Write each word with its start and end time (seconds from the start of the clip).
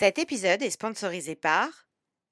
Cet 0.00 0.18
épisode 0.18 0.62
est 0.62 0.70
sponsorisé 0.70 1.36
par 1.36 1.68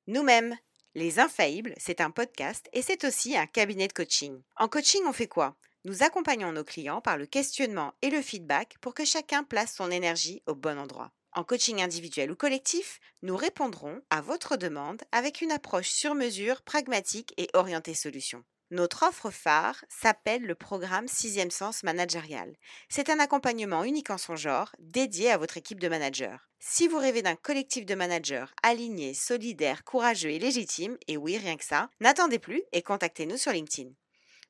nous-mêmes. 0.06 0.56
Les 0.94 1.18
Infaillibles, 1.18 1.75
c'est 1.76 2.00
un 2.00 2.10
podcast 2.10 2.67
et 2.72 2.80
c'est 2.80 3.04
aussi 3.04 3.37
un 3.37 3.44
cabinet 3.44 3.88
de 3.88 3.92
coaching. 3.92 4.41
En 4.56 4.68
coaching, 4.68 5.02
on 5.06 5.12
fait 5.12 5.26
quoi? 5.26 5.54
Nous 5.85 6.03
accompagnons 6.03 6.51
nos 6.51 6.65
clients 6.65 7.03
par 7.03 7.19
le 7.19 7.27
questionnement 7.27 7.93
et 8.01 8.09
le 8.09 8.23
feedback 8.23 8.77
pour 8.81 8.95
que 8.95 9.04
chacun 9.04 9.45
place 9.45 9.75
son 9.75 9.91
énergie 9.91 10.43
au 10.46 10.54
bon 10.54 10.79
endroit. 10.79 11.12
En 11.33 11.45
coaching 11.45 11.83
individuel 11.83 12.31
ou 12.31 12.37
collectif, 12.37 13.01
nous 13.21 13.37
répondrons 13.37 14.00
à 14.09 14.23
votre 14.23 14.57
demande 14.57 15.03
avec 15.12 15.43
une 15.43 15.53
approche 15.53 15.91
sur 15.91 16.14
mesure, 16.14 16.62
pragmatique 16.62 17.35
et 17.37 17.50
orientée 17.53 17.93
solution. 17.93 18.45
Notre 18.71 19.09
offre 19.09 19.30
phare 19.30 19.82
s'appelle 19.89 20.43
le 20.43 20.55
programme 20.55 21.09
Sixième 21.09 21.51
Sens 21.51 21.84
Managérial. 21.84 22.55
C'est 22.91 23.09
un 23.09 23.19
accompagnement 23.19 23.83
unique 23.83 24.11
en 24.11 24.19
son 24.19 24.37
genre, 24.37 24.77
dédié 24.79 25.30
à 25.30 25.39
votre 25.39 25.57
équipe 25.57 25.80
de 25.80 25.89
managers. 25.89 26.37
Si 26.59 26.87
vous 26.87 26.98
rêvez 26.98 27.23
d'un 27.23 27.37
collectif 27.37 27.87
de 27.87 27.95
managers 27.95 28.45
alignés, 28.62 29.15
solidaires, 29.15 29.84
courageux 29.84 30.30
et 30.30 30.39
légitimes, 30.39 30.98
et 31.06 31.16
oui, 31.16 31.39
rien 31.39 31.56
que 31.56 31.65
ça, 31.65 31.89
n'attendez 32.01 32.39
plus 32.39 32.62
et 32.73 32.83
contactez-nous 32.83 33.39
sur 33.39 33.52
LinkedIn. 33.52 33.91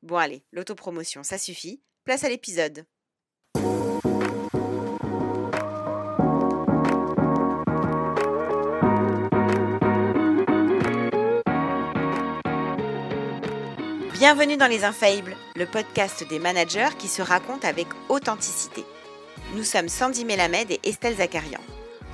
Bon 0.02 0.16
allez, 0.16 0.44
l'autopromotion, 0.50 1.22
ça 1.22 1.38
suffit. 1.38 1.80
Place 2.04 2.24
à 2.24 2.28
l'épisode. 2.28 2.86
Bienvenue 14.18 14.56
dans 14.56 14.66
Les 14.66 14.82
Infaillibles, 14.82 15.36
le 15.54 15.64
podcast 15.64 16.26
des 16.28 16.40
managers 16.40 16.88
qui 16.98 17.06
se 17.06 17.22
racontent 17.22 17.68
avec 17.68 17.86
authenticité. 18.08 18.84
Nous 19.54 19.62
sommes 19.62 19.88
Sandy 19.88 20.24
Melamed 20.24 20.72
et 20.72 20.80
Estelle 20.82 21.18
Zakarian. 21.18 21.60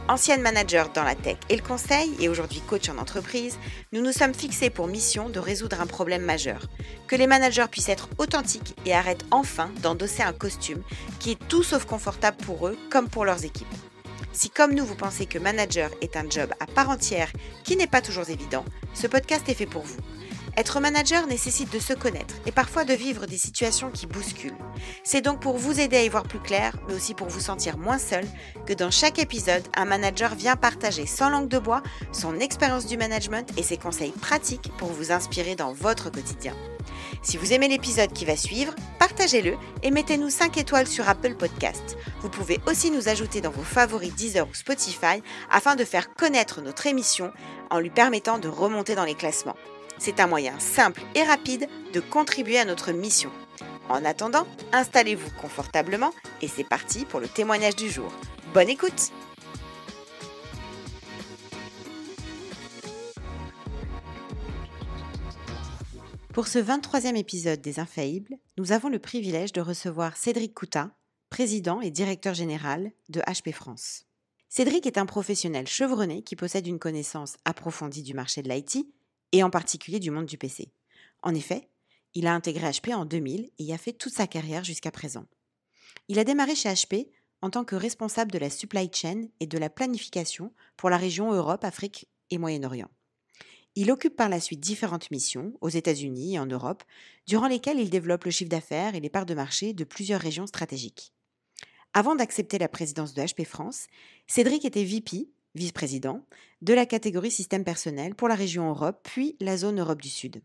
Anciennes 0.06 0.42
managers 0.42 0.84
dans 0.94 1.02
la 1.02 1.14
tech 1.14 1.38
et 1.48 1.56
le 1.56 1.62
conseil 1.62 2.14
et 2.20 2.28
aujourd'hui 2.28 2.60
coach 2.60 2.90
en 2.90 2.98
entreprise, 2.98 3.58
nous 3.92 4.02
nous 4.02 4.12
sommes 4.12 4.34
fixés 4.34 4.68
pour 4.68 4.86
mission 4.86 5.30
de 5.30 5.38
résoudre 5.38 5.80
un 5.80 5.86
problème 5.86 6.20
majeur. 6.20 6.66
Que 7.08 7.16
les 7.16 7.26
managers 7.26 7.68
puissent 7.70 7.88
être 7.88 8.10
authentiques 8.18 8.76
et 8.84 8.92
arrêtent 8.92 9.24
enfin 9.30 9.70
d'endosser 9.80 10.22
un 10.22 10.34
costume 10.34 10.82
qui 11.20 11.30
est 11.30 11.48
tout 11.48 11.62
sauf 11.62 11.86
confortable 11.86 12.36
pour 12.44 12.68
eux 12.68 12.76
comme 12.90 13.08
pour 13.08 13.24
leurs 13.24 13.46
équipes. 13.46 13.66
Si 14.34 14.50
comme 14.50 14.74
nous 14.74 14.84
vous 14.84 14.94
pensez 14.94 15.24
que 15.24 15.38
manager 15.38 15.90
est 16.02 16.18
un 16.18 16.28
job 16.28 16.52
à 16.60 16.66
part 16.66 16.90
entière 16.90 17.32
qui 17.62 17.76
n'est 17.76 17.86
pas 17.86 18.02
toujours 18.02 18.28
évident, 18.28 18.66
ce 18.92 19.06
podcast 19.06 19.48
est 19.48 19.54
fait 19.54 19.64
pour 19.64 19.84
vous. 19.84 19.96
Être 20.56 20.78
manager 20.78 21.26
nécessite 21.26 21.72
de 21.72 21.80
se 21.80 21.92
connaître 21.92 22.34
et 22.46 22.52
parfois 22.52 22.84
de 22.84 22.94
vivre 22.94 23.26
des 23.26 23.38
situations 23.38 23.90
qui 23.90 24.06
bousculent. 24.06 24.56
C'est 25.02 25.20
donc 25.20 25.40
pour 25.40 25.58
vous 25.58 25.80
aider 25.80 25.96
à 25.96 26.04
y 26.04 26.08
voir 26.08 26.22
plus 26.22 26.38
clair, 26.38 26.76
mais 26.86 26.94
aussi 26.94 27.14
pour 27.14 27.28
vous 27.28 27.40
sentir 27.40 27.76
moins 27.76 27.98
seul, 27.98 28.24
que 28.64 28.72
dans 28.72 28.90
chaque 28.90 29.18
épisode, 29.18 29.66
un 29.74 29.84
manager 29.84 30.34
vient 30.36 30.54
partager 30.54 31.06
sans 31.06 31.28
langue 31.28 31.48
de 31.48 31.58
bois 31.58 31.82
son 32.12 32.38
expérience 32.38 32.86
du 32.86 32.96
management 32.96 33.50
et 33.56 33.64
ses 33.64 33.78
conseils 33.78 34.12
pratiques 34.12 34.70
pour 34.78 34.92
vous 34.92 35.10
inspirer 35.10 35.56
dans 35.56 35.72
votre 35.72 36.10
quotidien. 36.10 36.54
Si 37.22 37.36
vous 37.36 37.52
aimez 37.52 37.68
l'épisode 37.68 38.12
qui 38.12 38.24
va 38.24 38.36
suivre, 38.36 38.74
partagez-le 38.98 39.56
et 39.82 39.90
mettez-nous 39.90 40.30
5 40.30 40.56
étoiles 40.58 40.86
sur 40.86 41.08
Apple 41.08 41.34
Podcast. 41.34 41.96
Vous 42.20 42.28
pouvez 42.28 42.60
aussi 42.66 42.90
nous 42.90 43.08
ajouter 43.08 43.40
dans 43.40 43.50
vos 43.50 43.62
favoris 43.62 44.14
Deezer 44.14 44.48
ou 44.48 44.54
Spotify 44.54 45.22
afin 45.50 45.74
de 45.74 45.84
faire 45.84 46.14
connaître 46.14 46.60
notre 46.60 46.86
émission 46.86 47.32
en 47.70 47.80
lui 47.80 47.90
permettant 47.90 48.38
de 48.38 48.48
remonter 48.48 48.94
dans 48.94 49.04
les 49.04 49.14
classements. 49.14 49.56
C'est 49.98 50.20
un 50.20 50.26
moyen 50.26 50.58
simple 50.58 51.02
et 51.14 51.22
rapide 51.22 51.68
de 51.92 52.00
contribuer 52.00 52.58
à 52.58 52.64
notre 52.64 52.92
mission. 52.92 53.30
En 53.88 54.04
attendant, 54.04 54.46
installez-vous 54.72 55.30
confortablement 55.40 56.12
et 56.42 56.48
c'est 56.48 56.64
parti 56.64 57.04
pour 57.04 57.20
le 57.20 57.28
témoignage 57.28 57.76
du 57.76 57.88
jour. 57.88 58.12
Bonne 58.52 58.68
écoute 58.68 59.12
Pour 66.32 66.48
ce 66.48 66.58
23e 66.58 67.14
épisode 67.16 67.60
des 67.60 67.78
Infaillibles, 67.78 68.38
nous 68.58 68.72
avons 68.72 68.88
le 68.88 68.98
privilège 68.98 69.52
de 69.52 69.60
recevoir 69.60 70.16
Cédric 70.16 70.52
Coutin, 70.52 70.90
président 71.30 71.80
et 71.80 71.92
directeur 71.92 72.34
général 72.34 72.90
de 73.08 73.20
HP 73.20 73.52
France. 73.52 74.06
Cédric 74.48 74.86
est 74.86 74.98
un 74.98 75.06
professionnel 75.06 75.68
chevronné 75.68 76.22
qui 76.22 76.34
possède 76.34 76.66
une 76.66 76.80
connaissance 76.80 77.36
approfondie 77.44 78.02
du 78.02 78.14
marché 78.14 78.42
de 78.42 78.48
l'IT 78.48 78.84
et 79.34 79.42
en 79.42 79.50
particulier 79.50 79.98
du 79.98 80.12
monde 80.12 80.26
du 80.26 80.38
PC. 80.38 80.70
En 81.22 81.34
effet, 81.34 81.68
il 82.14 82.28
a 82.28 82.34
intégré 82.34 82.70
HP 82.70 82.94
en 82.94 83.04
2000 83.04 83.50
et 83.58 83.64
y 83.64 83.72
a 83.72 83.78
fait 83.78 83.92
toute 83.92 84.12
sa 84.12 84.28
carrière 84.28 84.62
jusqu'à 84.62 84.92
présent. 84.92 85.26
Il 86.06 86.20
a 86.20 86.24
démarré 86.24 86.54
chez 86.54 86.68
HP 86.68 87.08
en 87.42 87.50
tant 87.50 87.64
que 87.64 87.74
responsable 87.74 88.30
de 88.30 88.38
la 88.38 88.48
supply 88.48 88.88
chain 88.92 89.26
et 89.40 89.48
de 89.48 89.58
la 89.58 89.70
planification 89.70 90.52
pour 90.76 90.88
la 90.88 90.98
région 90.98 91.32
Europe, 91.32 91.64
Afrique 91.64 92.08
et 92.30 92.38
Moyen-Orient. 92.38 92.88
Il 93.74 93.90
occupe 93.90 94.14
par 94.14 94.28
la 94.28 94.38
suite 94.38 94.60
différentes 94.60 95.10
missions 95.10 95.52
aux 95.60 95.68
États-Unis 95.68 96.36
et 96.36 96.38
en 96.38 96.46
Europe, 96.46 96.84
durant 97.26 97.48
lesquelles 97.48 97.80
il 97.80 97.90
développe 97.90 98.26
le 98.26 98.30
chiffre 98.30 98.50
d'affaires 98.50 98.94
et 98.94 99.00
les 99.00 99.10
parts 99.10 99.26
de 99.26 99.34
marché 99.34 99.72
de 99.72 99.82
plusieurs 99.82 100.20
régions 100.20 100.46
stratégiques. 100.46 101.12
Avant 101.92 102.14
d'accepter 102.14 102.58
la 102.58 102.68
présidence 102.68 103.14
de 103.14 103.22
HP 103.22 103.44
France, 103.44 103.88
Cédric 104.28 104.64
était 104.64 104.84
VP 104.84 105.28
vice-président, 105.54 106.24
de 106.62 106.74
la 106.74 106.86
catégorie 106.86 107.30
système 107.30 107.64
personnel 107.64 108.14
pour 108.14 108.28
la 108.28 108.34
région 108.34 108.68
Europe, 108.68 109.00
puis 109.02 109.36
la 109.40 109.56
zone 109.56 109.80
Europe 109.80 110.02
du 110.02 110.08
Sud. 110.08 110.42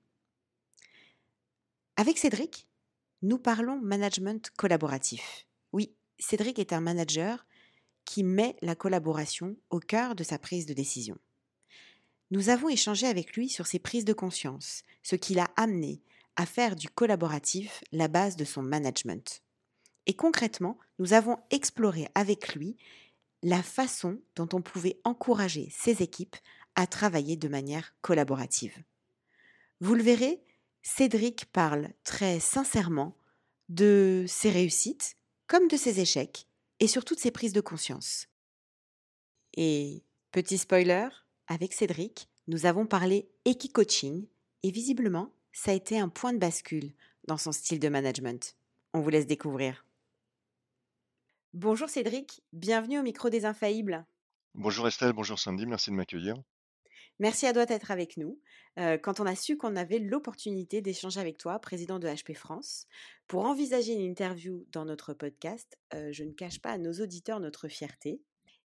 Avec 1.98 2.18
Cédric, 2.18 2.68
nous 3.22 3.38
parlons 3.38 3.80
management 3.80 4.50
collaboratif. 4.58 5.46
Oui, 5.74 5.94
Cédric 6.20 6.60
est 6.60 6.74
un 6.74 6.82
manager 6.82 7.46
qui 8.06 8.24
met 8.24 8.56
la 8.62 8.76
collaboration 8.76 9.58
au 9.70 9.80
cœur 9.80 10.16
de 10.16 10.24
sa 10.24 10.40
prise 10.40 10.66
de 10.66 10.74
décision. 10.74 11.18
Nous 12.32 12.50
avons 12.50 12.70
échangé 12.70 13.08
avec 13.08 13.36
lui 13.36 13.50
sur 13.50 13.68
ses 13.68 13.80
prises 13.80 14.06
de 14.06 14.14
conscience, 14.14 14.84
ce 15.04 15.16
qui 15.16 15.34
l'a 15.34 15.50
amené 15.56 16.02
à 16.36 16.46
faire 16.46 16.76
du 16.76 16.88
collaboratif 16.90 17.84
la 17.92 18.08
base 18.08 18.36
de 18.36 18.46
son 18.46 18.62
management. 18.62 19.42
Et 20.06 20.14
concrètement, 20.14 20.78
nous 21.00 21.14
avons 21.14 21.38
exploré 21.50 22.08
avec 22.16 22.56
lui 22.56 22.78
la 23.44 23.64
façon 23.64 24.20
dont 24.36 24.50
on 24.54 24.62
pouvait 24.62 25.00
encourager 25.04 25.70
ses 25.72 26.02
équipes 26.02 26.36
à 26.76 26.88
travailler 26.88 27.36
de 27.36 27.48
manière 27.48 27.94
collaborative. 28.02 28.78
Vous 29.80 29.96
le 29.96 30.04
verrez, 30.04 30.42
Cédric 30.82 31.46
parle 31.52 31.90
très 32.04 32.40
sincèrement 32.40 33.16
de 33.70 34.26
ses 34.28 34.50
réussites 34.50 35.16
comme 35.48 35.68
de 35.68 35.78
ses 35.78 36.00
échecs 36.00 36.48
et 36.80 36.88
sur 36.88 37.06
toutes 37.06 37.20
ses 37.20 37.32
prises 37.32 37.54
de 37.54 37.62
conscience. 37.62 38.28
Et 39.56 40.04
petit 40.32 40.58
spoiler, 40.58 41.10
avec 41.48 41.74
Cédric, 41.74 42.30
nous 42.48 42.66
avons 42.66 42.86
parlé 42.86 43.30
équi-coaching 43.46 44.26
et 44.64 44.72
visiblement, 44.72 45.32
ça 45.52 45.72
a 45.72 45.76
été 45.76 46.00
un 46.00 46.10
point 46.10 46.34
de 46.34 46.38
bascule 46.38 46.94
dans 47.28 47.38
son 47.38 47.52
style 47.52 47.80
de 47.80 47.90
management. 47.90 48.56
On 48.94 49.02
vous 49.02 49.10
laisse 49.10 49.28
découvrir. 49.28 49.86
Bonjour 51.56 51.90
Cédric, 51.90 52.44
bienvenue 52.54 53.00
au 53.00 53.02
micro 53.02 53.32
des 53.32 53.46
Infaillibles. 53.46 54.06
Bonjour 54.54 54.88
Estelle, 54.88 55.14
bonjour 55.14 55.40
Sandy, 55.40 55.66
merci 55.66 55.90
de 55.90 55.96
m'accueillir. 55.96 56.36
Merci 57.18 57.48
à 57.48 57.54
toi 57.54 57.66
d'être 57.66 57.90
avec 57.90 58.18
nous. 58.18 58.40
Euh, 58.78 59.00
quand 59.00 59.20
on 59.20 59.26
a 59.26 59.34
su 59.36 59.58
qu'on 59.58 59.76
avait 59.76 59.98
l'opportunité 59.98 60.82
d'échanger 60.84 61.20
avec 61.20 61.40
toi, 61.40 61.58
président 61.58 61.98
de 61.98 62.08
HP 62.08 62.36
France, 62.36 62.86
pour 63.28 63.46
envisager 63.46 63.94
une 63.94 64.06
interview 64.06 64.64
dans 64.72 64.86
notre 64.86 65.16
podcast, 65.16 65.80
euh, 65.96 66.10
je 66.12 66.24
ne 66.24 66.34
cache 66.34 66.62
pas 66.62 66.70
à 66.70 66.78
nos 66.78 66.94
auditeurs 66.94 67.40
notre 67.40 67.68
fierté. 67.68 68.22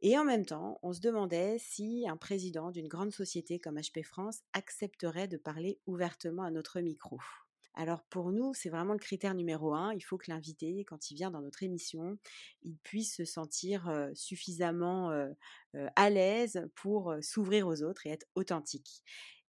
Et 0.02 0.18
en 0.18 0.24
même 0.24 0.46
temps, 0.46 0.80
on 0.82 0.94
se 0.94 1.02
demandait 1.02 1.58
si 1.60 2.08
un 2.08 2.16
président 2.16 2.72
d'une 2.72 2.88
grande 2.88 3.12
société 3.12 3.60
comme 3.60 3.78
HP 3.78 4.04
France 4.04 4.40
accepterait 4.54 5.28
de 5.28 5.36
parler 5.36 5.82
ouvertement 5.86 6.44
à 6.44 6.50
notre 6.50 6.80
micro. 6.80 7.20
Alors 7.76 8.04
pour 8.04 8.32
nous, 8.32 8.54
c'est 8.54 8.70
vraiment 8.70 8.94
le 8.94 9.00
critère 9.00 9.36
numéro 9.36 9.74
un. 9.74 9.94
Il 9.94 10.02
faut 10.02 10.18
que 10.18 10.30
l'invité, 10.30 10.84
quand 10.86 11.12
il 11.12 11.16
vient 11.16 11.32
dans 11.32 11.42
notre 11.42 11.64
émission, 11.64 12.18
il 12.64 12.78
puisse 12.78 13.16
se 13.16 13.26
sentir 13.26 13.90
suffisamment 14.14 15.12
à 15.96 16.10
l'aise 16.10 16.68
pour 16.76 17.16
s'ouvrir 17.22 17.68
aux 17.68 17.82
autres 17.84 18.06
et 18.06 18.10
être 18.10 18.28
authentique. 18.36 19.04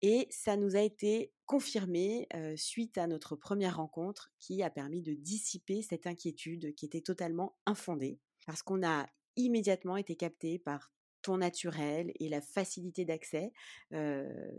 Et 0.02 0.26
ça 0.31 0.56
nous 0.56 0.76
a 0.76 0.81
été 0.81 1.32
confirmé 1.46 2.29
suite 2.56 2.99
à 2.99 3.06
notre 3.06 3.37
première 3.37 3.76
rencontre 3.76 4.31
qui 4.38 4.62
a 4.62 4.70
permis 4.70 5.02
de 5.02 5.14
dissiper 5.14 5.82
cette 5.82 6.06
inquiétude 6.06 6.75
qui 6.75 6.87
était 6.87 7.00
totalement 7.00 7.56
infondée. 7.64 8.19
Parce 8.46 8.62
qu'on 8.62 8.87
a 8.87 9.06
immédiatement 9.37 9.96
été 9.96 10.17
capté 10.17 10.58
par 10.58 10.93
naturel 11.34 12.12
et 12.20 12.28
la 12.28 12.40
facilité 12.40 13.05
d'accès. 13.05 13.52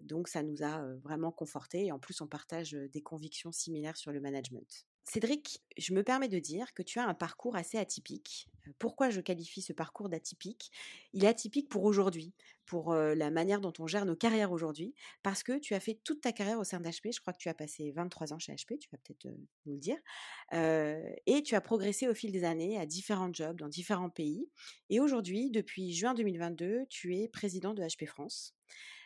donc 0.04 0.28
ça 0.28 0.44
nous 0.44 0.64
a 0.64 0.84
vraiment 1.04 1.32
conforté 1.32 1.86
et 1.86 1.92
en 1.92 2.00
plus 2.00 2.22
on 2.22 2.28
partage 2.28 2.72
des 2.72 3.02
convictions 3.02 3.52
similaires 3.52 3.98
sur 3.98 4.12
le 4.12 4.20
management. 4.20 4.86
Cédric, 5.10 5.62
je 5.78 5.94
me 5.94 6.04
permets 6.04 6.28
de 6.28 6.38
dire 6.38 6.74
que 6.74 6.84
tu 6.84 7.00
as 7.00 7.08
un 7.08 7.14
parcours 7.14 7.56
assez 7.56 7.78
atypique. 7.78 8.50
Euh, 8.68 8.72
Pourquoi 8.78 9.10
je 9.10 9.22
qualifie 9.22 9.62
ce 9.62 9.72
parcours 9.72 10.10
d'atypique? 10.10 10.70
Il 11.14 11.24
est 11.24 11.30
atypique 11.30 11.70
pour 11.70 11.86
aujourd'hui, 11.86 12.34
pour 12.66 12.92
euh, 12.92 13.16
la 13.16 13.32
manière 13.32 13.62
dont 13.62 13.72
on 13.80 13.88
gère 13.88 14.06
nos 14.06 14.18
carrières 14.18 14.52
aujourd'hui, 14.52 14.94
parce 15.24 15.44
que 15.44 15.60
tu 15.60 15.74
as 15.76 15.80
fait 15.80 15.98
toute 16.04 16.20
ta 16.20 16.34
carrière 16.34 16.60
au 16.60 16.66
sein 16.66 16.82
d'HP. 16.82 17.14
Je 17.14 17.22
crois 17.22 17.32
que 17.32 17.38
tu 17.38 17.48
as 17.48 17.54
passé 17.54 17.90
23 17.92 18.34
ans 18.34 18.40
chez 18.40 18.54
HP, 18.54 18.78
tu 18.80 18.90
vas 18.92 18.98
peut-être 18.98 19.28
euh, 19.28 19.38
nous 19.66 19.76
le 19.76 19.80
dire. 19.80 19.98
Et 21.26 21.42
tu 21.42 21.56
as 21.56 21.62
progressé 21.62 22.10
au 22.10 22.14
fil 22.14 22.34
des 22.34 22.44
années 22.44 22.78
à 22.78 22.86
différents 22.86 23.32
jobs 23.32 23.58
dans 23.58 23.70
différents 23.70 24.10
pays. 24.10 24.50
Et 24.90 25.00
aujourd'hui, 25.00 25.52
depuis 25.52 25.94
juin 25.94 26.16
2022, 26.16 26.82
tu 26.90 27.16
es 27.16 27.30
président 27.30 27.74
de 27.74 27.82
HP 27.82 28.08
France. 28.08 28.56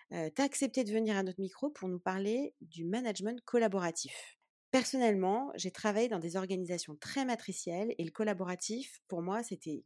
tu 0.10 0.16
as 0.16 0.44
accepté 0.44 0.84
de 0.84 0.92
venir 0.92 1.16
à 1.16 1.22
notre 1.22 1.40
micro 1.40 1.70
pour 1.70 1.90
nous 1.90 2.00
parler 2.00 2.56
du 2.62 2.86
management 2.86 3.40
collaboratif. 3.46 4.41
Personnellement, 4.72 5.52
j'ai 5.56 5.72
travaillé 5.72 6.08
dans 6.08 6.20
des 6.20 6.38
organisations 6.38 6.96
très 6.96 7.26
matricielles 7.26 7.94
et 7.98 8.06
le 8.06 8.12
collaboratif, 8.12 9.02
pour 9.10 9.22
moi, 9.22 9.44
c'était 9.44 9.84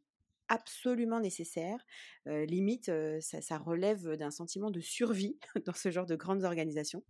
absolument 0.48 1.20
nécessaire. 1.20 1.84
Limite, 2.28 2.92
ça 3.20 3.58
relève 3.58 4.12
d'un 4.16 4.30
sentiment 4.30 4.70
de 4.70 4.82
survie 4.82 5.40
dans 5.66 5.74
ce 5.74 5.90
genre 5.90 6.06
de 6.06 6.16
grandes 6.16 6.44
organisations. 6.44 7.04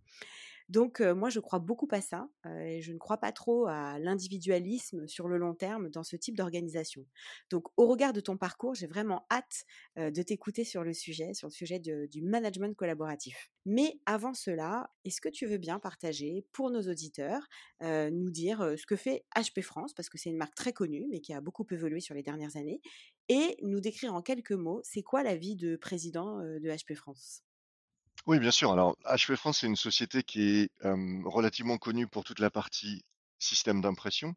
Donc, 0.68 1.00
moi, 1.00 1.30
je 1.30 1.38
crois 1.38 1.60
beaucoup 1.60 1.86
à 1.92 2.00
ça, 2.00 2.28
et 2.60 2.82
je 2.82 2.92
ne 2.92 2.98
crois 2.98 3.18
pas 3.18 3.30
trop 3.30 3.66
à 3.66 3.98
l'individualisme 4.00 5.06
sur 5.06 5.28
le 5.28 5.38
long 5.38 5.54
terme 5.54 5.90
dans 5.90 6.02
ce 6.02 6.16
type 6.16 6.36
d'organisation. 6.36 7.06
Donc, 7.50 7.66
au 7.76 7.86
regard 7.86 8.12
de 8.12 8.20
ton 8.20 8.36
parcours, 8.36 8.74
j'ai 8.74 8.88
vraiment 8.88 9.26
hâte, 9.30 9.64
de 9.96 10.22
t'écouter 10.22 10.64
sur 10.64 10.82
le 10.82 10.92
sujet, 10.92 11.34
sur 11.34 11.46
le 11.46 11.52
sujet 11.52 11.78
du 11.78 12.22
management 12.22 12.76
collaboratif. 12.76 13.50
Mais 13.64 14.00
avant 14.06 14.34
cela, 14.34 14.90
est-ce 15.04 15.20
que 15.20 15.28
tu 15.28 15.46
veux 15.46 15.58
bien 15.58 15.78
partager 15.78 16.44
pour 16.52 16.70
nos 16.70 16.82
auditeurs, 16.82 17.46
nous 17.80 18.30
dire, 18.30 18.74
ce 18.76 18.86
que 18.86 18.96
fait 18.96 19.24
HP 19.36 19.62
France? 19.62 19.94
Parce 19.94 20.08
que 20.08 20.18
c'est 20.18 20.30
une 20.30 20.36
marque 20.36 20.56
très 20.56 20.72
connue, 20.72 21.06
mais 21.10 21.20
qui 21.20 21.32
a 21.32 21.40
beaucoup 21.40 21.66
évolué 21.70 22.00
sur 22.00 22.14
les 22.14 22.24
dernières 22.24 22.56
années 22.56 22.80
et 23.28 23.56
nous 23.62 23.80
décrire 23.80 24.14
en 24.14 24.22
quelques 24.22 24.52
mots, 24.52 24.80
c'est 24.84 25.02
quoi 25.02 25.22
la 25.22 25.36
vie 25.36 25.54
de 25.56 25.76
président, 25.76 26.38
de 26.38 26.68
HP 26.68 26.96
France? 26.96 27.45
Oui, 28.26 28.38
bien 28.38 28.50
sûr. 28.50 28.72
Alors, 28.72 28.96
HP 29.04 29.36
France, 29.36 29.58
c'est 29.60 29.66
une 29.66 29.76
société 29.76 30.22
qui 30.22 30.42
est 30.60 30.70
relativement 31.24 31.78
connue 31.78 32.06
pour 32.06 32.24
toute 32.24 32.40
la 32.40 32.50
partie 32.50 33.04
système 33.38 33.80
d'impression, 33.80 34.34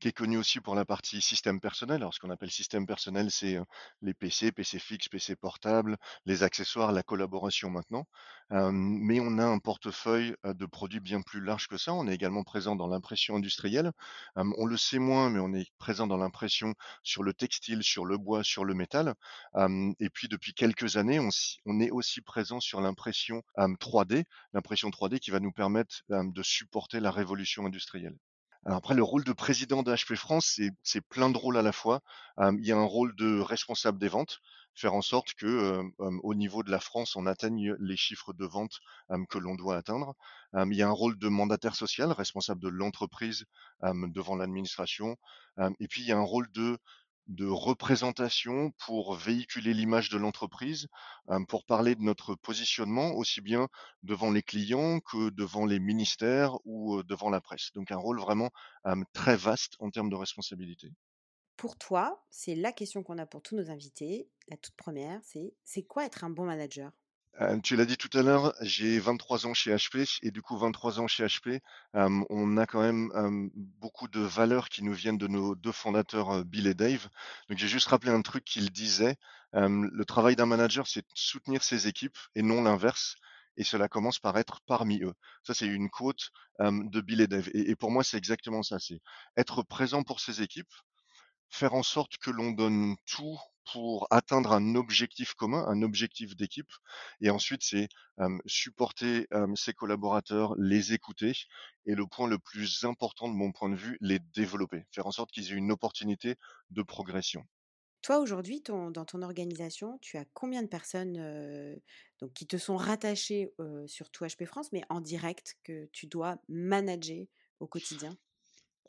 qui 0.00 0.08
est 0.08 0.12
connue 0.12 0.36
aussi 0.36 0.60
pour 0.60 0.74
la 0.74 0.84
partie 0.84 1.20
système 1.20 1.60
personnel. 1.60 1.96
Alors, 1.96 2.12
ce 2.12 2.18
qu'on 2.18 2.30
appelle 2.30 2.50
système 2.50 2.86
personnel, 2.86 3.30
c'est 3.30 3.56
les 4.02 4.14
PC, 4.14 4.50
PC 4.50 4.78
fixe, 4.80 5.08
PC 5.08 5.36
portable, 5.36 5.96
les 6.26 6.42
accessoires, 6.42 6.90
la 6.90 7.04
collaboration 7.04 7.70
maintenant. 7.70 8.06
Mais 8.50 9.20
on 9.20 9.38
a 9.38 9.44
un 9.44 9.58
portefeuille 9.58 10.34
de 10.44 10.66
produits 10.66 11.00
bien 11.00 11.22
plus 11.22 11.40
large 11.40 11.68
que 11.68 11.76
ça. 11.76 11.94
On 11.94 12.08
est 12.08 12.14
également 12.14 12.42
présent 12.42 12.74
dans 12.74 12.88
l'impression 12.88 13.36
industrielle. 13.36 13.92
On 14.34 14.66
le 14.66 14.76
sait 14.76 14.98
moins, 14.98 15.30
mais 15.30 15.38
on 15.38 15.54
est 15.54 15.70
présent 15.78 16.08
dans 16.08 16.16
l'impression 16.16 16.74
sur 17.04 17.22
le 17.22 17.32
textile, 17.32 17.82
sur 17.84 18.04
le 18.04 18.18
bois, 18.18 18.42
sur 18.42 18.64
le 18.64 18.74
métal. 18.74 19.14
Et 20.00 20.10
puis, 20.10 20.28
depuis 20.28 20.52
quelques 20.52 20.96
années, 20.96 21.20
on, 21.20 21.80
est 21.80 21.90
aussi 21.90 22.20
présent 22.20 22.60
sur 22.60 22.80
l'impression 22.80 23.42
euh, 23.58 23.68
3D, 23.80 24.24
l'impression 24.52 24.90
3D 24.90 25.18
qui 25.18 25.30
va 25.30 25.40
nous 25.40 25.52
permettre 25.52 26.02
de 26.08 26.42
supporter 26.42 27.00
la 27.00 27.10
révolution 27.10 27.66
industrielle. 27.66 28.16
Alors 28.64 28.78
après, 28.78 28.94
le 28.94 29.02
rôle 29.02 29.24
de 29.24 29.32
président 29.32 29.82
de 29.82 29.92
HP 29.92 30.14
France, 30.14 30.60
c'est 30.82 31.00
plein 31.00 31.30
de 31.30 31.36
rôles 31.36 31.56
à 31.56 31.62
la 31.62 31.72
fois. 31.72 32.00
Il 32.40 32.64
y 32.64 32.70
a 32.70 32.76
un 32.76 32.84
rôle 32.84 33.14
de 33.16 33.40
responsable 33.40 33.98
des 33.98 34.08
ventes, 34.08 34.38
faire 34.74 34.94
en 34.94 35.02
sorte 35.02 35.34
que 35.34 35.82
au 35.98 36.34
niveau 36.34 36.62
de 36.62 36.70
la 36.70 36.78
France, 36.78 37.16
on 37.16 37.26
atteigne 37.26 37.74
les 37.80 37.96
chiffres 37.96 38.32
de 38.32 38.46
vente 38.46 38.78
que 39.30 39.38
l'on 39.38 39.56
doit 39.56 39.76
atteindre. 39.76 40.14
Il 40.54 40.74
y 40.74 40.82
a 40.82 40.88
un 40.88 40.92
rôle 40.92 41.18
de 41.18 41.28
mandataire 41.28 41.74
social, 41.74 42.12
responsable 42.12 42.60
de 42.60 42.68
l'entreprise 42.68 43.46
devant 43.82 44.36
l'administration. 44.36 45.16
Et 45.80 45.88
puis 45.88 46.02
il 46.02 46.06
y 46.06 46.12
a 46.12 46.18
un 46.18 46.22
rôle 46.22 46.50
de 46.52 46.78
de 47.28 47.46
représentation 47.46 48.72
pour 48.78 49.14
véhiculer 49.14 49.74
l'image 49.74 50.08
de 50.10 50.18
l'entreprise, 50.18 50.88
euh, 51.30 51.44
pour 51.48 51.64
parler 51.64 51.94
de 51.94 52.02
notre 52.02 52.34
positionnement 52.34 53.12
aussi 53.14 53.40
bien 53.40 53.68
devant 54.02 54.30
les 54.30 54.42
clients 54.42 55.00
que 55.00 55.30
devant 55.30 55.66
les 55.66 55.80
ministères 55.80 56.56
ou 56.64 57.02
devant 57.02 57.30
la 57.30 57.40
presse. 57.40 57.70
Donc 57.74 57.90
un 57.90 57.96
rôle 57.96 58.20
vraiment 58.20 58.50
très 59.12 59.36
vaste 59.36 59.74
en 59.78 59.90
termes 59.90 60.10
de 60.10 60.16
responsabilité. 60.16 60.92
Pour 61.56 61.78
toi, 61.78 62.26
c'est 62.28 62.54
la 62.54 62.72
question 62.72 63.02
qu'on 63.02 63.16
a 63.16 63.24
pour 63.24 63.40
tous 63.40 63.56
nos 63.56 63.70
invités. 63.70 64.28
La 64.48 64.58
toute 64.58 64.74
première, 64.76 65.22
c'est 65.24 65.54
c'est 65.64 65.82
quoi 65.84 66.04
être 66.04 66.24
un 66.24 66.30
bon 66.30 66.44
manager? 66.44 66.92
Tu 67.62 67.76
l'as 67.76 67.86
dit 67.86 67.96
tout 67.96 68.16
à 68.16 68.22
l'heure, 68.22 68.54
j'ai 68.60 68.98
23 68.98 69.46
ans 69.46 69.54
chez 69.54 69.74
HP 69.74 70.18
et 70.22 70.30
du 70.30 70.42
coup 70.42 70.56
23 70.56 71.00
ans 71.00 71.08
chez 71.08 71.24
HP, 71.24 71.60
on 71.94 72.56
a 72.56 72.66
quand 72.66 72.82
même 72.82 73.50
beaucoup 73.54 74.06
de 74.08 74.20
valeurs 74.20 74.68
qui 74.68 74.84
nous 74.84 74.92
viennent 74.92 75.18
de 75.18 75.26
nos 75.26 75.54
deux 75.54 75.72
fondateurs, 75.72 76.44
Bill 76.44 76.66
et 76.66 76.74
Dave. 76.74 77.08
Donc 77.48 77.58
j'ai 77.58 77.68
juste 77.68 77.88
rappelé 77.88 78.12
un 78.12 78.22
truc 78.22 78.44
qu'ils 78.44 78.70
disaient, 78.70 79.16
le 79.52 80.04
travail 80.04 80.36
d'un 80.36 80.46
manager, 80.46 80.86
c'est 80.86 81.06
soutenir 81.14 81.62
ses 81.64 81.88
équipes 81.88 82.18
et 82.34 82.42
non 82.42 82.62
l'inverse. 82.62 83.16
Et 83.58 83.64
cela 83.64 83.86
commence 83.86 84.18
par 84.18 84.38
être 84.38 84.60
parmi 84.66 85.02
eux. 85.02 85.12
Ça, 85.42 85.52
c'est 85.52 85.66
une 85.66 85.90
quote 85.90 86.30
de 86.58 87.00
Bill 87.02 87.20
et 87.20 87.26
Dave. 87.26 87.50
Et 87.52 87.76
pour 87.76 87.90
moi, 87.90 88.02
c'est 88.02 88.16
exactement 88.16 88.62
ça. 88.62 88.78
C'est 88.78 89.00
être 89.36 89.62
présent 89.62 90.02
pour 90.02 90.20
ses 90.20 90.40
équipes, 90.40 90.72
faire 91.52 91.74
en 91.74 91.82
sorte 91.84 92.16
que 92.18 92.30
l'on 92.30 92.50
donne 92.52 92.96
tout 93.06 93.38
pour 93.72 94.08
atteindre 94.10 94.52
un 94.52 94.74
objectif 94.74 95.34
commun, 95.34 95.64
un 95.68 95.82
objectif 95.82 96.34
d'équipe. 96.36 96.70
Et 97.20 97.30
ensuite, 97.30 97.62
c'est 97.62 97.88
euh, 98.20 98.38
supporter 98.46 99.28
euh, 99.32 99.46
ses 99.54 99.72
collaborateurs, 99.72 100.54
les 100.58 100.92
écouter. 100.94 101.32
Et 101.86 101.94
le 101.94 102.06
point 102.06 102.26
le 102.28 102.38
plus 102.40 102.84
important 102.84 103.28
de 103.28 103.34
mon 103.34 103.52
point 103.52 103.68
de 103.70 103.76
vue, 103.76 103.98
les 104.00 104.18
développer, 104.18 104.84
faire 104.90 105.06
en 105.06 105.12
sorte 105.12 105.30
qu'ils 105.30 105.52
aient 105.52 105.56
une 105.56 105.70
opportunité 105.72 106.36
de 106.70 106.82
progression. 106.82 107.44
Toi, 108.02 108.18
aujourd'hui, 108.18 108.60
dans 108.62 108.90
ton 109.04 109.22
organisation, 109.22 109.98
tu 110.00 110.16
as 110.16 110.24
combien 110.34 110.62
de 110.62 110.66
personnes, 110.68 111.80
donc 112.20 112.32
qui 112.32 112.46
te 112.46 112.56
sont 112.56 112.76
rattachées, 112.76 113.54
heu, 113.60 113.86
surtout 113.86 114.24
HP 114.24 114.44
France, 114.46 114.72
mais 114.72 114.82
en 114.88 115.00
direct 115.00 115.56
que 115.62 115.86
tu 115.92 116.06
dois 116.08 116.38
manager 116.48 117.26
au 117.60 117.68
quotidien? 117.68 118.18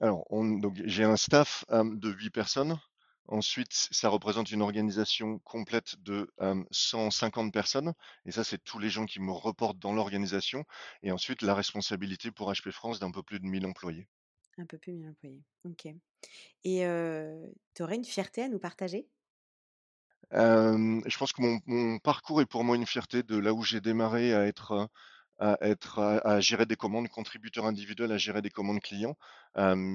Alors, 0.04 0.26
on, 0.32 0.44
donc, 0.44 0.82
j'ai 0.84 1.06
un 1.06 1.16
staff 1.16 1.64
euh, 1.72 1.86
de 1.86 2.10
8 2.10 2.30
personnes. 2.30 2.78
Ensuite, 3.30 3.72
ça 3.72 4.10
représente 4.10 4.52
une 4.52 4.62
organisation 4.62 5.40
complète 5.46 5.96
de 6.00 6.30
euh, 6.42 6.62
150 6.72 7.54
personnes. 7.54 7.94
Et 8.26 8.34
ça, 8.34 8.44
c'est 8.44 8.62
tous 8.62 8.80
les 8.80 8.90
gens 8.90 9.06
qui 9.06 9.22
me 9.22 9.32
reportent 9.32 9.80
dans 9.80 9.94
l'organisation. 9.94 10.66
Et 11.04 11.12
ensuite, 11.14 11.42
la 11.42 11.56
responsabilité 11.56 12.32
pour 12.32 12.52
HP 12.52 12.72
France 12.72 13.00
d'un 13.00 13.12
peu 13.12 13.24
plus 13.24 13.40
de 13.40 13.46
1000 13.46 13.66
employés. 13.66 14.10
Un 14.58 14.66
peu 14.66 14.78
plus 14.78 14.92
de 14.92 14.98
1000 14.98 15.08
employés. 15.08 15.42
OK 15.64 15.88
et 16.66 16.86
tu 17.74 17.84
aurais 17.84 17.96
une 17.96 18.04
fierté 18.04 18.44
à 18.44 18.50
nous 18.50 18.60
partager? 18.60 19.08
Je 20.32 21.18
pense 21.18 21.32
que 21.32 21.42
mon 21.42 21.60
mon 21.66 22.00
parcours 22.00 22.42
est 22.42 22.46
pour 22.46 22.66
moi 22.66 22.76
une 22.76 22.86
fierté 22.86 23.24
de 23.24 23.38
là 23.38 23.54
où 23.54 23.64
j'ai 23.64 23.80
démarré 23.82 24.34
à 24.34 24.46
être, 24.48 24.90
à 25.40 25.58
être 25.62 26.00
à 26.00 26.40
gérer 26.40 26.66
des 26.66 26.76
commandes, 26.76 27.08
contributeur 27.10 27.66
individuel 27.66 28.12
à 28.12 28.18
gérer 28.18 28.42
des 28.42 28.50
commandes 28.52 28.80
clients, 28.82 29.16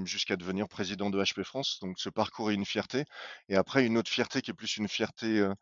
jusqu'à 0.05 0.37
devenir 0.37 0.69
président 0.69 1.11
de 1.11 1.23
HP 1.23 1.45
France. 1.45 1.79
Donc 1.83 1.99
ce 1.99 2.09
parcours 2.11 2.51
est 2.51 2.55
une 2.55 2.67
fierté 2.67 3.05
et 3.49 3.57
après 3.57 3.87
une 3.87 3.97
autre 3.99 4.11
fierté 4.11 4.43
qui 4.43 4.51
est 4.51 4.55
plus 4.55 4.77
une 4.77 4.89
fierté, 4.89 5.39
heu, 5.41 5.55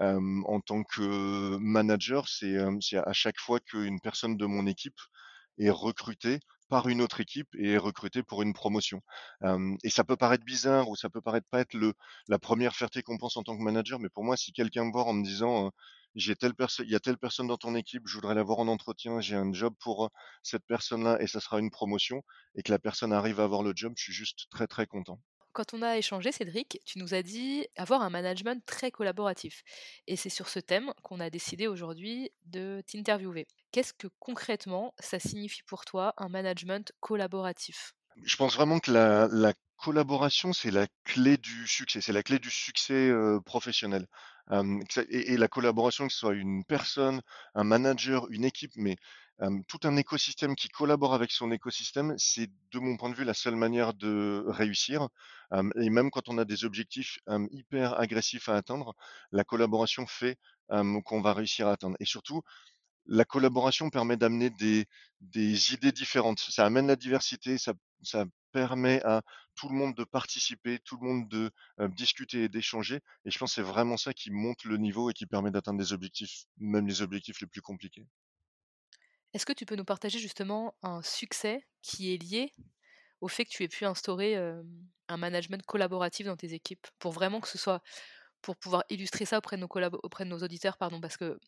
hem, 0.00 0.44
en 0.46 0.60
tant 0.60 0.84
que 0.84 1.56
manager, 1.58 2.28
c'est, 2.28 2.56
à 2.98 3.12
chaque 3.12 3.38
fois 3.40 3.60
qu'une 3.60 4.00
personne 4.00 4.36
de 4.36 4.46
mon 4.46 4.66
équipe 4.66 4.98
est 5.58 5.70
recrutée 5.70 6.40
par 6.68 6.88
une 6.88 7.00
autre 7.02 7.20
équipe 7.20 7.48
et 7.58 7.72
est 7.72 7.78
recrutée 7.78 8.22
pour 8.22 8.42
une 8.42 8.52
promotion. 8.52 9.00
Et 9.84 9.90
ça 9.90 10.04
peut 10.04 10.16
paraître 10.16 10.44
bizarre 10.44 10.88
ou 10.90 10.96
ça 10.96 11.08
peut 11.10 11.20
paraître 11.22 11.46
pas 11.50 11.60
être 11.60 11.74
le 11.74 11.94
la 12.28 12.38
première 12.38 12.74
fierté 12.76 13.02
qu'on 13.02 13.18
pense 13.18 13.36
en 13.36 13.42
tant 13.42 13.56
que 13.56 13.62
manager, 13.62 13.98
mais 13.98 14.08
pour 14.10 14.24
moi, 14.24 14.36
si 14.36 14.52
quelqu'un 14.52 14.84
me 14.84 14.92
voit 14.92 15.04
en 15.04 15.14
me 15.14 15.24
disant, 15.24 15.70
«J'ai 16.18 16.36
telle 16.36 16.54
personne 16.54 16.86
il 16.86 16.92
y 16.92 16.96
a 16.96 17.00
telle 17.00 17.16
personne 17.18 17.46
dans 17.48 17.56
ton 17.56 17.74
équipe, 17.74 18.02
je 18.06 18.14
voudrais 18.16 18.34
l'avoir 18.34 18.58
en 18.58 18.68
entretien, 18.68 19.20
j'ai 19.22 19.36
un 19.36 19.52
job 19.54 19.74
pour, 19.80 20.04
heu, 20.06 20.08
cette 20.42 20.66
personne-là 20.66 21.16
et 21.22 21.26
ça 21.26 21.40
sera 21.40 21.60
une 21.60 21.70
promotion» 21.70 22.22
et 22.56 22.62
que 22.62 22.70
la 22.72 22.78
personne 22.78 23.14
arrive 23.14 23.40
à 23.40 23.44
avoir 23.44 23.62
le 23.62 23.72
job, 23.74 23.94
je 23.96 24.02
suis 24.04 24.12
juste 24.12 24.48
très, 24.50 24.66
très 24.66 24.86
content. 24.86 25.20
Quand 25.52 25.74
on 25.74 25.82
a 25.82 25.96
échangé, 25.98 26.30
Cédric, 26.32 26.80
tu 26.86 26.98
nous 26.98 27.14
as 27.14 27.22
dit 27.22 27.66
avoir 27.76 28.02
un 28.02 28.10
management 28.10 28.64
très 28.64 28.90
collaboratif. 28.90 29.62
Et 30.06 30.16
c'est 30.16 30.28
sur 30.30 30.48
ce 30.48 30.58
thème 30.60 30.92
qu'on 31.02 31.20
a 31.20 31.30
décidé 31.30 31.66
aujourd'hui 31.66 32.30
de 32.44 32.82
t'interviewer. 32.86 33.46
Qu'est-ce 33.72 33.92
que 33.94 34.08
concrètement 34.20 34.94
ça 35.00 35.18
signifie 35.18 35.62
pour 35.64 35.84
toi 35.84 36.14
un 36.18 36.28
management 36.28 36.92
collaboratif? 37.00 37.92
Je 38.24 38.36
pense 38.36 38.54
vraiment 38.56 38.78
que 38.80 38.90
la 38.92 39.28
la 39.30 39.52
collaboration, 39.76 40.52
c'est 40.52 40.70
la 40.72 40.86
clé 41.04 41.36
du 41.36 41.66
succès, 41.68 42.00
c'est 42.00 42.12
la 42.12 42.22
clé 42.24 42.38
du 42.40 42.50
succès, 42.50 43.08
heu, 43.10 43.40
professionnel. 43.44 44.06
Et 45.10 45.36
la 45.36 45.48
collaboration, 45.48 46.06
que 46.06 46.12
ce 46.12 46.18
soit 46.20 46.34
une 46.34 46.64
personne, 46.64 47.20
un 47.54 47.64
manager, 47.64 48.26
une 48.30 48.44
équipe, 48.44 48.72
mais 48.76 48.96
tout 49.68 49.78
un 49.84 49.96
écosystème 49.96 50.56
qui 50.56 50.68
collabore 50.68 51.14
avec 51.14 51.30
son 51.30 51.52
écosystème, 51.52 52.14
c'est 52.18 52.50
de 52.72 52.78
mon 52.80 52.96
point 52.96 53.08
de 53.10 53.14
vue 53.14 53.24
la 53.24 53.34
seule 53.34 53.54
manière 53.56 53.94
de 53.94 54.44
réussir. 54.48 55.08
Et 55.76 55.90
même 55.90 56.10
quand 56.10 56.28
on 56.28 56.38
a 56.38 56.44
des 56.44 56.64
objectifs, 56.64 57.18
hyper 57.50 57.98
agressifs 58.00 58.48
à 58.48 58.56
atteindre, 58.56 58.94
la 59.30 59.44
collaboration 59.44 60.06
fait, 60.06 60.38
qu'on 60.68 61.20
va 61.20 61.34
réussir 61.34 61.68
à 61.68 61.72
atteindre. 61.72 61.96
Et 62.00 62.04
surtout, 62.04 62.42
la 63.06 63.24
collaboration 63.24 63.90
permet 63.90 64.16
d'amener 64.16 64.50
des 64.50 65.74
idées 65.74 65.92
différentes. 65.92 66.40
Ça 66.40 66.66
amène 66.66 66.86
la 66.86 66.96
diversité, 66.96 67.58
ça 67.58 68.24
permet 68.52 69.02
à 69.04 69.22
tout 69.54 69.68
le 69.68 69.74
monde 69.74 69.94
de 69.94 70.04
participer, 70.04 70.78
tout 70.80 70.96
le 71.00 71.06
monde 71.06 71.28
de 71.28 71.50
euh, 71.80 71.88
discuter 71.88 72.44
et 72.44 72.48
d'échanger. 72.48 73.00
Et 73.24 73.30
je 73.30 73.38
pense 73.38 73.50
que 73.50 73.54
c'est 73.56 73.68
vraiment 73.68 73.96
ça 73.96 74.12
qui 74.12 74.30
monte 74.30 74.64
le 74.64 74.76
niveau 74.76 75.10
et 75.10 75.12
qui 75.12 75.26
permet 75.26 75.50
d'atteindre 75.50 75.78
des 75.78 75.92
objectifs, 75.92 76.44
même 76.58 76.86
les 76.86 77.02
objectifs 77.02 77.40
les 77.40 77.46
plus 77.46 77.62
compliqués. 77.62 78.06
Est-ce 79.34 79.44
que 79.44 79.52
tu 79.52 79.66
peux 79.66 79.76
nous 79.76 79.84
partager 79.84 80.18
justement 80.18 80.74
un 80.82 81.02
succès 81.02 81.66
qui 81.82 82.14
est 82.14 82.16
lié 82.16 82.52
au 83.20 83.28
fait 83.28 83.44
que 83.44 83.50
tu 83.50 83.62
aies 83.62 83.68
pu 83.68 83.84
instaurer 83.84 84.36
un 84.36 85.16
management 85.16 85.62
collaboratif 85.66 86.26
dans 86.26 86.36
tes 86.36 86.54
équipes? 86.54 86.86
Pour 86.98 87.12
vraiment 87.12 87.40
que 87.40 87.48
ce 87.48 87.58
soit 87.58 87.82
pour 88.42 88.56
pouvoir 88.56 88.84
illustrer 88.88 89.24
ça 89.24 89.38
auprès 89.38 89.56
de 89.56 89.62
nos, 89.62 89.68
auprès 90.02 90.24
de 90.24 90.30
nos 90.30 90.38
auditeurs, 90.38 90.76
pardon, 90.76 91.00
parce 91.00 91.16
que 91.16 91.38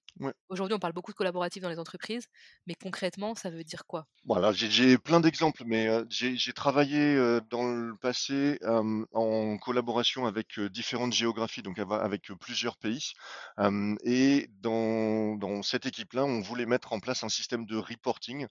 aujourd'hui 0.49 0.75
on 0.75 0.79
parle 0.79 0.93
beaucoup 0.95 1.13
de 1.13 1.17
collaboratif 1.17 1.63
dans 1.63 1.69
les 1.71 1.79
entreprises, 1.79 2.27
mais 2.67 2.75
concrètement 2.75 3.35
ça 3.35 3.51
veut 3.51 3.65
dire 3.65 3.87
quoi? 3.87 4.07
Voilà, 4.27 4.53
j'ai 4.53 4.99
plein 4.99 5.19
d'exemples, 5.21 5.63
mais 5.67 5.89
j'ai 6.11 6.53
travaillé 6.53 7.17
dans 7.49 7.65
le 7.73 7.97
passé 7.97 8.59
en 8.63 9.57
collaboration 9.57 10.27
avec 10.27 10.61
différentes 10.61 11.15
géographies, 11.15 11.63
donc 11.63 11.79
avec 11.79 12.31
plusieurs 12.39 12.77
pays, 12.77 13.13
et 14.05 14.47
dans, 14.61 15.37
dans 15.37 15.63
cette 15.63 15.87
équipe-là, 15.87 16.25
on 16.27 16.41
voulait 16.43 16.67
mettre 16.67 16.93
en 16.93 17.01
place 17.01 17.25
un 17.25 17.31
système 17.31 17.65
de 17.65 17.77
reporting 17.79 18.47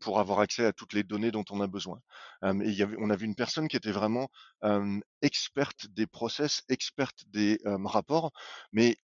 pour 0.00 0.20
avoir 0.20 0.38
accès 0.38 0.64
à 0.64 0.72
toutes 0.72 0.92
les 0.92 1.02
données 1.02 1.32
dont 1.32 1.44
on 1.50 1.60
a 1.60 1.66
besoin. 1.66 1.98
et 2.44 2.70
y 2.70 2.82
avait, 2.82 2.96
on 3.00 3.10
avait 3.10 3.24
une 3.26 3.34
personne 3.34 3.66
qui 3.66 3.76
était 3.76 3.90
vraiment 3.92 4.28
experte 5.22 5.88
des 5.88 6.06
process, 6.06 6.62
experte 6.68 7.24
des 7.26 7.58
rapports, 7.64 8.30
mais 8.72 8.96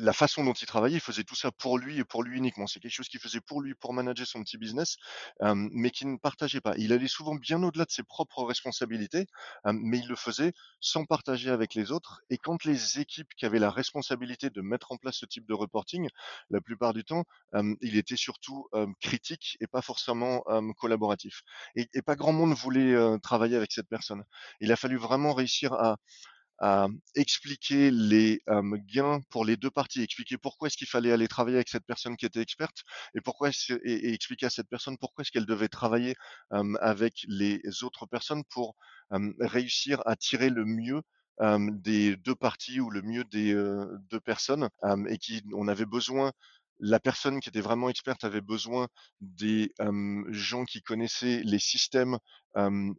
la 0.00 0.12
façon 0.12 0.44
dont 0.44 0.52
il 0.52 0.66
travaillait, 0.66 0.96
il 0.96 1.00
faisait 1.00 1.24
tout 1.24 1.34
ça 1.34 1.50
pour 1.50 1.78
lui 1.78 1.98
et 1.98 2.04
pour 2.04 2.22
lui 2.22 2.38
uniquement. 2.38 2.66
C'est 2.66 2.80
quelque 2.80 2.92
chose 2.92 3.08
qu'il 3.08 3.20
faisait 3.20 3.40
pour 3.40 3.60
lui, 3.60 3.74
pour 3.74 3.92
manager 3.92 4.26
son 4.26 4.42
petit 4.42 4.58
business, 4.58 4.96
mais 5.42 5.90
qu'il 5.90 6.10
ne 6.10 6.16
partageait 6.16 6.60
pas. 6.60 6.74
Il 6.76 6.92
allait 6.92 7.08
souvent 7.08 7.34
bien 7.34 7.62
au-delà 7.62 7.84
de 7.84 7.90
ses 7.90 8.02
propres 8.02 8.44
responsabilités, 8.44 9.26
mais 9.64 9.98
il 9.98 10.08
le 10.08 10.16
faisait 10.16 10.52
sans 10.80 11.04
partager 11.04 11.50
avec 11.50 11.74
les 11.74 11.92
autres. 11.92 12.22
Et 12.30 12.38
quand 12.38 12.64
les 12.64 12.98
équipes 13.00 13.28
qui 13.36 13.46
avaient 13.46 13.58
la 13.58 13.70
responsabilité 13.70 14.50
de 14.50 14.60
mettre 14.60 14.92
en 14.92 14.96
place 14.96 15.16
ce 15.16 15.26
type 15.26 15.46
de 15.46 15.54
reporting, 15.54 16.08
la 16.50 16.60
plupart 16.60 16.94
du 16.94 17.04
temps, 17.04 17.24
il 17.80 17.96
était 17.96 18.16
surtout 18.16 18.68
critique 19.00 19.56
et 19.60 19.66
pas 19.66 19.82
forcément 19.82 20.42
collaboratif. 20.78 21.42
Et, 21.76 21.88
et, 21.94 22.02
pas 22.02 22.16
grand 22.16 22.32
monde 22.32 22.54
voulait 22.54 22.96
travailler 23.22 23.56
avec 23.56 23.72
cette 23.72 23.88
personne. 23.88 24.24
Il 24.60 24.72
a 24.72 24.76
fallu 24.76 24.96
vraiment 24.96 25.34
réussir 25.34 25.72
à 25.74 25.96
à 26.60 26.88
expliquer 27.14 27.90
les 27.90 28.42
gains 28.92 29.20
pour 29.30 29.44
les 29.44 29.56
deux 29.56 29.70
parties, 29.70 30.02
expliquer 30.02 30.36
pourquoi 30.38 30.68
est-ce 30.68 30.76
qu'il 30.76 30.86
fallait 30.88 31.12
aller 31.12 31.28
travailler 31.28 31.56
avec 31.56 31.68
cette 31.68 31.86
personne 31.86 32.16
qui 32.16 32.26
était 32.26 32.40
experte 32.40 32.82
et 33.14 33.20
pourquoi 33.20 33.50
et, 33.50 33.72
et, 33.84 34.12
expliquer 34.14 34.46
à 34.46 34.50
cette 34.50 34.68
personne 34.68 34.98
pourquoi 34.98 35.22
est-ce 35.22 35.32
qu'elle 35.32 35.46
devait 35.46 35.68
travailler 35.68 36.14
avec 36.80 37.24
les 37.28 37.60
autres 37.82 38.06
personnes 38.06 38.44
pour 38.50 38.76
réussir 39.40 40.02
à 40.06 40.16
tirer 40.16 40.50
le 40.50 40.64
mieux 40.64 41.02
des 41.72 42.16
deux 42.16 42.34
parties 42.34 42.80
ou 42.80 42.90
le 42.90 43.02
mieux 43.02 43.24
des 43.24 43.54
deux 44.10 44.20
personnes 44.20 44.68
et 45.08 45.18
qui 45.18 45.42
on 45.54 45.68
avait 45.68 45.86
besoin 45.86 46.32
la 46.80 46.98
personne 47.00 47.40
qui 47.40 47.48
était 47.48 47.60
vraiment 47.60 47.88
experte 47.88 48.24
avait 48.24 48.40
besoin 48.40 48.88
des 49.20 49.72
gens 50.30 50.64
qui 50.64 50.82
connaissaient 50.82 51.42
les 51.44 51.58
systèmes 51.58 52.18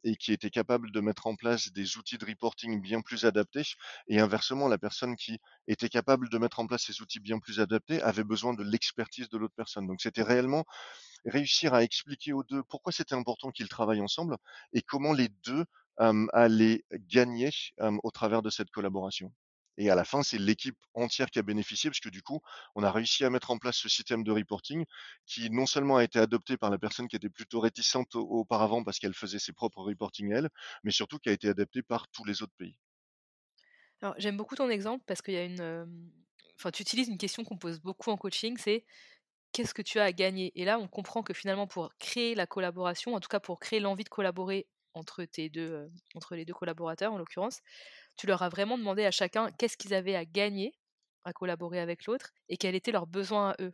et 0.03 0.15
qui 0.15 0.31
étaient 0.31 0.49
capables 0.49 0.91
de 0.91 0.99
mettre 1.01 1.27
en 1.27 1.35
place 1.35 1.71
des 1.71 1.97
outils 1.97 2.17
de 2.17 2.25
reporting 2.25 2.81
bien 2.81 3.01
plus 3.01 3.25
adaptés. 3.25 3.63
Et 4.07 4.19
inversement, 4.19 4.67
la 4.67 4.77
personne 4.77 5.15
qui 5.15 5.39
était 5.67 5.89
capable 5.89 6.29
de 6.29 6.37
mettre 6.37 6.59
en 6.59 6.67
place 6.67 6.83
ces 6.83 7.01
outils 7.01 7.19
bien 7.19 7.39
plus 7.39 7.59
adaptés 7.59 8.01
avait 8.01 8.23
besoin 8.23 8.53
de 8.53 8.63
l'expertise 8.63 9.29
de 9.29 9.37
l'autre 9.37 9.55
personne. 9.55 9.87
Donc 9.87 10.01
c'était 10.01 10.23
réellement 10.23 10.65
réussir 11.25 11.73
à 11.73 11.83
expliquer 11.83 12.33
aux 12.33 12.43
deux 12.43 12.63
pourquoi 12.63 12.91
c'était 12.91 13.15
important 13.15 13.51
qu'ils 13.51 13.69
travaillent 13.69 14.01
ensemble 14.01 14.37
et 14.73 14.81
comment 14.81 15.13
les 15.13 15.29
deux 15.45 15.65
allaient 15.97 16.83
gagner 16.93 17.51
au 18.03 18.11
travers 18.11 18.41
de 18.41 18.49
cette 18.49 18.71
collaboration. 18.71 19.31
Et 19.77 19.89
à 19.89 19.95
la 19.95 20.03
fin, 20.05 20.23
c'est 20.23 20.37
l'équipe 20.37 20.77
entière 20.93 21.29
qui 21.29 21.39
a 21.39 21.43
bénéficié 21.43 21.89
parce 21.89 21.99
que 21.99 22.09
du 22.09 22.21
coup, 22.21 22.39
on 22.75 22.83
a 22.83 22.91
réussi 22.91 23.25
à 23.25 23.29
mettre 23.29 23.51
en 23.51 23.57
place 23.57 23.77
ce 23.77 23.89
système 23.89 24.23
de 24.23 24.31
reporting 24.31 24.85
qui 25.25 25.49
non 25.49 25.65
seulement 25.65 25.97
a 25.97 26.03
été 26.03 26.19
adopté 26.19 26.57
par 26.57 26.69
la 26.69 26.77
personne 26.77 27.07
qui 27.07 27.15
était 27.15 27.29
plutôt 27.29 27.59
réticente 27.59 28.15
auparavant 28.15 28.83
parce 28.83 28.99
qu'elle 28.99 29.13
faisait 29.13 29.39
ses 29.39 29.53
propres 29.53 29.81
reporting 29.81 30.31
elle, 30.33 30.49
mais 30.83 30.91
surtout 30.91 31.19
qui 31.19 31.29
a 31.29 31.33
été 31.33 31.49
adapté 31.49 31.81
par 31.83 32.07
tous 32.09 32.25
les 32.25 32.41
autres 32.43 32.53
pays. 32.57 32.77
Alors, 34.01 34.15
j'aime 34.17 34.37
beaucoup 34.37 34.55
ton 34.55 34.69
exemple 34.69 35.03
parce 35.07 35.21
qu'il 35.21 35.33
y 35.33 35.37
a 35.37 35.43
une. 35.43 36.11
Enfin, 36.59 36.71
tu 36.71 36.81
utilises 36.81 37.07
une 37.07 37.17
question 37.17 37.43
qu'on 37.43 37.57
pose 37.57 37.79
beaucoup 37.81 38.11
en 38.11 38.17
coaching, 38.17 38.57
c'est 38.57 38.85
qu'est-ce 39.53 39.73
que 39.73 39.81
tu 39.81 39.99
as 39.99 40.05
à 40.05 40.11
gagner? 40.13 40.51
Et 40.59 40.65
là, 40.65 40.79
on 40.79 40.87
comprend 40.87 41.23
que 41.23 41.33
finalement, 41.33 41.67
pour 41.67 41.91
créer 41.99 42.35
la 42.35 42.47
collaboration, 42.47 43.15
en 43.15 43.19
tout 43.19 43.29
cas 43.29 43.39
pour 43.39 43.59
créer 43.59 43.79
l'envie 43.79 44.03
de 44.05 44.09
collaborer 44.09 44.67
entre 44.93 45.25
tes 45.25 45.49
deux, 45.49 45.89
entre 46.15 46.35
les 46.35 46.45
deux 46.45 46.53
collaborateurs 46.53 47.13
en 47.13 47.17
l'occurrence, 47.17 47.61
tu 48.21 48.27
leur 48.27 48.43
as 48.43 48.49
vraiment 48.49 48.77
demandé 48.77 49.05
à 49.05 49.11
chacun 49.11 49.51
qu'est-ce 49.57 49.77
qu'ils 49.77 49.95
avaient 49.95 50.15
à 50.15 50.25
gagner 50.25 50.73
à 51.25 51.33
collaborer 51.33 51.79
avec 51.79 52.05
l'autre 52.05 52.31
et 52.49 52.57
quels 52.57 52.75
étaient 52.75 52.91
leurs 52.91 53.07
besoins 53.07 53.51
à 53.51 53.63
eux. 53.63 53.73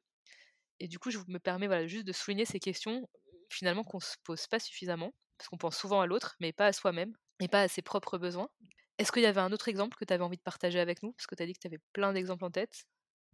Et 0.80 0.88
du 0.88 1.00
coup, 1.00 1.12
je 1.12 1.20
me 1.28 1.40
permets 1.40 1.68
voilà, 1.68 1.88
juste 1.88 2.06
de 2.06 2.14
souligner 2.14 2.46
ces 2.46 2.60
questions 2.60 3.08
finalement 3.50 3.84
qu'on 3.84 3.98
ne 3.98 4.04
se 4.04 4.16
pose 4.24 4.48
pas 4.48 4.60
suffisamment, 4.60 5.14
parce 5.38 5.50
qu'on 5.50 5.58
pense 5.58 5.78
souvent 5.78 6.02
à 6.02 6.08
l'autre, 6.08 6.36
mais 6.40 6.54
pas 6.54 6.68
à 6.68 6.74
soi-même, 6.74 7.14
et 7.40 7.48
pas 7.48 7.62
à 7.64 7.68
ses 7.68 7.82
propres 7.82 8.18
besoins. 8.18 8.50
Est-ce 8.98 9.12
qu'il 9.12 9.24
y 9.24 9.28
avait 9.28 9.42
un 9.42 9.52
autre 9.54 9.70
exemple 9.70 9.98
que 9.98 10.06
tu 10.06 10.14
avais 10.14 10.24
envie 10.24 10.38
de 10.38 10.44
partager 10.44 10.80
avec 10.80 11.04
nous? 11.04 11.14
Parce 11.14 11.28
que 11.28 11.36
tu 11.36 11.44
as 11.44 11.46
dit 11.46 11.54
que 11.54 11.60
tu 11.60 11.68
avais 11.68 11.80
plein 11.94 12.14
d'exemples 12.14 12.46
en 12.46 12.52
tête. 12.52 12.86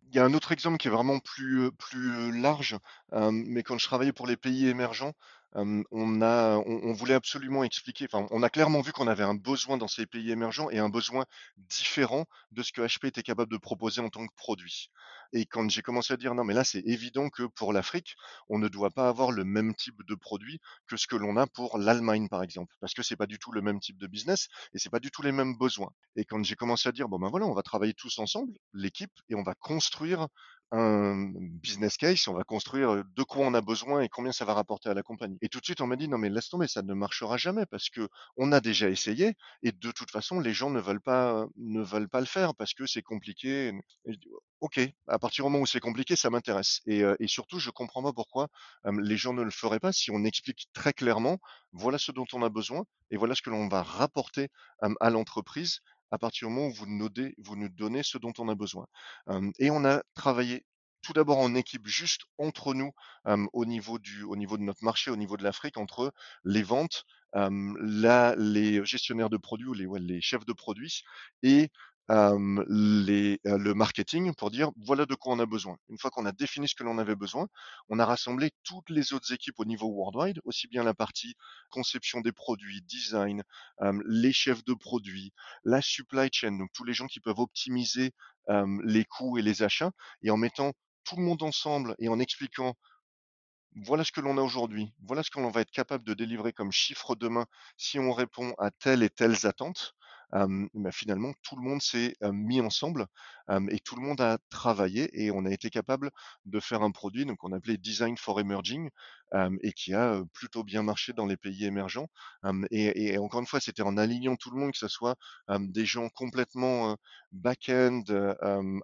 Il 0.03 0.15
y 0.15 0.19
a 0.19 0.25
un 0.25 0.33
autre 0.33 0.51
exemple 0.51 0.77
qui 0.77 0.87
est 0.87 0.91
vraiment 0.91 1.19
plus, 1.19 1.71
plus 1.71 2.39
large, 2.39 2.77
mais 3.11 3.63
quand 3.63 3.77
je 3.77 3.85
travaillais 3.85 4.13
pour 4.13 4.27
les 4.27 4.37
pays 4.37 4.67
émergents, 4.67 5.13
on 5.55 6.21
a 6.21 6.57
on 6.65 6.93
voulait 6.93 7.13
absolument 7.13 7.63
expliquer 7.63 8.05
enfin, 8.11 8.27
on 8.31 8.41
a 8.43 8.49
clairement 8.49 8.81
vu 8.81 8.91
qu'on 8.91 9.07
avait 9.07 9.23
un 9.23 9.35
besoin 9.35 9.77
dans 9.77 9.87
ces 9.87 10.05
pays 10.05 10.31
émergents 10.31 10.69
et 10.69 10.79
un 10.79 10.89
besoin 10.89 11.25
différent 11.57 12.25
de 12.51 12.63
ce 12.63 12.71
que 12.71 12.81
HP 12.81 13.07
était 13.07 13.23
capable 13.23 13.51
de 13.51 13.57
proposer 13.57 14.01
en 14.01 14.09
tant 14.09 14.25
que 14.25 14.33
produit. 14.35 14.89
Et 15.33 15.45
quand 15.45 15.69
j'ai 15.69 15.81
commencé 15.81 16.13
à 16.13 16.17
dire: 16.17 16.35
«Non, 16.35 16.43
mais 16.43 16.53
là, 16.53 16.63
c'est 16.63 16.83
évident 16.85 17.29
que 17.29 17.43
pour 17.43 17.73
l'Afrique, 17.73 18.15
on 18.49 18.59
ne 18.59 18.67
doit 18.67 18.91
pas 18.91 19.07
avoir 19.09 19.31
le 19.31 19.43
même 19.43 19.73
type 19.75 19.97
de 20.07 20.15
produit 20.15 20.59
que 20.87 20.97
ce 20.97 21.07
que 21.07 21.15
l'on 21.15 21.37
a 21.37 21.47
pour 21.47 21.77
l'Allemagne», 21.77 22.27
par 22.29 22.43
exemple, 22.43 22.73
parce 22.79 22.93
que 22.93 23.03
c'est 23.03 23.15
pas 23.15 23.27
du 23.27 23.39
tout 23.39 23.51
le 23.51 23.61
même 23.61 23.79
type 23.79 23.97
de 23.97 24.07
business 24.07 24.47
et 24.73 24.79
c'est 24.79 24.89
pas 24.91 24.99
du 24.99 25.11
tout 25.11 25.21
les 25.23 25.31
mêmes 25.31 25.55
besoins. 25.57 25.89
Et 26.15 26.25
quand 26.25 26.43
j'ai 26.43 26.55
commencé 26.55 26.87
à 26.89 26.91
dire: 26.91 27.09
«Bon, 27.09 27.19
ben, 27.19 27.29
voilà, 27.29 27.45
on 27.47 27.53
va 27.53 27.63
travailler 27.63 27.93
tous 27.93 28.19
ensemble, 28.19 28.53
l'équipe, 28.73 29.13
et 29.29 29.35
on 29.35 29.43
va 29.43 29.55
construire 29.55 30.27
un 30.73 31.31
business 31.35 31.97
case, 31.97 32.27
on 32.27 32.33
va 32.33 32.43
construire 32.43 33.03
de 33.05 33.23
quoi 33.23 33.45
on 33.45 33.53
a 33.53 33.61
besoin 33.61 34.01
et 34.01 34.09
combien 34.09 34.31
ça 34.31 34.43
va 34.43 34.53
rapporter 34.53 34.89
à 34.89 34.93
la 34.95 35.03
compagnie. 35.03 35.37
Et 35.41 35.49
tout 35.49 35.59
de 35.59 35.65
suite, 35.65 35.81
on 35.81 35.87
m'a 35.87 35.95
dit 35.95 36.07
non 36.07 36.17
mais 36.17 36.29
laisse 36.29 36.49
tomber, 36.49 36.67
ça 36.67 36.81
ne 36.81 36.93
marchera 36.93 37.37
jamais 37.37 37.65
parce 37.67 37.89
que 37.89 38.09
on 38.37 38.51
a 38.51 38.59
déjà 38.59 38.89
essayé 38.89 39.35
et 39.61 39.71
de 39.71 39.91
toute 39.91 40.09
façon, 40.11 40.39
les 40.39 40.53
gens 40.53 40.71
ne 40.71 40.79
veulent 40.79 41.01
pas 41.01 41.45
ne 41.57 41.81
veulent 41.81 42.09
pas 42.09 42.19
le 42.21 42.25
faire 42.25 42.55
parce 42.55 42.73
que 42.73 42.85
c'est 42.87 43.03
compliqué. 43.03 43.71
ok, 44.61 44.79
à 45.07 45.19
partir 45.19 45.45
du 45.45 45.51
moment 45.51 45.61
où 45.63 45.67
c'est 45.67 45.79
compliqué, 45.79 46.15
ça 46.15 46.29
m'intéresse. 46.29 46.81
Et, 46.87 47.03
et, 47.19 47.27
surtout, 47.27 47.59
je 47.59 47.69
comprends 47.69 48.01
pas 48.01 48.13
pourquoi 48.13 48.47
les 49.01 49.17
gens 49.17 49.33
ne 49.33 49.43
le 49.43 49.51
feraient 49.51 49.79
pas 49.79 49.91
si 49.91 50.09
on 50.11 50.23
explique 50.23 50.67
très 50.73 50.93
clairement, 50.93 51.37
voilà 51.71 51.97
ce 51.97 52.11
dont 52.11 52.25
on 52.33 52.41
a 52.43 52.49
besoin 52.49 52.83
et 53.11 53.17
voilà 53.17 53.35
ce 53.35 53.41
que 53.41 53.49
l'on 53.49 53.67
va 53.67 53.83
rapporter 53.83 54.49
à 54.99 55.09
l'entreprise 55.09 55.81
à 56.13 56.19
partir 56.19 56.47
du 56.47 56.53
moment 56.53 56.67
où 56.67 56.73
vous 56.73 56.85
nous, 56.85 57.69
donnez, 57.69 58.03
ce 58.03 58.19
dont 58.19 58.33
on 58.37 58.47
a 58.47 58.53
besoin. 58.53 58.85
et 59.57 59.71
on 59.71 59.83
a 59.83 60.03
travaillé 60.13 60.63
tout 61.01 61.11
d'abord 61.11 61.39
en 61.39 61.55
équipe 61.55 61.87
juste 61.87 62.21
entre 62.37 62.75
nous 62.75 62.91
au, 63.51 63.65
niveau 63.65 63.97
du, 63.97 64.23
au 64.23 64.35
niveau 64.35 64.57
de 64.57 64.61
notre 64.61 64.83
marché, 64.83 65.09
au 65.09 65.15
niveau 65.15 65.37
de 65.37 65.43
l'Afrique, 65.43 65.77
entre 65.77 66.13
les 66.45 66.61
ventes, 66.61 67.05
les 67.35 68.85
gestionnaires 68.85 69.31
de 69.31 69.37
produits 69.37 69.85
ou 69.87 69.95
les 69.95 70.21
chefs 70.21 70.45
de 70.45 70.53
produits 70.53 71.01
et 71.41 71.71
le 72.09 73.73
marketing 73.73 74.33
pour 74.35 74.51
dire 74.51 74.71
voilà 74.77 75.05
de 75.05 75.15
quoi 75.15 75.33
on 75.33 75.39
a 75.39 75.45
besoin. 75.45 75.77
Une 75.89 75.97
fois 75.97 76.11
qu'on 76.11 76.25
a 76.25 76.31
défini 76.31 76.67
ce 76.67 76.75
que 76.75 76.83
l'on 76.83 76.97
avait 76.97 77.15
besoin, 77.15 77.47
on 77.89 77.99
a 77.99 78.05
rassemblé 78.05 78.51
toutes 78.63 78.89
les 78.89 79.13
autres 79.13 79.33
équipes 79.33 79.59
au 79.59 79.65
niveau 79.65 79.87
worldwide, 79.87 80.39
aussi 80.43 80.67
bien 80.67 80.83
la 80.83 80.93
partie 80.93 81.35
conception 81.69 82.21
des 82.21 82.31
produits, 82.31 82.81
design, 82.81 83.43
les 84.07 84.33
chefs 84.33 84.63
de 84.65 84.73
produits, 84.73 85.33
la 85.63 85.81
supply 85.81 86.29
chain, 86.31 86.57
donc 86.57 86.69
tous 86.73 86.83
les 86.83 86.93
gens 86.93 87.07
qui 87.07 87.19
peuvent 87.19 87.39
optimiser 87.39 88.11
les 88.83 89.05
coûts 89.05 89.37
et 89.37 89.41
les 89.41 89.63
achats, 89.63 89.91
et 90.21 90.31
en 90.31 90.37
mettant 90.37 90.73
tout 91.05 91.15
le 91.15 91.23
monde 91.23 91.43
ensemble 91.43 91.95
et 91.99 92.07
en 92.09 92.19
expliquant 92.19 92.75
voilà 93.75 94.03
ce 94.03 94.11
que 94.11 94.21
l'on 94.21 94.37
a 94.37 94.41
aujourd'hui, 94.41 94.93
voilà 95.01 95.23
ce 95.23 95.31
que 95.31 95.39
l'on 95.39 95.49
va 95.49 95.61
être 95.61 95.71
capable 95.71 96.03
de 96.03 96.13
délivrer 96.13 96.53
comme 96.53 96.71
chiffre 96.71 97.15
demain 97.15 97.47
si 97.75 97.97
on 97.97 98.13
répond 98.13 98.53
à 98.59 98.69
telles 98.69 99.01
et 99.01 99.09
telles 99.09 99.47
attentes 99.47 99.95
bah, 100.33 100.91
finalement, 100.91 101.31
tout 101.43 101.55
le 101.55 101.61
monde 101.61 101.81
s'est 101.81 102.15
mis 102.31 102.61
ensemble 102.61 103.05
et 103.69 103.79
tout 103.79 103.95
le 103.95 104.01
monde 104.01 104.21
a 104.21 104.37
travaillé 104.49 105.09
et 105.23 105.31
on 105.31 105.45
a 105.45 105.51
été 105.51 105.69
capable 105.69 106.09
de 106.45 106.59
faire 106.59 106.81
un 106.81 106.91
produit 106.91 107.25
donc 107.25 107.43
on 107.43 107.51
appelait 107.51 107.77
Design 107.77 108.17
for 108.17 108.39
Emerging 108.39 108.89
et 109.61 109.73
qui 109.73 109.93
a 109.93 110.23
plutôt 110.33 110.63
bien 110.63 110.83
marché 110.83 111.13
dans 111.13 111.25
les 111.25 111.37
pays 111.37 111.65
émergents. 111.65 112.07
Et, 112.71 113.13
et, 113.13 113.17
encore 113.17 113.39
une 113.41 113.47
fois, 113.47 113.59
c'était 113.59 113.81
en 113.83 113.97
alignant 113.97 114.35
tout 114.35 114.51
le 114.51 114.59
monde, 114.59 114.71
que 114.71 114.77
ce 114.77 114.87
soit 114.87 115.15
des 115.59 115.85
gens 115.85 116.09
complètement 116.09 116.97
back-end 117.31 118.03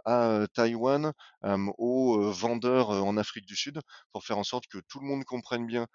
à 0.06 0.48
Taïwan 0.54 1.14
aux 1.78 2.32
vendeurs 2.32 2.90
en 2.90 3.18
Afrique 3.18 3.46
du 3.46 3.56
Sud, 3.56 3.80
pour 4.12 4.24
faire 4.24 4.38
en 4.38 4.44
sorte 4.44 4.66
que 4.68 4.80
tout 4.88 5.00
le 5.00 5.08
monde 5.08 5.24
comprenne 5.24 5.66
bien 5.66 5.88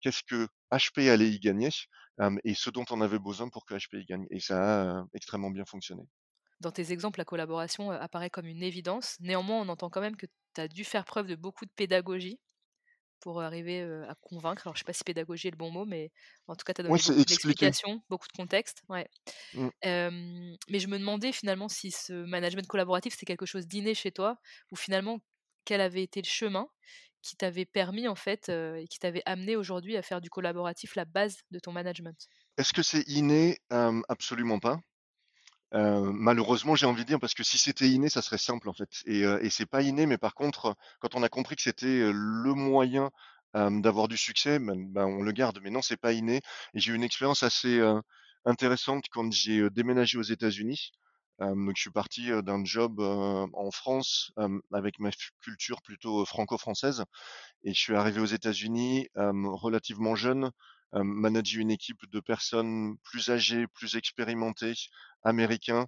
qu'est-ce 0.00 0.22
que 0.22 0.48
HP 0.72 1.08
allait 1.10 1.30
y 1.30 1.38
gagner 1.40 1.70
et 2.44 2.54
ce 2.54 2.70
dont 2.70 2.84
on 2.90 3.00
avait 3.00 3.18
besoin 3.18 3.48
pour 3.48 3.64
que 3.64 3.74
HP 3.74 3.98
y 4.00 4.04
gagne. 4.06 4.26
Et 4.30 4.40
ça 4.40 4.98
a 5.00 5.04
extrêmement 5.14 5.50
bien 5.50 5.64
fonctionné. 5.64 6.02
Dans 6.60 6.72
tes 6.72 6.90
exemples, 6.92 7.20
la 7.20 7.24
collaboration 7.24 7.90
apparaît 7.90 8.30
comme 8.30 8.46
une 8.46 8.62
évidence. 8.62 9.16
Néanmoins, 9.20 9.60
on 9.60 9.68
entend 9.68 9.90
quand 9.90 10.00
même 10.00 10.16
que 10.16 10.26
tu 10.54 10.60
as 10.60 10.66
dû 10.68 10.84
faire 10.84 11.04
preuve 11.04 11.26
de 11.28 11.36
beaucoup 11.36 11.64
de 11.66 11.70
pédagogie 11.70 12.40
pour 13.20 13.42
arriver 13.42 13.82
à 14.08 14.14
convaincre. 14.20 14.66
Alors, 14.66 14.76
je 14.76 14.80
sais 14.80 14.84
pas 14.84 14.92
si 14.92 15.04
pédagogie 15.04 15.48
est 15.48 15.52
le 15.52 15.56
bon 15.56 15.70
mot, 15.70 15.86
mais 15.86 16.12
en 16.48 16.56
tout 16.56 16.64
cas, 16.64 16.74
tu 16.74 16.82
as 16.82 16.84
donné 16.84 17.02
beaucoup 17.02 17.24
d'explications, 17.26 18.02
beaucoup 18.10 18.28
de 18.28 18.36
contexte. 18.36 18.82
Ouais. 18.88 19.08
Mmh. 19.54 19.70
mais 19.84 20.78
je 20.80 20.88
me 20.88 20.98
demandais 20.98 21.32
finalement 21.32 21.68
si 21.68 21.90
ce 21.90 22.12
management 22.12 22.66
collaboratif, 22.66 23.14
c'est 23.18 23.26
quelque 23.26 23.46
chose 23.46 23.66
d'inné 23.66 23.94
chez 23.94 24.12
toi, 24.12 24.38
ou 24.72 24.76
finalement, 24.76 25.20
quel 25.64 25.80
avait 25.80 26.02
été 26.02 26.20
le 26.22 26.26
chemin? 26.28 26.68
Qui 27.22 27.36
t'avait 27.36 27.64
permis, 27.64 28.08
en 28.08 28.14
fait, 28.14 28.48
et 28.48 28.86
qui 28.88 28.98
t'avait 28.98 29.22
amené 29.26 29.56
aujourd'hui 29.56 29.96
à 29.96 30.02
faire 30.02 30.20
du 30.20 30.30
collaboratif 30.30 30.96
la 30.96 31.04
base 31.04 31.38
de 31.50 31.58
ton 31.58 31.72
management? 31.72 32.28
Est-ce 32.56 32.72
que 32.72 32.82
c'est 32.82 33.02
inné? 33.08 33.58
Absolument 34.08 34.58
pas. 34.58 34.80
malheureusement, 35.72 36.74
j'ai 36.76 36.86
envie 36.86 37.02
de 37.02 37.08
dire, 37.08 37.20
parce 37.20 37.34
que 37.34 37.42
si 37.42 37.58
c'était 37.58 37.88
inné, 37.88 38.08
ça 38.08 38.22
serait 38.22 38.38
simple 38.38 38.68
en 38.68 38.72
fait. 38.72 38.88
Et, 39.06 39.50
c'est 39.50 39.66
pas 39.66 39.82
inné, 39.82 40.06
mais 40.06 40.18
par 40.18 40.34
contre, 40.34 40.74
quand 41.00 41.14
on 41.14 41.22
a 41.22 41.28
compris 41.28 41.56
que 41.56 41.62
c'était 41.62 42.10
le 42.12 42.54
moyen 42.54 43.10
d'avoir 43.54 44.08
du 44.08 44.16
succès, 44.16 44.58
ben, 44.58 44.92
ben, 44.92 45.06
on 45.06 45.22
le 45.22 45.32
garde. 45.32 45.58
Mais 45.62 45.70
non, 45.70 45.82
c'est 45.82 45.96
pas 45.96 46.12
inné. 46.12 46.40
J'ai 46.74 46.92
eu 46.92 46.94
une 46.94 47.04
expérience 47.04 47.42
assez 47.42 47.80
intéressante 48.44 49.04
quand 49.10 49.30
j'ai 49.32 49.68
déménagé 49.70 50.18
aux 50.18 50.22
États-Unis. 50.22 50.92
Donc 51.40 51.72
je 51.76 51.82
suis 51.82 51.90
parti 51.90 52.30
d'un 52.42 52.64
job 52.64 53.00
en 53.00 53.70
France 53.70 54.32
avec 54.72 54.98
ma 54.98 55.10
culture 55.40 55.82
plutôt 55.82 56.24
franco-française 56.24 57.04
et 57.64 57.74
je 57.74 57.78
suis 57.80 57.94
arrivé 57.94 58.20
aux 58.20 58.26
États-Unis 58.26 59.08
relativement 59.14 60.14
jeune 60.16 60.50
manager 60.92 61.60
une 61.60 61.70
équipe 61.70 62.08
de 62.10 62.20
personnes 62.20 62.96
plus 63.02 63.28
âgées, 63.30 63.66
plus 63.66 63.96
expérimentées, 63.96 64.74
américains. 65.22 65.86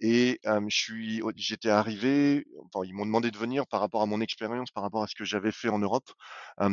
et 0.00 0.40
je 0.44 0.76
suis, 0.76 1.22
j'étais 1.36 1.70
arrivé, 1.70 2.46
ils 2.84 2.94
m'ont 2.94 3.06
demandé 3.06 3.30
de 3.30 3.38
venir 3.38 3.66
par 3.66 3.80
rapport 3.80 4.02
à 4.02 4.06
mon 4.06 4.20
expérience, 4.20 4.70
par 4.70 4.82
rapport 4.82 5.02
à 5.02 5.06
ce 5.06 5.14
que 5.14 5.24
j'avais 5.24 5.52
fait 5.52 5.68
en 5.68 5.78
Europe, 5.78 6.10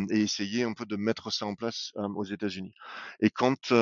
et 0.09 0.21
essayer 0.21 0.63
un 0.63 0.73
peu 0.73 0.85
de 0.85 0.95
mettre 0.95 1.31
ça 1.31 1.45
en 1.45 1.55
place 1.55 1.91
aux 2.15 2.25
États-Unis. 2.25 2.73
Et 3.21 3.29
quand, 3.29 3.73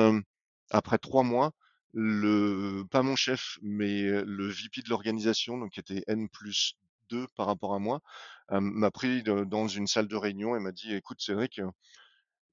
après 0.70 0.98
trois 0.98 1.22
mois, 1.22 1.52
le, 1.92 2.84
pas 2.90 3.02
mon 3.02 3.16
chef, 3.16 3.58
mais 3.62 4.02
le 4.02 4.48
VP 4.48 4.82
de 4.82 4.90
l'organisation, 4.90 5.58
donc 5.58 5.72
qui 5.72 5.80
était 5.80 6.04
N 6.06 6.28
plus 6.28 6.76
2 7.10 7.26
par 7.36 7.46
rapport 7.46 7.74
à 7.74 7.78
moi, 7.78 8.00
m'a 8.50 8.90
pris 8.90 9.22
dans 9.22 9.68
une 9.68 9.86
salle 9.86 10.08
de 10.08 10.16
réunion 10.16 10.56
et 10.56 10.60
m'a 10.60 10.72
dit, 10.72 10.94
écoute 10.94 11.20
Cédric, 11.20 11.60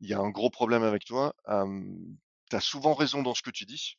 il 0.02 0.10
y 0.10 0.14
a 0.14 0.20
un 0.20 0.30
gros 0.30 0.50
problème 0.50 0.84
avec 0.84 1.06
toi. 1.06 1.36
tu 1.48 2.56
as 2.56 2.62
souvent 2.62 2.94
raison 2.94 3.24
dans 3.24 3.34
ce 3.34 3.42
que 3.42 3.52
tu 3.52 3.66
dis, 3.66 3.98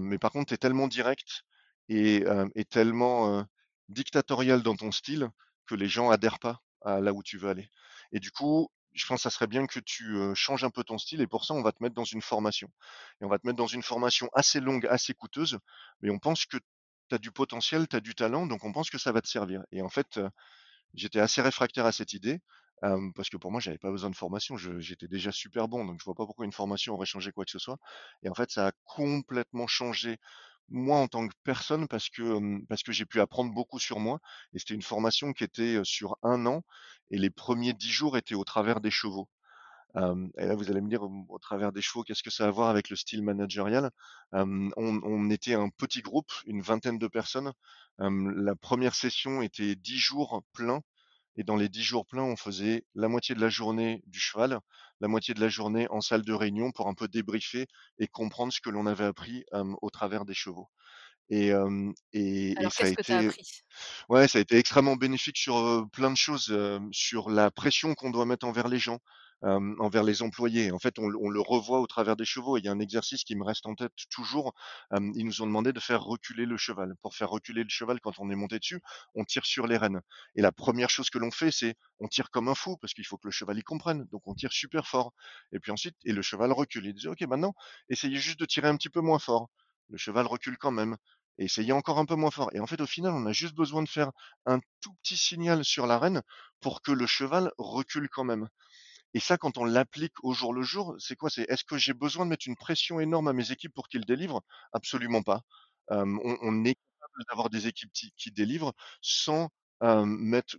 mais 0.00 0.18
par 0.18 0.32
contre, 0.32 0.48
tu 0.48 0.54
es 0.54 0.58
tellement 0.58 0.88
direct 0.88 1.44
et, 1.88 2.24
tellement 2.70 3.46
dictatorial 3.88 4.62
dans 4.62 4.76
ton 4.76 4.92
style 4.92 5.28
que 5.66 5.74
les 5.74 5.88
gens 5.88 6.10
adhèrent 6.10 6.38
pas 6.38 6.62
à 6.82 7.00
là 7.00 7.12
où 7.12 7.22
tu 7.22 7.38
veux 7.38 7.50
aller. 7.50 7.68
Et 8.12 8.20
du 8.20 8.30
coup, 8.30 8.70
je 8.92 9.06
pense 9.06 9.18
que 9.18 9.22
ça 9.22 9.30
serait 9.30 9.46
bien 9.46 9.66
que 9.66 9.80
tu 9.80 10.16
changes 10.34 10.64
un 10.64 10.70
peu 10.70 10.84
ton 10.84 10.98
style 10.98 11.20
et 11.20 11.26
pour 11.26 11.44
ça, 11.44 11.54
on 11.54 11.62
va 11.62 11.72
te 11.72 11.82
mettre 11.82 11.94
dans 11.94 12.04
une 12.04 12.22
formation. 12.22 12.68
Et 13.20 13.24
on 13.24 13.28
va 13.28 13.38
te 13.38 13.46
mettre 13.46 13.56
dans 13.58 13.66
une 13.66 13.82
formation 13.82 14.28
assez 14.34 14.60
longue, 14.60 14.86
assez 14.86 15.14
coûteuse, 15.14 15.58
mais 16.02 16.10
on 16.10 16.18
pense 16.18 16.46
que 16.46 16.56
tu 16.56 17.14
as 17.14 17.18
du 17.18 17.30
potentiel, 17.32 17.88
tu 17.88 17.96
as 17.96 18.00
du 18.00 18.14
talent, 18.14 18.46
donc 18.46 18.64
on 18.64 18.72
pense 18.72 18.90
que 18.90 18.98
ça 18.98 19.12
va 19.12 19.20
te 19.20 19.28
servir. 19.28 19.62
Et 19.72 19.82
en 19.82 19.88
fait, 19.88 20.20
j'étais 20.94 21.20
assez 21.20 21.42
réfractaire 21.42 21.86
à 21.86 21.92
cette 21.92 22.12
idée 22.12 22.40
parce 23.14 23.28
que 23.28 23.36
pour 23.36 23.50
moi, 23.52 23.60
j'avais 23.60 23.78
pas 23.78 23.90
besoin 23.90 24.10
de 24.10 24.16
formation. 24.16 24.56
j'étais 24.56 25.08
déjà 25.08 25.32
super 25.32 25.68
bon, 25.68 25.84
donc 25.84 26.00
je 26.00 26.04
vois 26.04 26.14
pas 26.14 26.24
pourquoi 26.24 26.46
une 26.46 26.52
formation 26.52 26.94
aurait 26.94 27.06
changé 27.06 27.30
quoi 27.32 27.44
que 27.44 27.50
ce 27.50 27.58
soit. 27.58 27.76
Et 28.22 28.28
en 28.28 28.34
fait, 28.34 28.50
ça 28.50 28.68
a 28.68 28.72
complètement 28.84 29.66
changé 29.66 30.18
moi 30.70 30.98
en 30.98 31.08
tant 31.08 31.26
que 31.28 31.34
personne 31.44 31.88
parce 31.88 32.08
que 32.08 32.64
parce 32.66 32.82
que 32.82 32.92
j'ai 32.92 33.06
pu 33.06 33.20
apprendre 33.20 33.52
beaucoup 33.52 33.78
sur 33.78 34.00
moi. 34.00 34.20
Et 34.52 34.58
c'était 34.58 34.74
une 34.74 34.82
formation 34.82 35.32
qui 35.32 35.44
était 35.44 35.80
sur 35.84 36.16
un 36.22 36.46
an 36.46 36.62
et 37.10 37.18
les 37.18 37.30
premiers 37.30 37.72
dix 37.74 37.90
jours 37.90 38.16
étaient 38.16 38.34
au 38.34 38.44
travers 38.44 38.80
des 38.80 38.90
chevaux. 38.90 39.28
et 39.96 40.46
là, 40.46 40.54
vous 40.54 40.70
allez 40.70 40.80
me 40.80 40.88
dire, 40.88 41.02
au 41.02 41.38
travers 41.40 41.72
des 41.72 41.82
chevaux, 41.82 42.04
qu'est-ce 42.04 42.22
que 42.22 42.30
ça 42.30 42.44
a 42.44 42.48
à 42.48 42.50
voir 42.50 42.68
avec 42.70 42.90
le 42.90 42.96
style 42.96 43.22
managérial? 43.22 43.90
On, 44.32 44.70
on, 44.76 45.30
était 45.30 45.54
un 45.54 45.68
petit 45.70 46.02
groupe, 46.02 46.32
une 46.46 46.62
vingtaine 46.62 46.98
de 46.98 47.08
personnes. 47.08 47.52
la 47.98 48.54
première 48.56 48.94
session 48.94 49.42
était 49.42 49.74
dix 49.76 49.98
jours 49.98 50.42
pleins 50.52 50.82
et 51.36 51.44
dans 51.44 51.56
les 51.56 51.68
dix 51.68 51.82
jours 51.82 52.06
pleins, 52.06 52.22
on 52.22 52.36
faisait 52.36 52.84
la 52.94 53.08
moitié 53.08 53.34
de 53.34 53.40
la 53.40 53.48
journée 53.48 54.02
du 54.06 54.20
cheval, 54.20 54.58
la 55.00 55.08
moitié 55.08 55.34
de 55.34 55.40
la 55.40 55.48
journée 55.48 55.86
en 55.90 56.00
salle 56.00 56.22
de 56.22 56.32
réunion 56.32 56.72
pour 56.72 56.88
un 56.88 56.94
peu 56.94 57.08
débriefer 57.08 57.66
et 57.98 58.08
comprendre 58.08 58.52
ce 58.52 58.60
que 58.60 58.70
l'on 58.70 58.86
avait 58.86 59.04
appris 59.04 59.44
au 59.52 59.90
travers 59.90 60.24
des 60.24 60.34
chevaux. 60.34 60.68
Et, 61.30 61.52
et, 62.12 62.54
ça 62.70 62.84
a 62.84 62.88
été, 62.88 63.30
ouais, 64.08 64.26
ça 64.26 64.38
a 64.38 64.40
été 64.40 64.56
extrêmement 64.58 64.96
bénéfique 64.96 65.38
sur 65.38 65.86
plein 65.92 66.10
de 66.10 66.16
choses, 66.16 66.52
sur 66.90 67.30
la 67.30 67.50
pression 67.50 67.94
qu'on 67.94 68.10
doit 68.10 68.26
mettre 68.26 68.46
envers 68.46 68.66
les 68.68 68.80
gens, 68.80 68.98
envers 69.42 70.02
les 70.02 70.22
employés. 70.22 70.72
En 70.72 70.78
fait, 70.78 70.98
on, 70.98 71.08
le 71.08 71.40
revoit 71.40 71.80
au 71.80 71.86
travers 71.86 72.16
des 72.16 72.24
chevaux. 72.24 72.58
Il 72.58 72.64
y 72.64 72.68
a 72.68 72.72
un 72.72 72.80
exercice 72.80 73.24
qui 73.24 73.36
me 73.36 73.44
reste 73.44 73.66
en 73.66 73.74
tête 73.74 73.92
toujours. 74.10 74.54
ils 74.92 75.24
nous 75.24 75.42
ont 75.42 75.46
demandé 75.46 75.72
de 75.72 75.80
faire 75.80 76.02
reculer 76.02 76.46
le 76.46 76.56
cheval. 76.56 76.94
Pour 77.02 77.14
faire 77.14 77.30
reculer 77.30 77.62
le 77.62 77.68
cheval, 77.68 78.00
quand 78.00 78.18
on 78.18 78.30
est 78.30 78.34
monté 78.34 78.58
dessus, 78.58 78.80
on 79.14 79.24
tire 79.24 79.46
sur 79.46 79.66
les 79.66 79.76
rênes. 79.76 80.00
Et 80.36 80.42
la 80.42 80.52
première 80.52 80.90
chose 80.90 81.10
que 81.10 81.18
l'on 81.18 81.30
fait, 81.30 81.50
c'est 81.50 81.76
on 82.00 82.08
tire 82.08 82.30
comme 82.30 82.48
un 82.48 82.54
fou 82.54 82.76
parce 82.76 82.94
qu'il 82.94 83.06
faut 83.06 83.16
que 83.16 83.28
le 83.28 83.32
cheval 83.32 83.58
y 83.58 83.62
comprenne. 83.62 84.06
Donc 84.10 84.26
on 84.26 84.34
tire 84.34 84.52
super 84.52 84.86
fort. 84.86 85.12
Et 85.52 85.58
puis 85.58 85.72
ensuite, 85.72 85.96
et 86.04 86.12
le 86.12 86.22
cheval 86.22 86.52
recule. 86.52 86.86
Il 86.86 86.94
dit 86.94 87.08
ok, 87.08 87.20
maintenant, 87.22 87.54
essayez 87.88 88.16
juste 88.16 88.40
de 88.40 88.46
tirer 88.46 88.68
un 88.68 88.76
petit 88.76 88.90
peu 88.90 89.00
moins 89.00 89.18
fort. 89.18 89.48
Le 89.88 89.98
cheval 89.98 90.26
recule 90.26 90.56
quand 90.58 90.70
même. 90.70 90.96
Essayez 91.38 91.72
encore 91.72 91.98
un 91.98 92.04
peu 92.04 92.16
moins 92.16 92.30
fort. 92.30 92.50
Et 92.52 92.60
en 92.60 92.66
fait, 92.66 92.80
au 92.80 92.86
final, 92.86 93.12
on 93.12 93.24
a 93.24 93.32
juste 93.32 93.54
besoin 93.54 93.82
de 93.82 93.88
faire 93.88 94.10
un 94.44 94.60
tout 94.82 94.92
petit 95.02 95.16
signal 95.16 95.64
sur 95.64 95.86
la 95.86 95.98
reine 95.98 96.22
pour 96.60 96.82
que 96.82 96.92
le 96.92 97.06
cheval 97.06 97.50
recule 97.56 98.08
quand 98.10 98.24
même. 98.24 98.48
Et 99.14 99.20
ça, 99.20 99.36
quand 99.38 99.58
on 99.58 99.64
l'applique 99.64 100.14
au 100.22 100.32
jour 100.32 100.54
le 100.54 100.62
jour, 100.62 100.96
c'est 100.98 101.16
quoi? 101.16 101.30
C'est 101.30 101.48
est-ce 101.50 101.64
que 101.64 101.78
j'ai 101.78 101.94
besoin 101.94 102.24
de 102.24 102.30
mettre 102.30 102.46
une 102.48 102.56
pression 102.56 103.00
énorme 103.00 103.28
à 103.28 103.32
mes 103.32 103.52
équipes 103.52 103.74
pour 103.74 103.88
qu'ils 103.88 104.04
délivrent? 104.04 104.42
Absolument 104.72 105.22
pas. 105.22 105.42
on, 105.90 106.64
est 106.64 106.74
capable 106.74 107.24
d'avoir 107.28 107.50
des 107.50 107.66
équipes 107.66 107.92
qui, 107.92 108.30
délivrent 108.30 108.74
sans 109.02 109.50
mettre 109.82 110.56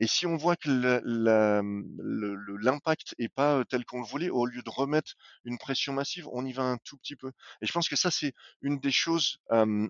et 0.00 0.06
si 0.06 0.26
on 0.26 0.36
voit 0.36 0.56
que 0.56 0.68
l'impact 2.62 3.14
est 3.18 3.28
pas 3.28 3.64
tel 3.68 3.84
qu'on 3.84 4.00
le 4.00 4.06
voulait, 4.06 4.30
au 4.30 4.46
lieu 4.46 4.62
de 4.62 4.70
remettre 4.70 5.12
une 5.44 5.58
pression 5.58 5.92
massive, 5.92 6.28
on 6.32 6.44
y 6.44 6.52
va 6.52 6.62
un 6.62 6.76
tout 6.78 6.96
petit 6.96 7.16
peu. 7.16 7.32
Et 7.60 7.66
je 7.66 7.72
pense 7.72 7.88
que 7.88 7.96
ça, 7.96 8.10
c'est 8.10 8.34
une 8.60 8.78
des 8.78 8.92
choses 8.92 9.38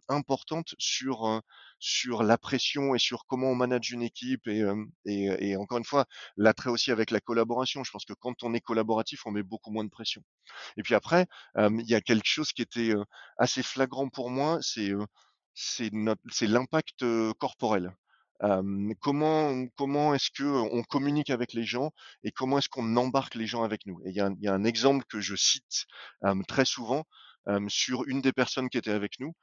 importantes 0.09 0.75
sur 0.79 1.43
sur 1.79 2.23
la 2.23 2.39
pression 2.39 2.95
et 2.95 2.99
sur 2.99 3.27
comment 3.27 3.49
on 3.49 3.57
manage 3.57 3.91
une 3.91 4.03
équipe 4.03 4.47
et, 4.47 4.63
et, 5.07 5.57
encore 5.57 5.79
une 5.79 5.85
fois 5.85 6.07
l'attrait 6.37 6.71
aussi 6.71 6.93
avec 6.93 7.11
la 7.11 7.21
collaboration. 7.21 7.83
Je 7.85 7.91
pense 7.91 8.05
que 8.05 8.13
quand 8.15 8.43
on 8.45 8.55
est 8.55 8.61
collaboratif, 8.61 9.27
on 9.27 9.33
met 9.33 9.43
beaucoup 9.43 9.71
moins 9.73 9.85
de 9.85 9.91
pression. 9.91 10.23
Et 10.77 10.83
puis 10.83 10.95
après, 10.95 11.27
il 11.57 11.89
y 11.89 11.95
a 11.95 12.01
quelque 12.01 12.29
chose 12.29 12.53
qui 12.53 12.63
était 12.63 12.95
assez 13.39 13.63
flagrant 13.63 14.09
pour 14.09 14.31
moi, 14.31 14.59
c'est 14.63 14.93
c'est 15.55 15.91
l'impact 16.47 17.05
corporel 17.39 17.93
comment 19.01 19.67
comment 19.77 20.15
est-ce 20.15 20.31
que 20.31 20.45
on 20.45 20.83
communique 20.83 21.31
avec 21.31 21.53
les 21.53 21.65
gens 21.65 21.91
et 22.25 22.33
comment 22.33 22.59
est-ce 22.59 22.69
qu'on 22.69 22.97
embarque 22.97 23.35
les 23.35 23.47
gens 23.47 23.63
avec 23.63 23.87
nous? 23.87 24.01
Et 24.05 24.11
il 24.11 24.17
y 24.17 24.49
a, 24.49 24.53
un 24.53 24.65
exemple 24.65 25.05
que 25.09 25.21
je 25.21 25.37
cite 25.37 25.87
très 26.49 26.65
souvent 26.65 27.05
sur 27.69 28.05
une 28.07 28.21
des 28.21 28.33
personnes 28.33 28.69
qui 28.69 28.79
était 28.79 28.93
avec 28.93 29.21
nous, 29.21 29.35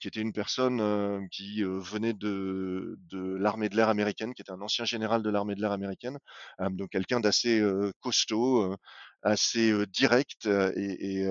qui 0.00 0.08
était 0.08 0.20
une 0.20 0.32
personne 0.32 1.28
qui 1.30 1.62
venait 1.62 2.12
de, 2.14 2.98
de 3.10 3.36
l'armée 3.36 3.68
de 3.68 3.76
l'air 3.76 3.88
américaine, 3.88 4.34
qui 4.34 4.42
était 4.42 4.52
un 4.52 4.60
ancien 4.60 4.84
général 4.84 5.22
de 5.22 5.30
l'armée 5.30 5.54
de 5.54 5.60
l'air 5.60 5.72
américaine, 5.72 6.18
donc 6.70 6.90
quelqu'un 6.90 7.20
d'assez 7.20 7.62
costaud, 8.00 8.74
assez 9.22 9.86
direct 9.86 10.46
et, 10.46 11.28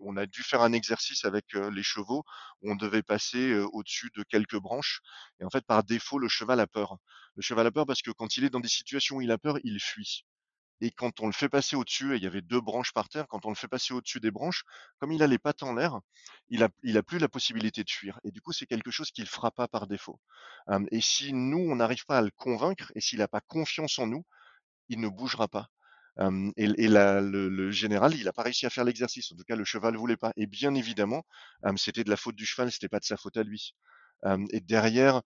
on 0.00 0.16
a 0.16 0.26
dû 0.26 0.42
faire 0.42 0.62
un 0.62 0.72
exercice 0.72 1.24
avec 1.24 1.52
les 1.52 1.82
chevaux 1.82 2.24
on 2.62 2.74
devait 2.76 3.02
passer 3.02 3.54
au-dessus 3.72 4.10
de 4.16 4.22
quelques 4.22 4.58
branches. 4.58 5.00
Et 5.40 5.44
en 5.44 5.50
fait, 5.50 5.64
par 5.66 5.84
défaut, 5.84 6.18
le 6.18 6.28
cheval 6.28 6.60
a 6.60 6.66
peur. 6.66 6.96
Le 7.36 7.42
cheval 7.42 7.66
a 7.66 7.70
peur 7.70 7.86
parce 7.86 8.02
que 8.02 8.10
quand 8.10 8.36
il 8.36 8.44
est 8.44 8.50
dans 8.50 8.60
des 8.60 8.68
situations 8.68 9.16
où 9.16 9.22
il 9.22 9.30
a 9.30 9.38
peur, 9.38 9.58
il 9.64 9.80
fuit. 9.80 10.24
Et 10.82 10.90
quand 10.90 11.20
on 11.20 11.26
le 11.26 11.32
fait 11.32 11.50
passer 11.50 11.76
au-dessus, 11.76 12.14
et 12.14 12.16
il 12.16 12.22
y 12.22 12.26
avait 12.26 12.40
deux 12.40 12.60
branches 12.60 12.92
par 12.94 13.08
terre, 13.08 13.26
quand 13.28 13.44
on 13.44 13.50
le 13.50 13.54
fait 13.54 13.68
passer 13.68 13.92
au-dessus 13.92 14.18
des 14.18 14.30
branches, 14.30 14.64
comme 14.98 15.12
il 15.12 15.22
a 15.22 15.26
les 15.26 15.38
pattes 15.38 15.62
en 15.62 15.74
l'air, 15.74 16.00
il 16.48 16.62
a, 16.62 16.70
il 16.82 17.02
plus 17.02 17.18
la 17.18 17.28
possibilité 17.28 17.84
de 17.84 17.90
fuir. 17.90 18.18
Et 18.24 18.30
du 18.30 18.40
coup, 18.40 18.52
c'est 18.52 18.66
quelque 18.66 18.90
chose 18.90 19.10
qu'il 19.10 19.26
fera 19.26 19.50
pas 19.50 19.68
par 19.68 19.86
défaut. 19.86 20.18
et 20.90 21.00
si 21.00 21.34
nous, 21.34 21.58
on 21.58 21.76
n'arrive 21.76 22.06
pas 22.06 22.18
à 22.18 22.22
le 22.22 22.30
convaincre, 22.30 22.92
et 22.94 23.00
s'il 23.00 23.18
n'a 23.18 23.28
pas 23.28 23.40
confiance 23.42 23.98
en 23.98 24.06
nous, 24.06 24.24
il 24.88 25.00
ne 25.00 25.08
bougera 25.08 25.48
pas 25.48 25.68
et, 26.56 26.66
le, 26.66 27.70
général, 27.70 28.14
il 28.14 28.24
n'a 28.24 28.32
pas 28.32 28.42
réussi 28.42 28.66
à 28.66 28.70
faire 28.70 28.84
l'exercice. 28.84 29.32
En 29.32 29.36
tout 29.36 29.44
cas, 29.44 29.56
le 29.56 29.64
cheval 29.64 29.94
ne 29.94 29.98
voulait 29.98 30.16
pas. 30.16 30.32
Et 30.36 30.46
bien 30.46 30.74
évidemment, 30.74 31.24
c'était 31.76 32.04
de 32.04 32.10
la 32.10 32.16
faute 32.16 32.36
du 32.36 32.46
cheval, 32.46 32.70
c'était 32.70 32.88
pas 32.88 33.00
de 33.00 33.04
sa 33.04 33.16
faute 33.16 33.36
à 33.36 33.42
lui. 33.42 33.74
et 34.52 34.60
derrière, 34.60 35.22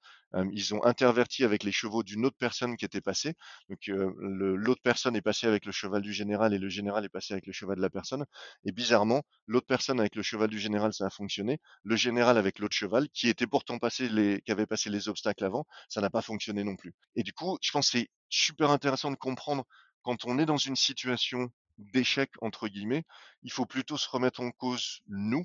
ils 0.52 0.74
ont 0.74 0.84
interverti 0.84 1.44
avec 1.44 1.62
les 1.64 1.72
chevaux 1.72 2.02
d'une 2.02 2.24
autre 2.26 2.36
personne 2.38 2.76
qui 2.76 2.84
était 2.84 3.00
passée. 3.00 3.34
Donc 3.68 3.80
l'autre 3.88 4.82
personne 4.82 5.16
est 5.16 5.22
passée 5.22 5.46
avec 5.46 5.64
le 5.64 5.72
cheval 5.72 6.02
du 6.02 6.12
général 6.12 6.54
et 6.54 6.58
le 6.58 6.68
général 6.68 7.04
est 7.04 7.08
passé 7.08 7.34
avec 7.34 7.46
le 7.46 7.52
cheval 7.52 7.76
de 7.76 7.82
la 7.82 7.90
personne. 7.90 8.24
Et 8.64 8.72
bizarrement, 8.72 9.22
l'autre 9.46 9.66
personne 9.66 9.98
avec 10.00 10.14
le 10.14 10.22
cheval 10.22 10.48
du 10.48 10.58
général, 10.60 10.92
ça 10.92 11.06
a 11.06 11.10
fonctionné. 11.10 11.58
Le 11.82 11.96
général 11.96 12.38
avec 12.38 12.58
l'autre 12.60 12.76
cheval, 12.76 13.08
qui 13.10 13.28
était 13.28 13.46
pourtant 13.46 13.78
passé 13.78 14.08
les, 14.08 14.40
qui 14.42 14.52
avait 14.52 14.66
passé 14.66 14.90
les 14.90 15.08
obstacles 15.08 15.44
avant, 15.44 15.66
ça 15.88 16.00
n'a 16.00 16.10
pas 16.10 16.22
fonctionné 16.22 16.62
non 16.62 16.76
plus. 16.76 16.94
Et 17.16 17.22
du 17.24 17.32
coup, 17.32 17.58
je 17.62 17.70
pense 17.72 17.90
que 17.90 17.98
c'est 17.98 18.08
super 18.28 18.70
intéressant 18.70 19.10
de 19.10 19.16
comprendre 19.16 19.64
quand 20.04 20.24
on 20.26 20.38
est 20.38 20.46
dans 20.46 20.56
une 20.56 20.76
situation 20.76 21.50
d'échec 21.78 22.30
entre 22.40 22.68
guillemets, 22.68 23.04
il 23.42 23.50
faut 23.50 23.66
plutôt 23.66 23.96
se 23.96 24.08
remettre 24.08 24.40
en 24.40 24.52
cause 24.52 25.00
nous 25.08 25.44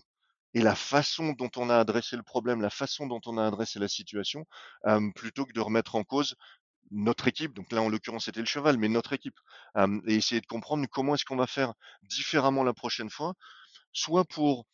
et 0.53 0.61
la 0.61 0.75
façon 0.75 1.33
dont 1.33 1.49
on 1.57 1.69
a 1.69 1.77
adressé 1.77 2.15
le 2.15 2.23
problème, 2.23 2.61
la 2.61 2.69
façon 2.69 3.07
dont 3.07 3.21
on 3.25 3.37
a 3.37 3.47
adressé 3.47 3.79
la 3.79 3.87
situation, 3.87 4.45
plutôt 5.15 5.45
que 5.45 5.53
de 5.53 5.59
remettre 5.59 5.95
en 5.95 6.03
cause 6.03 6.35
notre 6.91 7.27
équipe, 7.27 7.53
donc 7.53 7.71
là 7.71 7.81
en 7.81 7.89
l'occurrence 7.89 8.25
c'était 8.25 8.39
le 8.39 8.47
cheval, 8.47 8.77
mais 8.77 8.89
notre 8.89 9.13
équipe, 9.13 9.39
et 10.07 10.15
essayer 10.15 10.41
de 10.41 10.47
comprendre 10.47 10.85
comment 10.91 11.15
est-ce 11.15 11.25
qu'on 11.25 11.35
va 11.35 11.47
faire 11.47 11.73
différemment 12.03 12.63
la 12.63 12.73
prochaine 12.73 13.09
fois, 13.09 13.33
soit 13.93 14.25
pour 14.25 14.65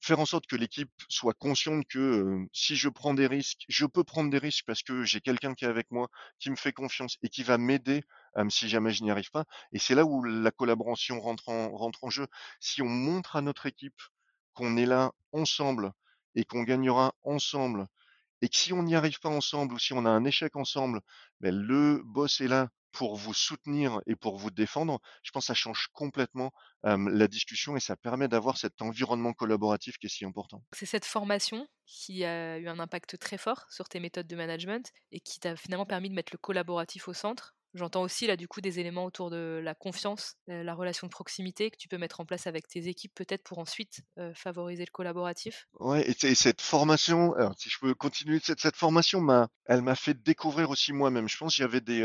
faire 0.00 0.18
en 0.18 0.26
sorte 0.26 0.46
que 0.46 0.56
l'équipe 0.56 0.90
soit 1.08 1.34
consciente 1.34 1.84
que 1.86 2.46
si 2.52 2.76
je 2.76 2.88
prends 2.88 3.14
des 3.14 3.26
risques, 3.26 3.64
je 3.68 3.84
peux 3.86 4.04
prendre 4.04 4.30
des 4.30 4.38
risques 4.38 4.64
parce 4.66 4.82
que 4.82 5.04
j'ai 5.04 5.20
quelqu'un 5.20 5.54
qui 5.54 5.64
est 5.64 5.68
avec 5.68 5.90
moi, 5.90 6.08
qui 6.38 6.50
me 6.50 6.56
fait 6.56 6.72
confiance 6.72 7.16
et 7.22 7.28
qui 7.28 7.42
va 7.42 7.58
m'aider 7.58 8.02
si 8.48 8.68
jamais 8.68 8.92
je 8.92 9.02
n'y 9.02 9.10
arrive 9.10 9.30
pas. 9.30 9.44
Et 9.72 9.78
c'est 9.78 9.94
là 9.94 10.04
où 10.04 10.22
la 10.24 10.50
collaboration 10.50 11.20
rentre 11.20 11.48
en, 11.48 12.10
jeu. 12.10 12.26
Si 12.60 12.80
on 12.82 12.88
montre 12.88 13.36
à 13.36 13.42
notre 13.42 13.66
équipe 13.66 14.00
qu'on 14.54 14.76
est 14.76 14.86
là 14.86 15.12
ensemble 15.32 15.92
et 16.34 16.44
qu'on 16.44 16.62
gagnera 16.62 17.14
ensemble, 17.22 17.86
et 18.42 18.48
que 18.48 18.56
si 18.56 18.72
on 18.72 18.82
n'y 18.82 18.94
arrive 18.94 19.20
pas 19.20 19.28
ensemble 19.28 19.74
ou 19.74 19.78
si 19.78 19.92
on 19.92 20.06
a 20.06 20.10
un 20.10 20.24
échec 20.24 20.56
ensemble, 20.56 21.00
ben 21.40 21.54
le 21.54 22.02
boss 22.04 22.40
est 22.40 22.48
là 22.48 22.68
pour 22.92 23.16
vous 23.16 23.34
soutenir 23.34 24.00
et 24.06 24.16
pour 24.16 24.36
vous 24.36 24.50
défendre, 24.50 25.00
je 25.22 25.30
pense 25.30 25.44
que 25.44 25.46
ça 25.48 25.54
change 25.54 25.88
complètement 25.92 26.52
la 26.82 27.28
discussion 27.28 27.76
et 27.76 27.80
ça 27.80 27.96
permet 27.96 28.28
d'avoir 28.28 28.56
cet 28.56 28.80
environnement 28.82 29.32
collaboratif 29.32 29.98
qui 29.98 30.06
est 30.06 30.10
si 30.10 30.24
important. 30.24 30.62
C'est 30.72 30.86
cette 30.86 31.04
formation 31.04 31.66
qui 31.86 32.24
a 32.24 32.58
eu 32.58 32.68
un 32.68 32.78
impact 32.78 33.18
très 33.18 33.38
fort 33.38 33.66
sur 33.70 33.88
tes 33.88 34.00
méthodes 34.00 34.26
de 34.26 34.36
management 34.36 34.90
et 35.12 35.20
qui 35.20 35.40
t'a 35.40 35.56
finalement 35.56 35.86
permis 35.86 36.08
de 36.08 36.14
mettre 36.14 36.32
le 36.32 36.38
collaboratif 36.38 37.08
au 37.08 37.12
centre. 37.12 37.54
J'entends 37.74 38.02
aussi 38.02 38.26
là 38.26 38.36
du 38.36 38.48
coup 38.48 38.60
des 38.60 38.80
éléments 38.80 39.04
autour 39.04 39.30
de 39.30 39.60
la 39.62 39.74
confiance, 39.76 40.34
la 40.48 40.74
relation 40.74 41.06
de 41.06 41.12
proximité 41.12 41.70
que 41.70 41.76
tu 41.76 41.86
peux 41.86 41.98
mettre 41.98 42.20
en 42.20 42.24
place 42.24 42.48
avec 42.48 42.66
tes 42.66 42.88
équipes 42.88 43.14
peut-être 43.14 43.44
pour 43.44 43.58
ensuite 43.58 44.00
favoriser 44.34 44.84
le 44.84 44.90
collaboratif. 44.90 45.68
Ouais, 45.78 46.04
et, 46.08 46.34
cette 46.34 46.60
formation, 46.60 47.32
alors 47.34 47.54
si 47.56 47.70
je 47.70 47.78
peux 47.78 47.94
continuer, 47.94 48.40
cette, 48.42 48.60
cette 48.60 48.76
formation 48.76 49.20
m'a, 49.20 49.48
elle 49.66 49.82
m'a 49.82 49.94
fait 49.94 50.14
découvrir 50.14 50.70
aussi 50.70 50.92
moi-même. 50.92 51.28
Je 51.28 51.36
pense 51.36 51.54
qu'il 51.54 51.62
y 51.62 51.64
avait 51.64 51.80
des, 51.80 52.02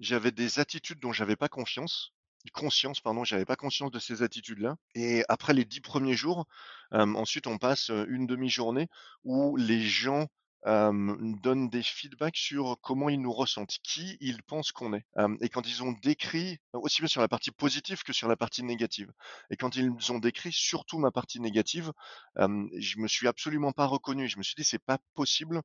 j'avais 0.00 0.32
des 0.32 0.58
attitudes 0.58 0.98
dont 0.98 1.12
j'avais 1.12 1.36
pas 1.36 1.48
confiance, 1.48 2.12
conscience, 2.52 3.00
pardon, 3.00 3.22
j'avais 3.22 3.44
pas 3.44 3.56
conscience 3.56 3.90
de 3.90 3.98
ces 3.98 4.22
attitudes-là. 4.22 4.76
Et 4.94 5.22
après 5.28 5.52
les 5.52 5.64
dix 5.64 5.80
premiers 5.80 6.14
jours, 6.14 6.46
ensuite 6.90 7.46
on 7.46 7.58
passe 7.58 7.90
une 8.08 8.26
demi-journée 8.26 8.88
où 9.24 9.56
les 9.56 9.82
gens 9.82 10.26
donnent 10.66 11.70
des 11.70 11.82
feedbacks 11.82 12.36
sur 12.36 12.76
comment 12.82 13.08
ils 13.08 13.20
nous 13.20 13.32
ressentent, 13.32 13.78
qui 13.82 14.16
ils 14.20 14.42
pensent 14.42 14.72
qu'on 14.72 14.94
est. 14.94 15.04
et 15.40 15.48
quand 15.48 15.66
ils 15.66 15.82
ont 15.82 15.92
décrit, 16.02 16.58
aussi 16.74 17.00
bien 17.00 17.08
sur 17.08 17.20
la 17.20 17.28
partie 17.28 17.50
positive 17.50 18.02
que 18.02 18.12
sur 18.12 18.28
la 18.28 18.36
partie 18.36 18.62
négative, 18.62 19.10
et 19.50 19.56
quand 19.56 19.76
ils 19.76 19.90
ont 20.12 20.18
décrit 20.18 20.52
surtout 20.52 20.98
ma 20.98 21.10
partie 21.10 21.40
négative, 21.40 21.92
je 22.36 22.98
me 22.98 23.08
suis 23.08 23.26
absolument 23.28 23.72
pas 23.72 23.86
reconnu. 23.86 24.28
Je 24.28 24.38
me 24.38 24.42
suis 24.42 24.54
dit 24.56 24.64
c'est 24.64 24.84
pas 24.84 24.98
possible 25.14 25.62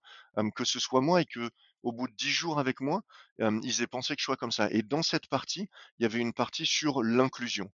que 0.56 0.64
ce 0.64 0.80
soit 0.80 1.02
moi 1.02 1.22
et 1.22 1.26
que 1.26 1.50
au 1.84 1.92
bout 1.92 2.08
de 2.08 2.14
dix 2.16 2.32
jours 2.32 2.60
avec 2.60 2.82
moi, 2.82 3.02
ils 3.40 3.82
aient 3.82 3.88
pensé 3.88 4.16
que 4.16 4.22
je 4.22 4.26
sois 4.26 4.38
comme 4.38 4.52
ça. 4.52 4.70
Et 4.72 4.82
dans 4.82 5.04
cette 5.04 5.28
partie, 5.28 5.70
il 6.00 6.04
y 6.04 6.06
avait 6.06 6.20
une 6.20 6.34
partie 6.34 6.66
sur 6.66 7.04
l'inclusion. 7.04 7.72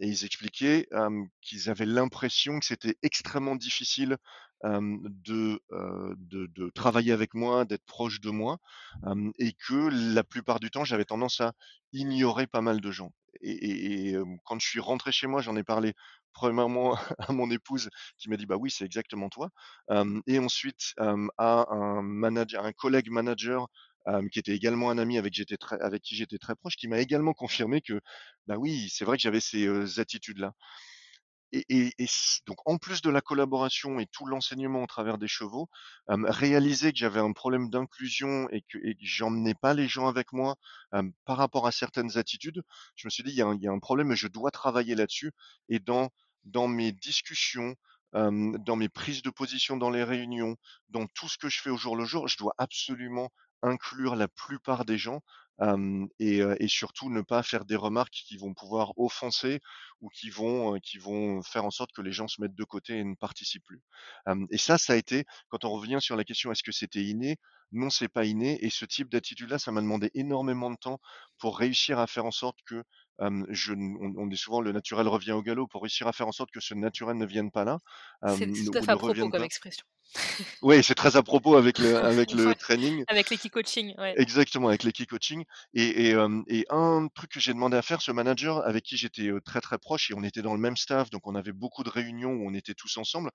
et 0.00 0.06
ils 0.06 0.24
expliquaient 0.24 0.88
qu'ils 1.42 1.70
avaient 1.70 1.86
l'impression 1.86 2.58
que 2.60 2.66
c'était 2.66 2.96
extrêmement 3.02 3.56
difficile 3.56 4.16
de, 4.64 5.60
travailler 6.74 7.12
avec 7.12 7.34
moi, 7.34 7.64
d'être 7.64 7.84
proche 7.86 8.20
de 8.20 8.30
moi, 8.30 8.58
et 9.38 9.52
que 9.52 10.14
la 10.14 10.24
plupart 10.24 10.60
du 10.60 10.70
temps, 10.70 10.84
j'avais 10.84 11.04
tendance 11.04 11.40
à 11.40 11.52
ignorer 11.92 12.46
pas 12.46 12.60
mal 12.60 12.80
de 12.80 12.90
gens. 12.90 13.12
Et, 13.42 14.14
quand 14.44 14.58
je 14.58 14.66
suis 14.66 14.80
rentré 14.80 15.12
chez 15.12 15.26
moi, 15.26 15.42
j'en 15.42 15.56
ai 15.56 15.64
parlé 15.64 15.94
premièrement 16.32 16.94
à 17.18 17.32
mon 17.32 17.50
épouse 17.50 17.88
qui 18.18 18.28
m'a 18.28 18.36
dit 18.36 18.46
bah 18.46 18.56
oui 18.56 18.70
c'est 18.70 18.84
exactement 18.84 19.28
toi, 19.28 19.50
et 20.26 20.38
ensuite 20.38 20.94
à 20.98 21.66
un 21.74 22.02
manager, 22.02 22.64
un 22.64 22.72
collègue 22.72 23.10
manager 23.10 23.66
qui 24.32 24.38
était 24.38 24.54
également 24.54 24.90
un 24.90 24.98
ami 24.98 25.18
avec, 25.18 25.34
qui 25.34 26.14
j'étais 26.16 26.38
très 26.38 26.54
proche, 26.54 26.76
qui 26.76 26.88
m'a 26.88 27.00
également 27.00 27.32
confirmé 27.34 27.80
que 27.80 28.00
bah 28.46 28.56
oui 28.58 28.88
c'est 28.90 29.04
vrai 29.04 29.16
que 29.16 29.22
j'avais 29.22 29.40
ces 29.40 29.98
attitudes 29.98 30.38
là 30.38 30.52
et, 31.68 31.92
donc 32.46 32.58
en 32.66 32.78
plus 32.78 33.02
de 33.02 33.10
la 33.10 33.20
collaboration 33.20 33.98
et 34.00 34.06
tout 34.06 34.26
l'enseignement 34.26 34.82
au 34.82 34.86
travers 34.86 35.18
des 35.18 35.28
chevaux, 35.28 35.68
réaliser 36.08 36.92
que 36.92 36.98
j'avais 36.98 37.20
un 37.20 37.32
problème 37.32 37.70
d'inclusion 37.70 38.48
et 38.50 38.62
que, 38.62 38.78
et 38.78 38.96
j'emmenais 39.00 39.54
pas 39.54 39.74
les 39.74 39.88
gens 39.88 40.08
avec 40.08 40.32
moi 40.32 40.56
par 41.24 41.36
rapport 41.36 41.66
à 41.66 41.72
certaines 41.72 42.18
attitudes, 42.18 42.62
je 42.94 43.06
me 43.06 43.10
suis 43.10 43.22
dit 43.22 43.30
il 43.30 43.36
y 43.36 43.42
a 43.42 43.70
un, 43.70 43.78
problème 43.78 44.12
et 44.12 44.16
je 44.16 44.28
dois 44.28 44.50
travailler 44.50 44.94
là-dessus. 44.94 45.32
Et 45.68 45.78
dans 45.78 46.68
mes 46.68 46.92
discussions, 46.92 47.74
dans 48.12 48.76
mes 48.76 48.88
prises 48.88 49.22
de 49.22 49.30
position 49.30 49.76
dans 49.76 49.90
les 49.90 50.04
réunions, 50.04 50.56
dans 50.88 51.06
tout 51.06 51.28
ce 51.28 51.38
que 51.38 51.48
je 51.48 51.60
fais 51.60 51.70
au 51.70 51.76
jour 51.76 51.96
le 51.96 52.04
jour, 52.04 52.28
je 52.28 52.38
dois 52.38 52.54
absolument 52.58 53.30
inclure 53.62 54.16
la 54.16 54.28
plupart 54.28 54.84
des 54.84 54.98
gens 54.98 55.20
et, 56.18 56.68
surtout 56.68 57.10
ne 57.10 57.22
pas 57.22 57.42
faire 57.42 57.64
des 57.64 57.76
remarques 57.76 58.12
qui 58.12 58.36
vont 58.36 58.54
pouvoir 58.54 58.92
offenser 58.98 59.60
ou 60.00 60.08
qui 60.10 60.30
vont, 60.30 60.78
qui 60.80 60.98
vont 60.98 61.42
faire 61.42 61.64
en 61.64 61.70
sorte 61.70 61.92
que 61.92 62.02
les 62.02 62.12
gens 62.12 62.28
se 62.28 62.40
mettent 62.40 62.54
de 62.54 62.64
côté 62.64 62.98
et 62.98 63.04
ne 63.04 63.14
participent 63.14 63.64
plus. 63.64 63.82
et 64.50 64.58
ça, 64.58 64.78
ça 64.78 64.92
a 64.92 64.96
été, 64.96 65.24
quand 65.48 65.64
on 65.64 65.70
revient 65.70 65.98
sur 66.00 66.16
la 66.16 66.24
question 66.24 66.52
est-ce 66.52 66.62
que 66.62 66.72
c'était 66.72 67.04
inné? 67.04 67.36
Non, 67.72 67.90
c'est 67.90 68.08
pas 68.08 68.24
inné. 68.24 68.64
Et 68.64 68.70
ce 68.70 68.84
type 68.84 69.10
d'attitude-là, 69.10 69.58
ça 69.58 69.72
m'a 69.72 69.80
demandé 69.80 70.10
énormément 70.14 70.70
de 70.70 70.76
temps 70.76 71.00
pour 71.38 71.58
réussir 71.58 71.98
à 71.98 72.06
faire 72.06 72.24
en 72.24 72.30
sorte 72.30 72.58
que 72.64 72.84
je, 73.18 73.72
on, 73.72 74.26
dit 74.26 74.36
souvent 74.36 74.60
le 74.60 74.72
naturel 74.72 75.08
revient 75.08 75.32
au 75.32 75.42
galop 75.42 75.66
pour 75.66 75.82
réussir 75.82 76.06
à 76.06 76.12
faire 76.12 76.28
en 76.28 76.32
sorte 76.32 76.50
que 76.50 76.60
ce 76.60 76.74
naturel 76.74 77.16
ne 77.16 77.26
vienne 77.26 77.50
pas 77.50 77.64
là. 77.64 77.78
c'est 78.36 78.46
tout 78.46 78.78
à 78.78 78.82
fait 78.82 78.90
à 78.90 78.96
propos 78.96 79.28
comme 79.28 79.42
expression. 79.42 79.84
oui, 80.62 80.84
c'est 80.84 80.94
très 80.94 81.16
à 81.16 81.22
propos 81.22 81.56
avec 81.56 81.78
le, 81.78 81.96
avec 82.04 82.32
le 82.32 82.54
training. 82.54 83.04
Avec 83.08 83.30
l'équipe 83.30 83.52
coaching, 83.52 83.94
ouais. 83.98 84.14
Exactement, 84.16 84.68
avec 84.68 84.82
l'équipe 84.82 85.08
coaching. 85.08 85.44
Et, 85.74 86.10
et, 86.10 86.16
et, 86.48 86.66
un 86.70 87.08
truc 87.14 87.30
que 87.32 87.40
j'ai 87.40 87.52
demandé 87.52 87.76
à 87.76 87.82
faire, 87.82 88.00
ce 88.02 88.12
manager 88.12 88.64
avec 88.66 88.84
qui 88.84 88.96
j'étais 88.96 89.30
très 89.44 89.60
très 89.60 89.78
proche 89.78 90.10
et 90.10 90.14
on 90.14 90.22
était 90.22 90.42
dans 90.42 90.54
le 90.54 90.60
même 90.60 90.76
staff, 90.76 91.10
donc 91.10 91.26
on 91.26 91.34
avait 91.34 91.52
beaucoup 91.52 91.82
de 91.82 91.90
réunions 91.90 92.32
où 92.32 92.48
on 92.48 92.54
était 92.54 92.74
tous 92.74 92.96
ensemble. 92.98 93.30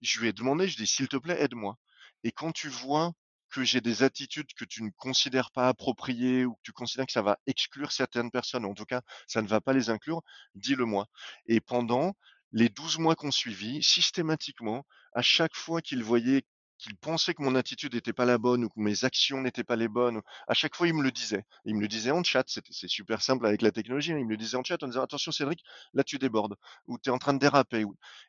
Je 0.00 0.20
lui 0.20 0.28
ai 0.28 0.32
demandé, 0.32 0.68
je 0.68 0.76
lui 0.76 0.82
ai 0.82 0.86
dit, 0.86 0.90
s'il 0.90 1.08
te 1.08 1.16
plaît, 1.16 1.40
aide-moi. 1.40 1.76
Et 2.24 2.32
quand 2.32 2.52
tu 2.52 2.68
vois 2.68 3.12
que 3.50 3.64
j'ai 3.64 3.80
des 3.80 4.02
attitudes 4.02 4.52
que 4.54 4.64
tu 4.64 4.82
ne 4.82 4.90
considères 4.96 5.50
pas 5.50 5.68
appropriées 5.68 6.44
ou 6.44 6.54
que 6.54 6.60
tu 6.62 6.72
considères 6.72 7.06
que 7.06 7.12
ça 7.12 7.22
va 7.22 7.38
exclure 7.46 7.92
certaines 7.92 8.30
personnes, 8.30 8.64
ou 8.64 8.70
en 8.70 8.74
tout 8.74 8.84
cas, 8.84 9.02
ça 9.26 9.42
ne 9.42 9.48
va 9.48 9.60
pas 9.60 9.72
les 9.72 9.90
inclure, 9.90 10.22
dis-le 10.54 10.84
moi. 10.84 11.06
Et 11.46 11.60
pendant 11.60 12.14
les 12.52 12.68
12 12.68 12.98
mois 12.98 13.14
qu'on 13.16 13.30
suivit, 13.30 13.82
systématiquement, 13.82 14.84
à 15.12 15.22
chaque 15.22 15.54
fois 15.54 15.80
qu'il 15.82 16.02
voyait 16.02 16.44
qu'il 16.78 16.96
pensait 16.96 17.34
que 17.34 17.42
mon 17.42 17.56
attitude 17.56 17.94
n'était 17.94 18.12
pas 18.12 18.24
la 18.24 18.38
bonne 18.38 18.64
ou 18.64 18.68
que 18.68 18.80
mes 18.80 19.04
actions 19.04 19.40
n'étaient 19.40 19.64
pas 19.64 19.76
les 19.76 19.88
bonnes, 19.88 20.22
à 20.46 20.54
chaque 20.54 20.76
fois 20.76 20.86
il 20.86 20.94
me 20.94 21.02
le 21.02 21.10
disait. 21.10 21.44
Il 21.64 21.74
me 21.74 21.80
le 21.80 21.88
disait 21.88 22.12
en 22.12 22.22
chat, 22.22 22.44
c'est 22.46 22.88
super 22.88 23.20
simple 23.20 23.46
avec 23.46 23.62
la 23.62 23.72
technologie, 23.72 24.12
hein. 24.12 24.18
il 24.18 24.26
me 24.26 24.30
le 24.30 24.36
disait 24.36 24.56
en 24.56 24.62
chat 24.62 24.80
en 24.82 24.86
disant 24.86 25.02
attention 25.02 25.32
Cédric, 25.32 25.62
là 25.92 26.04
tu 26.04 26.18
débordes, 26.18 26.54
ou 26.86 26.98
tu 26.98 27.10
es 27.10 27.12
en 27.12 27.18
train 27.18 27.34
de 27.34 27.40
déraper. 27.40 27.84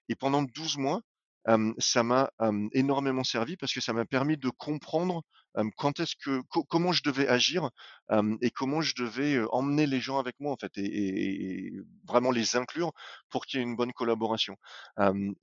Et 0.10 0.16
pendant 0.16 0.42
12 0.42 0.78
mois, 0.78 1.02
ça 1.80 2.04
m'a 2.04 2.32
énormément 2.74 3.24
servi 3.24 3.58
parce 3.58 3.74
que 3.74 3.82
ça 3.82 3.94
m'a 3.94 4.06
permis 4.06 4.38
de 4.38 4.50
comprendre 4.50 5.24
quand 5.78 6.00
est-ce 6.00 6.16
que 6.16 6.42
comment 6.70 6.92
je 6.92 7.02
devais 7.04 7.28
agir 7.28 7.70
et 8.42 8.52
comment 8.52 8.82
je 8.82 8.94
devais 8.96 9.40
emmener 9.52 9.88
les 9.88 10.00
gens 10.00 10.20
avec 10.20 10.36
moi 10.40 10.52
en 10.52 10.58
fait 10.58 10.72
et, 10.78 11.72
vraiment 12.08 12.32
les 12.32 12.56
inclure 12.56 12.92
pour 13.30 13.46
qu'il 13.46 13.60
y 13.60 13.64
ait 13.64 13.66
une 13.66 13.76
bonne 13.76 13.94
collaboration. 13.94 14.58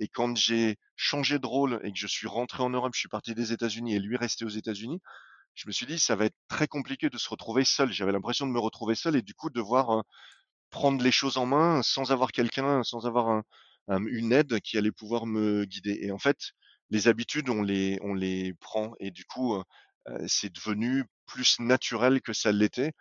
et 0.00 0.08
quand 0.08 0.36
j'ai 0.36 0.76
changé 0.96 1.38
de 1.38 1.46
rôle 1.46 1.80
et 1.82 1.92
que 1.92 1.98
je 1.98 2.06
suis 2.06 2.28
rentré 2.28 2.62
en 2.62 2.70
Europe, 2.70 2.92
je 2.94 3.00
suis 3.00 3.08
parti 3.08 3.34
des 3.34 3.52
États-Unis 3.52 3.94
et 3.94 3.98
lui 3.98 4.16
resté 4.16 4.44
aux 4.44 4.48
États-Unis, 4.48 5.00
je 5.54 5.66
me 5.66 5.72
suis 5.72 5.86
dit 5.86 5.98
ça 5.98 6.16
va 6.16 6.26
être 6.26 6.36
très 6.48 6.68
compliqué 6.68 7.08
de 7.08 7.18
se 7.18 7.28
retrouver 7.28 7.64
seul. 7.64 7.90
J'avais 7.90 8.12
l'impression 8.12 8.46
de 8.46 8.52
me 8.52 8.60
retrouver 8.60 8.94
seul 8.94 9.16
et 9.16 9.22
du 9.22 9.34
coup 9.34 9.48
de 9.48 9.54
devoir 9.54 10.04
prendre 10.70 11.02
les 11.02 11.12
choses 11.12 11.38
en 11.38 11.46
main 11.46 11.82
sans 11.82 12.12
avoir 12.12 12.32
quelqu'un, 12.32 12.82
sans 12.82 13.06
avoir 13.06 13.28
un, 13.28 13.42
une 13.88 14.32
aide 14.32 14.60
qui 14.60 14.78
allait 14.78 14.92
pouvoir 14.92 15.26
me 15.26 15.64
guider. 15.64 15.98
Et 16.02 16.10
en 16.10 16.18
fait, 16.18 16.38
les 16.90 17.08
habitudes, 17.08 17.48
on 17.48 17.62
les, 17.62 17.98
on 18.02 18.14
les 18.14 18.54
prend 18.54 18.92
et 19.00 19.10
du 19.10 19.24
coup, 19.24 19.60
c'est 20.26 20.52
devenu 20.52 21.04
plus 21.26 21.58
naturel 21.58 22.20
que 22.20 22.32
ça 22.32 22.52
l'était. 22.52 22.92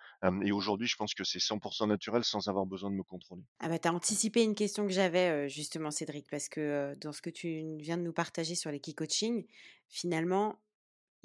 et 0.43 0.51
aujourd'hui, 0.51 0.87
je 0.87 0.95
pense 0.95 1.13
que 1.13 1.23
c'est 1.23 1.39
100% 1.39 1.87
naturel 1.87 2.23
sans 2.23 2.47
avoir 2.47 2.65
besoin 2.65 2.89
de 2.89 2.95
me 2.95 3.03
contrôler. 3.03 3.43
Ah 3.59 3.69
bah, 3.69 3.77
tu 3.77 3.87
as 3.87 3.93
anticipé 3.93 4.43
une 4.43 4.55
question 4.55 4.87
que 4.87 4.93
j'avais 4.93 5.47
justement, 5.49 5.91
Cédric, 5.91 6.27
parce 6.29 6.49
que 6.49 6.95
dans 6.99 7.11
ce 7.11 7.21
que 7.21 7.29
tu 7.29 7.77
viens 7.79 7.97
de 7.97 8.03
nous 8.03 8.13
partager 8.13 8.55
sur 8.55 8.71
les 8.71 8.79
key 8.79 8.93
coaching, 8.93 9.45
finalement, 9.87 10.59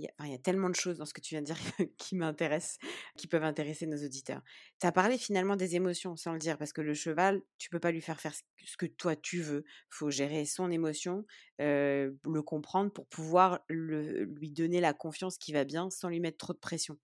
il 0.01 0.31
y, 0.31 0.35
a, 0.35 0.39
tellement 0.39 0.71
de 0.71 0.75
choses 0.75 0.99
dans 0.99 1.05
ce 1.05 1.13
que 1.13 1.21
tu 1.21 1.35
viens 1.35 1.43
de 1.43 1.47
dire 1.47 1.57
qui 1.99 2.17
m'intéressent, 2.17 2.79
qui 3.17 3.27
peuvent 3.27 3.45
intéresser 3.45 3.87
nos 3.87 4.03
auditeurs. 4.03 4.43
Tu 4.81 4.87
as 4.87 4.93
parlé 4.93 5.19
finalement 5.19 5.57
des 5.57 5.77
émotions, 5.77 6.17
sans 6.17 6.33
le 6.33 6.39
dire, 6.39 6.57
parce 6.57 6.73
que 6.73 6.81
le 6.81 6.95
cheval, 6.95 7.43
tu 7.59 7.69
peux 7.71 7.81
pas 7.81 7.91
lui 7.91 8.01
faire 8.01 8.21
faire 8.21 8.35
ce 8.35 8.77
que 8.77 8.87
toi 8.87 9.17
tu 9.17 9.41
veux. 9.43 9.65
Faut 9.91 10.11
gérer 10.11 10.45
son 10.45 10.71
émotion, 10.71 11.25
le 11.59 12.41
comprendre 12.41 12.93
pour 12.93 13.07
pouvoir 13.07 13.61
lui 13.69 14.51
donner 14.51 14.81
la 14.81 14.95
confiance 14.95 15.37
qui 15.37 15.53
va 15.53 15.65
bien 15.65 15.91
sans 15.91 16.09
lui 16.09 16.21
mettre 16.21 16.39
trop 16.39 16.53
de 16.53 16.59
pression. 16.59 16.99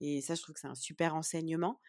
Et 0.00 0.20
ça, 0.20 0.34
je 0.34 0.42
trouve 0.42 0.54
que 0.54 0.60
c'est 0.60 0.68
un 0.68 0.74
super 0.74 1.14
enseignement. 1.14 1.80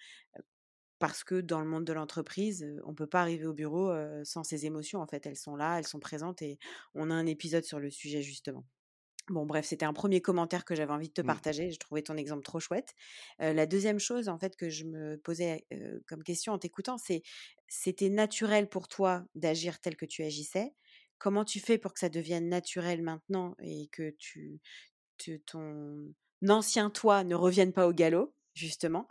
Parce 0.99 1.23
que 1.23 1.39
dans 1.39 1.61
le 1.61 1.65
monde 1.65 1.85
de 1.85 1.93
l'entreprise, 1.93 2.67
on 2.83 2.89
ne 2.89 2.95
peut 2.95 3.07
pas 3.07 3.21
arriver 3.21 3.45
au 3.45 3.53
bureau 3.53 3.93
sans 4.25 4.43
ses 4.43 4.65
émotions. 4.65 4.99
En 4.99 5.07
fait, 5.07 5.25
elles 5.25 5.37
sont 5.37 5.55
là, 5.55 5.77
elles 5.77 5.87
sont 5.87 6.01
présentes 6.01 6.41
et 6.41 6.59
on 6.93 7.09
a 7.09 7.13
un 7.13 7.25
épisode 7.25 7.63
sur 7.63 7.79
le 7.79 7.89
sujet 7.89 8.21
justement. 8.21 8.65
Bon, 9.29 9.45
bref, 9.45 9.65
c'était 9.65 9.85
un 9.85 9.93
premier 9.93 10.21
commentaire 10.21 10.65
que 10.65 10.75
j'avais 10.75 10.91
envie 10.91 11.07
de 11.07 11.13
te 11.13 11.21
mmh. 11.21 11.25
partager. 11.25 11.71
Je 11.71 11.79
trouvais 11.79 12.01
ton 12.01 12.17
exemple 12.17 12.43
trop 12.43 12.59
chouette. 12.59 12.95
la 13.39 13.65
deuxième 13.65 13.99
chose, 13.99 14.27
en 14.29 14.37
fait, 14.37 14.55
que 14.55 14.69
je 14.69 14.85
me 14.85 15.17
posais 15.17 15.65
comme 16.07 16.23
question 16.23 16.53
en 16.53 16.57
t'écoutant, 16.57 16.97
c'est 16.97 17.21
c'était 17.69 18.09
naturel 18.09 18.67
pour 18.67 18.87
toi 18.87 19.23
d'agir 19.35 19.79
tel 19.79 19.95
que 19.95 20.05
tu 20.05 20.23
agissais? 20.23 20.73
Comment 21.19 21.45
tu 21.45 21.59
fais 21.59 21.77
pour 21.77 21.93
que 21.93 21.99
ça 21.99 22.09
devienne 22.09 22.49
naturel 22.49 23.01
maintenant 23.03 23.55
et 23.61 23.87
que 23.91 24.15
tu, 24.17 24.59
ton 25.45 26.13
ancien 26.47 26.89
toi 26.89 27.23
ne 27.23 27.35
revienne 27.35 27.73
pas 27.73 27.87
au 27.87 27.93
galop, 27.93 28.33
justement? 28.53 29.07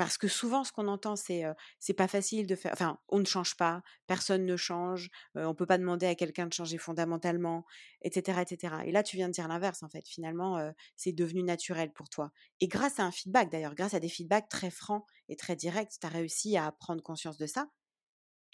Parce 0.00 0.16
que 0.16 0.28
souvent, 0.28 0.64
ce 0.64 0.72
qu'on 0.72 0.88
entend, 0.88 1.14
c'est 1.14 1.44
c'est 1.78 1.92
pas 1.92 2.08
facile 2.08 2.46
de 2.46 2.56
faire. 2.56 2.72
Enfin, 2.72 2.98
on 3.10 3.18
ne 3.18 3.26
change 3.26 3.54
pas, 3.54 3.82
personne 4.06 4.46
ne 4.46 4.56
change, 4.56 5.10
on 5.34 5.54
peut 5.54 5.66
pas 5.66 5.76
demander 5.76 6.06
à 6.06 6.14
quelqu'un 6.14 6.46
de 6.46 6.54
changer 6.54 6.78
fondamentalement, 6.78 7.66
etc., 8.00 8.40
etc. 8.40 8.76
Et 8.86 8.92
là, 8.92 9.02
tu 9.02 9.16
viens 9.16 9.28
de 9.28 9.34
dire 9.34 9.46
l'inverse, 9.46 9.82
en 9.82 9.90
fait. 9.90 10.08
Finalement, 10.08 10.72
c'est 10.96 11.12
devenu 11.12 11.42
naturel 11.42 11.92
pour 11.92 12.08
toi. 12.08 12.30
Et 12.60 12.66
grâce 12.66 12.98
à 12.98 13.04
un 13.04 13.10
feedback, 13.12 13.50
d'ailleurs, 13.50 13.74
grâce 13.74 13.92
à 13.92 14.00
des 14.00 14.08
feedbacks 14.08 14.48
très 14.48 14.70
francs 14.70 15.04
et 15.28 15.36
très 15.36 15.54
directs, 15.54 15.92
tu 16.00 16.06
as 16.06 16.10
réussi 16.10 16.56
à 16.56 16.72
prendre 16.72 17.02
conscience 17.02 17.36
de 17.36 17.46
ça. 17.46 17.68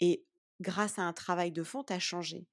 Et 0.01 0.25
grâce 0.59 0.99
à 0.99 1.03
un 1.03 1.13
travail 1.13 1.53
de 1.53 1.63
fond, 1.63 1.81
tu 1.85 1.93
as 1.93 1.99
changé. 1.99 2.45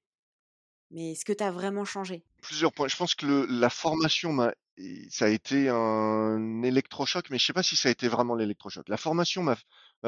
Mais 0.91 1.13
est-ce 1.13 1.25
que 1.25 1.33
tu 1.33 1.45
as 1.45 1.51
vraiment 1.51 1.85
changé? 1.85 2.23
Plusieurs 2.43 2.73
points. 2.73 2.89
Je 2.89 2.97
pense 2.97 3.15
que 3.15 3.47
la 3.49 3.71
formation 3.71 4.33
m'a 4.33 4.53
ça 5.09 5.27
a 5.27 5.29
été 5.29 5.69
un 5.69 6.63
électrochoc, 6.63 7.31
mais 7.31 7.39
je 7.39 7.47
sais 7.47 7.53
pas 7.53 7.63
si 7.63 7.77
ça 7.77 7.89
a 7.89 7.93
été 7.93 8.09
vraiment 8.09 8.35
l'électrochoc. 8.35 8.89
La 8.89 8.97
formation 8.97 9.43
m'a 9.43 9.57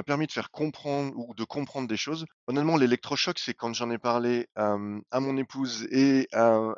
permis 0.02 0.26
de 0.26 0.32
faire 0.32 0.50
comprendre 0.50 1.12
ou 1.16 1.34
de 1.34 1.44
comprendre 1.44 1.86
des 1.86 1.96
choses. 1.96 2.26
Honnêtement, 2.46 2.76
l'électrochoc, 2.76 3.38
c'est 3.38 3.54
quand 3.54 3.72
j'en 3.74 3.90
ai 3.90 3.98
parlé 3.98 4.48
à 4.56 4.76
mon 5.20 5.36
épouse 5.36 5.86
et 5.90 6.28
à, 6.32 6.74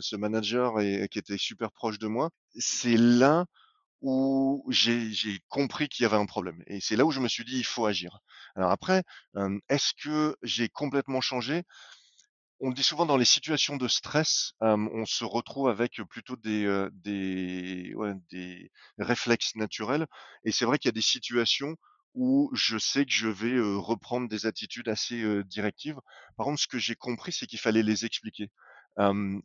ce 0.00 0.16
manager 0.16 0.78
qui 1.10 1.18
était 1.18 1.38
super 1.38 1.72
proche 1.72 1.98
de 1.98 2.06
moi. 2.06 2.30
C'est 2.56 2.96
là 2.96 3.44
où 4.00 4.64
j'ai 4.70 5.40
compris 5.48 5.88
qu'il 5.88 6.04
y 6.04 6.06
avait 6.06 6.16
un 6.16 6.26
problème. 6.26 6.62
Et 6.66 6.80
c'est 6.80 6.96
là 6.96 7.04
où 7.04 7.10
je 7.10 7.20
me 7.20 7.28
suis 7.28 7.44
dit, 7.44 7.58
il 7.58 7.66
faut 7.66 7.86
agir. 7.86 8.18
Alors 8.56 8.70
après, 8.70 9.02
est-ce 9.68 9.92
que 10.02 10.36
j'ai 10.42 10.68
complètement 10.68 11.20
changé? 11.20 11.64
On 12.62 12.70
dit 12.70 12.84
souvent 12.84 13.06
dans 13.06 13.16
les 13.16 13.24
situations 13.24 13.76
de 13.76 13.88
stress, 13.88 14.54
on 14.60 15.04
se 15.04 15.24
retrouve 15.24 15.68
avec 15.68 16.00
plutôt 16.08 16.36
des, 16.36 16.88
des, 16.92 17.92
des 18.30 18.70
réflexes 18.98 19.56
naturels. 19.56 20.06
Et 20.44 20.52
c'est 20.52 20.64
vrai 20.64 20.78
qu'il 20.78 20.88
y 20.88 20.90
a 20.90 20.92
des 20.92 21.00
situations 21.00 21.76
où 22.14 22.50
je 22.52 22.78
sais 22.78 23.04
que 23.04 23.10
je 23.10 23.28
vais 23.28 23.58
reprendre 23.60 24.28
des 24.28 24.46
attitudes 24.46 24.88
assez 24.88 25.42
directives. 25.44 25.98
Par 26.36 26.46
contre, 26.46 26.60
ce 26.60 26.68
que 26.68 26.78
j'ai 26.78 26.94
compris, 26.94 27.32
c'est 27.32 27.46
qu'il 27.46 27.58
fallait 27.58 27.82
les 27.82 28.04
expliquer. 28.04 28.48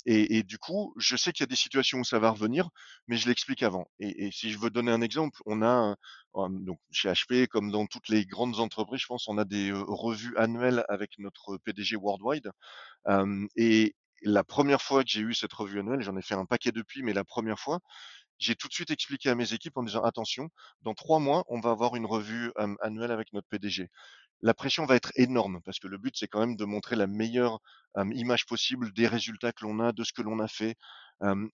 et, 0.06 0.44
du 0.44 0.60
coup, 0.60 0.94
je 0.98 1.16
sais 1.16 1.32
qu'il 1.32 1.42
y 1.42 1.46
a 1.46 1.48
des 1.48 1.56
situations 1.56 2.00
où 2.00 2.04
ça 2.04 2.20
va 2.20 2.30
revenir, 2.30 2.70
mais 3.08 3.18
je 3.18 3.28
l'explique 3.28 3.64
avant. 3.64 3.90
Et, 4.00 4.30
si 4.32 4.52
je 4.52 4.60
veux 4.60 4.70
donner 4.70 4.92
un 4.92 5.02
exemple, 5.02 5.42
on 5.48 5.64
a 5.64 5.96
donc 6.50 6.80
chez 6.92 7.10
HP, 7.10 7.48
comme 7.48 7.72
dans 7.72 7.86
toutes 7.88 8.10
les 8.10 8.26
grandes 8.26 8.60
entreprises, 8.60 9.02
je 9.02 9.08
pense, 9.08 9.28
on 9.28 9.38
a 9.38 9.46
des 9.46 9.72
revues 9.74 10.36
annuelles 10.38 10.86
avec 10.90 11.12
notre 11.20 11.58
PDG 11.58 11.96
worldwide 11.96 12.52
et 13.56 13.96
la 14.22 14.44
première 14.44 14.82
fois 14.82 15.04
que 15.04 15.10
j'ai 15.10 15.22
eu 15.22 15.34
cette 15.34 15.54
revue 15.54 15.80
annuelle, 15.80 16.02
j'en 16.02 16.18
ai 16.18 16.22
fait 16.22 16.34
un 16.34 16.46
paquet 16.46 16.72
depuis, 16.72 17.04
mais 17.04 17.14
la 17.14 17.24
première 17.24 17.60
fois, 17.60 17.80
j'ai 18.40 18.56
tout 18.56 18.68
de 18.68 18.74
suite 18.74 18.92
expliqué 18.92 19.30
à 19.30 19.36
mes 19.36 19.54
équipes 19.54 19.78
en 19.78 19.84
disant 19.84 20.04
attention, 20.04 20.50
dans 20.82 20.94
trois 20.94 21.20
mois, 21.20 21.44
on 21.48 21.60
va 21.60 21.72
avoir 21.72 21.96
une 21.96 22.06
revue 22.06 22.52
annuelle 22.82 23.12
avec 23.12 23.34
notre 23.34 23.48
PDG. 23.48 23.90
La 24.42 24.54
pression 24.54 24.86
va 24.86 24.96
être 24.96 25.12
énorme 25.16 25.62
parce 25.66 25.80
que 25.80 25.88
le 25.88 25.98
but, 25.98 26.16
c'est 26.16 26.28
quand 26.28 26.40
même 26.40 26.56
de 26.56 26.66
montrer 26.66 26.96
la 26.96 27.08
meilleure 27.08 27.60
image 28.14 28.46
possible 28.46 28.94
des 28.94 29.08
résultats 29.08 29.52
que 29.52 29.66
l'on 29.66 29.80
a, 29.80 29.92
de 29.92 30.04
ce 30.04 30.14
que 30.14 30.22
l'on 30.22 30.40
a 30.40 30.48
fait. 30.48 30.76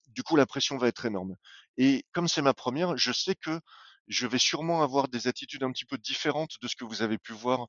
du 0.09 0.23
coup, 0.23 0.35
la 0.35 0.45
pression 0.45 0.77
va 0.77 0.87
être 0.89 1.05
énorme. 1.05 1.35
Et 1.77 2.05
comme 2.11 2.27
c'est 2.27 2.41
ma 2.41 2.53
première, 2.53 2.97
je 2.97 3.13
sais 3.13 3.35
que 3.35 3.59
je 4.07 4.27
vais 4.27 4.37
sûrement 4.37 4.83
avoir 4.83 5.07
des 5.07 5.27
attitudes 5.27 5.63
un 5.63 5.71
petit 5.71 5.85
peu 5.85 5.97
différentes 5.97 6.57
de 6.61 6.67
ce 6.67 6.75
que 6.75 6.85
vous 6.85 7.01
avez 7.01 7.17
pu 7.17 7.33
voir 7.33 7.67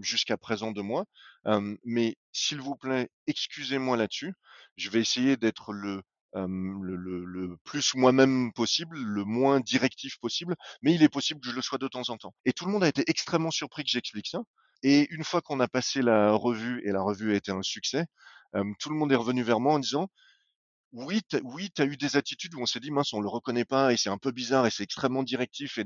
jusqu'à 0.00 0.36
présent 0.36 0.72
de 0.72 0.82
moi. 0.82 1.04
mais 1.84 2.16
s'il 2.32 2.60
vous 2.60 2.76
plaît, 2.76 3.10
excusez-moi 3.26 3.96
là-dessus. 3.96 4.34
Je 4.76 4.90
vais 4.90 5.00
essayer 5.00 5.36
d'être 5.36 5.72
le, 5.72 6.02
le, 6.34 6.96
le, 6.96 7.56
plus 7.64 7.94
moi-même 7.94 8.52
possible, 8.52 8.98
le 8.98 9.24
moins 9.24 9.60
directif 9.60 10.18
possible, 10.18 10.56
mais 10.82 10.94
il 10.94 11.02
est 11.02 11.08
possible 11.08 11.40
que 11.40 11.48
je 11.50 11.54
le 11.54 11.62
sois 11.62 11.78
de 11.78 11.88
temps 11.88 12.08
en 12.08 12.16
temps. 12.16 12.34
Et 12.44 12.52
tout 12.52 12.64
le 12.64 12.72
monde 12.72 12.84
a 12.84 12.88
été 12.88 13.04
extrêmement 13.06 13.50
surpris 13.50 13.84
que 13.84 13.90
j'explique 13.90 14.28
ça. 14.28 14.40
Et 14.82 15.06
une 15.10 15.24
fois 15.24 15.40
qu'on 15.42 15.60
a 15.60 15.68
passé 15.68 16.02
la 16.02 16.32
revue, 16.32 16.82
et 16.84 16.92
la 16.92 17.02
revue 17.02 17.32
a 17.32 17.36
été 17.36 17.52
un 17.52 17.62
succès, 17.62 18.06
tout 18.78 18.90
le 18.90 18.96
monde 18.96 19.12
est 19.12 19.16
revenu 19.16 19.42
vers 19.42 19.60
moi 19.60 19.74
en 19.74 19.78
disant 19.78 20.08
oui, 20.92 21.22
tu 21.28 21.38
oui, 21.44 21.70
as 21.78 21.84
eu 21.84 21.96
des 21.96 22.16
attitudes 22.16 22.54
où 22.54 22.60
on 22.60 22.66
s'est 22.66 22.80
dit: 22.80 22.90
«Mince, 22.90 23.12
on 23.14 23.20
le 23.20 23.28
reconnaît 23.28 23.64
pas 23.64 23.92
et 23.92 23.96
c'est 23.96 24.10
un 24.10 24.18
peu 24.18 24.30
bizarre 24.30 24.66
et 24.66 24.70
c'est 24.70 24.82
extrêmement 24.82 25.22
directif 25.22 25.78
et» 25.78 25.84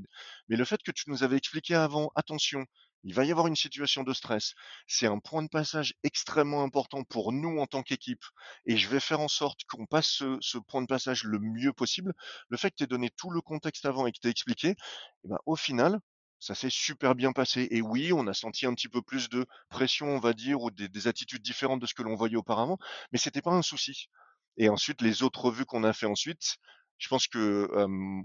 mais 0.49 0.57
le 0.57 0.64
fait 0.64 0.83
que 0.83 0.90
tu 0.90 1.05
nous 1.09 1.23
avais 1.23 1.37
expliqué 1.37 1.75
avant: 1.77 2.11
«Attention, 2.16 2.64
il 3.05 3.14
va 3.14 3.25
y 3.25 3.31
avoir 3.31 3.47
une 3.47 3.55
situation 3.57 4.03
de 4.03 4.12
stress. 4.12 4.55
C'est 4.88 5.07
un 5.07 5.19
point 5.21 5.42
de 5.45 5.49
passage 5.49 5.95
extrêmement 6.03 6.62
important 6.64 7.05
pour 7.05 7.33
nous 7.33 7.59
en 7.59 7.66
tant 7.66 7.83
qu'équipe 7.83 8.25
et 8.66 8.77
je 8.77 8.88
vais 8.88 8.99
faire 9.01 9.21
en 9.21 9.29
sorte 9.29 9.61
qu'on 9.69 9.87
passe 9.87 10.23
ce 10.40 10.59
point 10.59 10.83
de 10.83 10.87
passage 10.88 11.23
le 11.25 11.38
mieux 11.38 11.73
possible». 11.73 12.12
Le 12.49 12.57
fait 12.57 12.71
que 12.71 12.77
tu 12.79 12.85
aies 12.85 12.88
donné 12.88 13.11
tout 13.16 13.31
le 13.31 13.40
contexte 13.40 13.87
avant 13.87 14.07
et 14.07 14.12
que 14.12 14.19
tu 14.21 14.27
aies 14.29 14.31
expliqué, 14.33 14.71
et 15.25 15.29
ben, 15.29 15.38
au 15.47 15.57
final, 15.57 16.01
ça 16.40 16.55
s'est 16.55 16.71
super 16.71 17.14
bien 17.14 17.33
passé 17.33 17.66
et 17.71 17.81
oui, 17.81 18.12
on 18.12 18.27
a 18.27 18.35
senti 18.35 18.66
un 18.66 18.75
petit 18.75 18.88
peu 18.88 19.03
plus 19.03 19.29
de 19.29 19.47
pression, 19.71 20.09
on 20.09 20.19
va 20.19 20.33
dire, 20.33 20.61
ou 20.62 20.71
des 20.71 20.88
des 20.88 21.07
attitudes 21.09 21.42
différentes 21.42 21.81
de 21.81 21.87
ce 21.87 21.95
que 21.95 22.03
l'on 22.03 22.14
voyait 22.16 22.37
auparavant, 22.37 22.79
mais 23.12 23.19
c'était 23.19 23.42
pas 23.42 23.53
un 23.53 23.62
souci. 23.62 24.09
Et 24.57 24.69
ensuite, 24.69 25.03
les 25.03 25.23
autres 25.23 25.45
revues 25.47 25.64
qu'on 25.66 25.85
a 25.85 25.92
fait 25.92 26.07
ensuite, 26.07 26.57
je 26.99 27.09
pense 27.09 27.27
que 27.29 27.69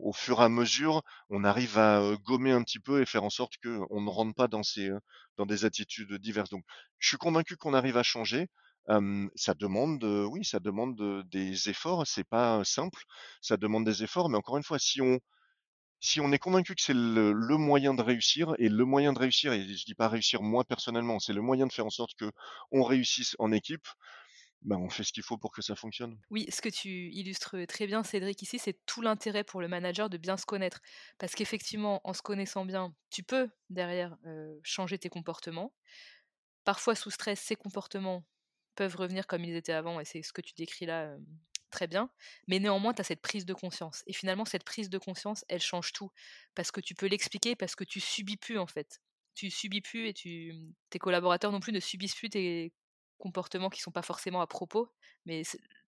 au 0.01 0.13
fur 0.13 0.39
et 0.41 0.43
à 0.45 0.49
mesure, 0.49 1.01
on 1.29 1.43
arrive 1.43 1.77
à 1.77 2.01
gommer 2.23 2.51
un 2.51 2.63
petit 2.63 2.79
peu 2.79 3.01
et 3.01 3.05
faire 3.05 3.23
en 3.23 3.29
sorte 3.29 3.53
qu'on 3.63 4.01
ne 4.01 4.09
rentre 4.09 4.33
pas 4.35 4.47
dans 4.47 4.63
ces 4.63 4.89
dans 5.37 5.45
des 5.45 5.65
attitudes 5.65 6.13
diverses. 6.15 6.49
Donc, 6.49 6.63
je 6.99 7.07
suis 7.09 7.17
convaincu 7.17 7.57
qu'on 7.57 7.73
arrive 7.73 7.97
à 7.97 8.03
changer. 8.03 8.47
ça 9.35 9.53
demande, 9.55 10.03
oui, 10.03 10.45
ça 10.45 10.59
demande 10.59 11.23
des 11.29 11.69
efforts. 11.69 12.07
C'est 12.07 12.23
pas 12.23 12.63
simple. 12.63 13.03
Ça 13.41 13.57
demande 13.57 13.85
des 13.85 14.03
efforts, 14.03 14.29
mais 14.29 14.37
encore 14.37 14.57
une 14.57 14.63
fois, 14.63 14.79
si 14.79 15.01
on 15.01 15.19
si 16.01 16.19
on 16.19 16.31
est 16.31 16.39
convaincu 16.39 16.75
que 16.75 16.81
c'est 16.81 16.93
le, 16.95 17.31
le, 17.31 17.57
moyen 17.57 17.93
de 17.93 18.01
réussir 18.01 18.53
et 18.57 18.69
le 18.69 18.85
moyen 18.85 19.13
de 19.13 19.19
réussir, 19.19 19.53
et 19.53 19.61
je 19.67 19.85
dis 19.85 19.93
pas 19.95 20.09
réussir 20.09 20.41
moi 20.41 20.63
personnellement, 20.63 21.19
c'est 21.19 21.33
le 21.33 21.41
moyen 21.41 21.67
de 21.67 21.71
faire 21.71 21.85
en 21.85 21.91
sorte 21.91 22.15
que 22.17 22.31
on 22.71 22.83
réussisse 22.83 23.35
en 23.39 23.51
équipe. 23.51 23.87
Bah, 24.63 24.77
on 24.77 24.89
fait 24.89 25.03
ce 25.03 25.11
qu'il 25.11 25.23
faut 25.23 25.37
pour 25.37 25.51
que 25.51 25.61
ça 25.61 25.75
fonctionne. 25.75 26.19
Oui, 26.29 26.45
ce 26.49 26.61
que 26.61 26.69
tu 26.69 27.09
illustres 27.11 27.55
très 27.67 27.87
bien, 27.87 28.03
Cédric, 28.03 28.41
ici, 28.41 28.59
c'est 28.59 28.79
tout 28.85 29.01
l'intérêt 29.01 29.43
pour 29.43 29.59
le 29.59 29.67
manager 29.67 30.09
de 30.09 30.17
bien 30.17 30.37
se 30.37 30.45
connaître. 30.45 30.81
Parce 31.17 31.33
qu'effectivement, 31.33 31.99
en 32.03 32.13
se 32.13 32.21
connaissant 32.21 32.65
bien, 32.65 32.93
tu 33.09 33.23
peux 33.23 33.49
derrière 33.69 34.15
changer 34.63 34.99
tes 34.99 35.09
comportements. 35.09 35.73
Parfois, 36.63 36.95
sous 36.95 37.09
stress, 37.09 37.39
ces 37.39 37.55
comportements 37.55 38.23
peuvent 38.75 38.95
revenir 38.95 39.25
comme 39.25 39.43
ils 39.43 39.55
étaient 39.55 39.73
avant, 39.73 39.99
et 39.99 40.05
c'est 40.05 40.21
ce 40.21 40.31
que 40.31 40.41
tu 40.41 40.53
décris 40.55 40.85
là 40.85 41.15
très 41.71 41.87
bien. 41.87 42.11
Mais 42.47 42.59
néanmoins, 42.59 42.93
tu 42.93 43.01
as 43.01 43.05
cette 43.05 43.21
prise 43.21 43.45
de 43.45 43.53
conscience. 43.53 44.03
Et 44.05 44.13
finalement, 44.13 44.45
cette 44.45 44.63
prise 44.63 44.89
de 44.89 44.97
conscience, 44.97 45.43
elle 45.49 45.61
change 45.61 45.93
tout. 45.93 46.11
Parce 46.53 46.71
que 46.71 46.81
tu 46.81 46.93
peux 46.93 47.07
l'expliquer, 47.07 47.55
parce 47.55 47.75
que 47.75 47.83
tu 47.83 47.99
subis 47.99 48.37
plus, 48.37 48.59
en 48.59 48.67
fait. 48.67 49.01
Tu 49.33 49.49
subis 49.49 49.81
plus 49.81 50.07
et 50.07 50.13
tu, 50.13 50.53
tes 50.89 50.99
collaborateurs 50.99 51.51
non 51.51 51.61
plus 51.61 51.71
ne 51.71 51.79
subissent 51.79 52.15
plus 52.15 52.29
tes 52.29 52.73
comportements 53.21 53.69
qui 53.69 53.79
sont 53.79 53.91
pas 53.91 54.01
forcément 54.01 54.41
à 54.41 54.47
propos. 54.47 54.91
Mais 55.25 55.43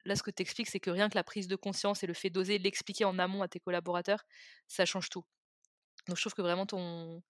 là, 0.06 0.16
ce 0.16 0.24
que 0.24 0.32
tu 0.32 0.42
expliques, 0.42 0.70
c'est 0.70 0.80
que 0.80 0.90
rien 0.90 1.10
que 1.10 1.16
la 1.16 1.24
prise 1.24 1.48
de 1.48 1.58
conscience 1.58 2.04
et 2.04 2.08
le 2.08 2.14
fait 2.14 2.30
d'oser 2.30 2.60
l'expliquer 2.60 3.04
en 3.04 3.20
amont 3.20 3.42
à 3.42 3.48
tes 3.48 3.60
collaborateurs, 3.60 4.24
ça 4.68 4.86
change 4.86 5.10
tout. 5.10 5.26
Donc 6.08 6.18
je 6.18 6.22
trouve 6.22 6.34
que 6.34 6.42
vraiment 6.42 6.66
ton, 6.66 7.22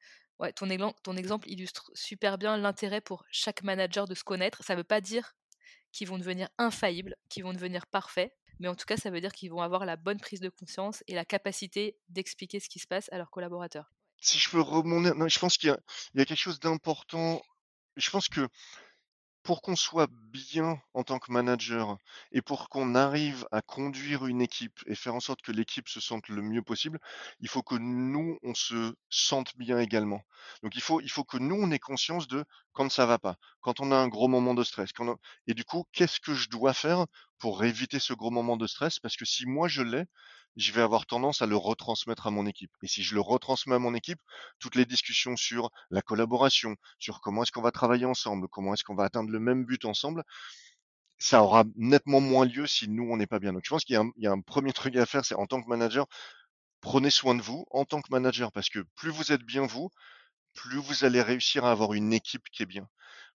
ton, 0.55 1.17
exemple 1.17 1.49
illustre 1.49 1.91
super 1.93 2.37
bien 2.37 2.57
l'intérêt 2.57 3.01
pour 3.01 3.25
chaque 3.31 3.63
manager 3.63 4.07
de 4.07 4.15
se 4.15 4.23
connaître. 4.23 4.63
Ça 4.63 4.73
ne 4.73 4.79
veut 4.79 4.83
pas 4.83 5.01
dire 5.01 5.33
qu'ils 5.91 6.07
vont 6.07 6.17
devenir 6.17 6.49
infaillibles, 6.57 7.15
qu'ils 7.29 7.43
vont 7.43 7.53
devenir 7.53 7.87
parfaits, 7.87 8.33
mais 8.59 8.67
en 8.67 8.75
tout 8.75 8.85
cas, 8.85 8.97
ça 8.97 9.09
veut 9.09 9.21
dire 9.21 9.31
qu'ils 9.31 9.51
vont 9.51 9.61
avoir 9.61 9.85
la 9.85 9.95
bonne 9.95 10.19
prise 10.19 10.39
de 10.39 10.49
conscience 10.49 11.03
et 11.07 11.15
la 11.15 11.25
capacité 11.25 11.97
d'expliquer 12.09 12.59
ce 12.59 12.69
qui 12.69 12.79
se 12.79 12.87
passe 12.87 13.11
à 13.11 13.17
leurs 13.17 13.31
collaborateurs. 13.31 13.91
Si 14.19 14.39
je 14.39 14.49
peux 14.49 14.61
remonter, 14.61 15.11
je 15.29 15.39
pense 15.39 15.57
qu'il 15.57 15.75
y 16.15 16.21
a 16.21 16.25
quelque 16.25 16.35
chose 16.35 16.59
d'important. 16.59 17.41
Je 17.97 18.09
pense 18.09 18.29
que 18.29 18.47
pour 19.43 19.62
qu'on 19.62 19.75
soit 19.75 20.10
bien 20.12 20.82
en 20.93 21.03
tant 21.03 21.19
que 21.19 21.32
manager 21.32 21.97
et 22.32 22.41
pour 22.41 22.69
qu'on 22.69 22.95
arrive 22.95 23.45
à 23.51 23.62
conduire 23.62 24.25
une 24.25 24.41
équipe 24.41 24.79
et 24.88 24.95
faire 24.95 25.15
en 25.15 25.19
sorte 25.19 25.41
que 25.41 25.51
l'équipe 25.51 25.89
se 25.89 25.99
sente 25.99 26.29
le 26.29 26.41
mieux 26.41 26.62
possible, 26.62 26.99
il 27.39 27.49
faut 27.49 27.62
que 27.63 27.75
nous, 27.75 28.39
on 28.43 28.53
se 28.56 28.95
sente 29.10 29.56
bien 29.58 29.79
également. 29.79 30.21
Donc 30.63 30.75
il 30.75 30.82
faut, 30.82 31.01
il 31.01 31.10
faut 31.12 31.23
que 31.23 31.38
nous, 31.38 31.56
on 31.56 31.71
ait 31.71 31.79
conscience 31.79 32.27
de 32.27 32.45
quand 32.71 32.89
ça 32.91 33.06
va 33.06 33.19
pas, 33.19 33.36
quand 33.62 33.79
on 33.82 33.91
a 33.91 33.95
un 33.97 34.08
gros 34.08 34.27
moment 34.27 34.53
de 34.53 34.63
stress. 34.63 34.89
Et 35.47 35.53
du 35.53 35.63
coup, 35.65 35.86
qu'est-ce 35.91 36.19
que 36.19 36.34
je 36.34 36.49
dois 36.49 36.73
faire 36.73 37.06
pour 37.38 37.63
éviter 37.63 37.99
ce 37.99 38.13
gros 38.13 38.32
moment 38.32 38.58
de 38.58 38.67
stress? 38.67 38.99
Parce 38.99 39.15
que 39.17 39.25
si 39.25 39.45
moi 39.45 39.67
je 39.67 39.82
l'ai, 39.82 40.06
je 40.55 40.71
vais 40.71 40.81
avoir 40.81 41.05
tendance 41.05 41.41
à 41.41 41.45
le 41.45 41.55
retransmettre 41.55 42.27
à 42.27 42.31
mon 42.31 42.45
équipe. 42.45 42.71
Et 42.81 42.87
si 42.87 43.03
je 43.03 43.15
le 43.15 43.21
retransmets 43.21 43.75
à 43.75 43.79
mon 43.79 43.93
équipe, 43.95 44.19
toutes 44.59 44.75
les 44.75 44.85
discussions 44.85 45.35
sur 45.35 45.69
la 45.89 46.01
collaboration, 46.01 46.75
sur 46.99 47.21
comment 47.21 47.43
est-ce 47.43 47.51
qu'on 47.51 47.61
va 47.61 47.71
travailler 47.71 48.05
ensemble, 48.05 48.47
comment 48.49 48.73
est-ce 48.73 48.83
qu'on 48.83 48.95
va 48.95 49.05
atteindre 49.05 49.31
le 49.31 49.39
même 49.39 49.65
but 49.65 49.85
ensemble, 49.85 50.23
ça 51.17 51.43
aura 51.43 51.63
nettement 51.75 52.19
moins 52.19 52.45
lieu 52.45 52.67
si 52.67 52.89
nous, 52.89 53.09
on 53.09 53.17
n'est 53.17 53.27
pas 53.27 53.39
bien. 53.39 53.53
Donc 53.53 53.63
je 53.65 53.69
pense 53.69 53.85
qu'il 53.85 53.99
y, 54.17 54.27
a 54.27 54.31
un 54.31 54.41
premier 54.41 54.73
truc 54.73 54.95
à 54.95 55.05
faire, 55.05 55.25
c'est 55.25 55.35
en 55.35 55.47
tant 55.47 55.61
que 55.61 55.69
manager, 55.69 56.05
prenez 56.81 57.09
soin 57.09 57.35
de 57.35 57.41
vous 57.41 57.65
en 57.71 57.85
tant 57.85 58.01
que 58.01 58.11
manager, 58.11 58.51
parce 58.51 58.69
que 58.69 58.79
plus 58.95 59.09
vous 59.09 59.31
êtes 59.31 59.43
bien 59.43 59.65
vous, 59.65 59.89
plus 60.53 60.77
vous 60.77 61.05
allez 61.05 61.21
réussir 61.21 61.65
à 61.65 61.71
avoir 61.71 61.93
une 61.93 62.13
équipe 62.13 62.43
qui 62.51 62.63
est 62.63 62.67
bien. 62.67 62.87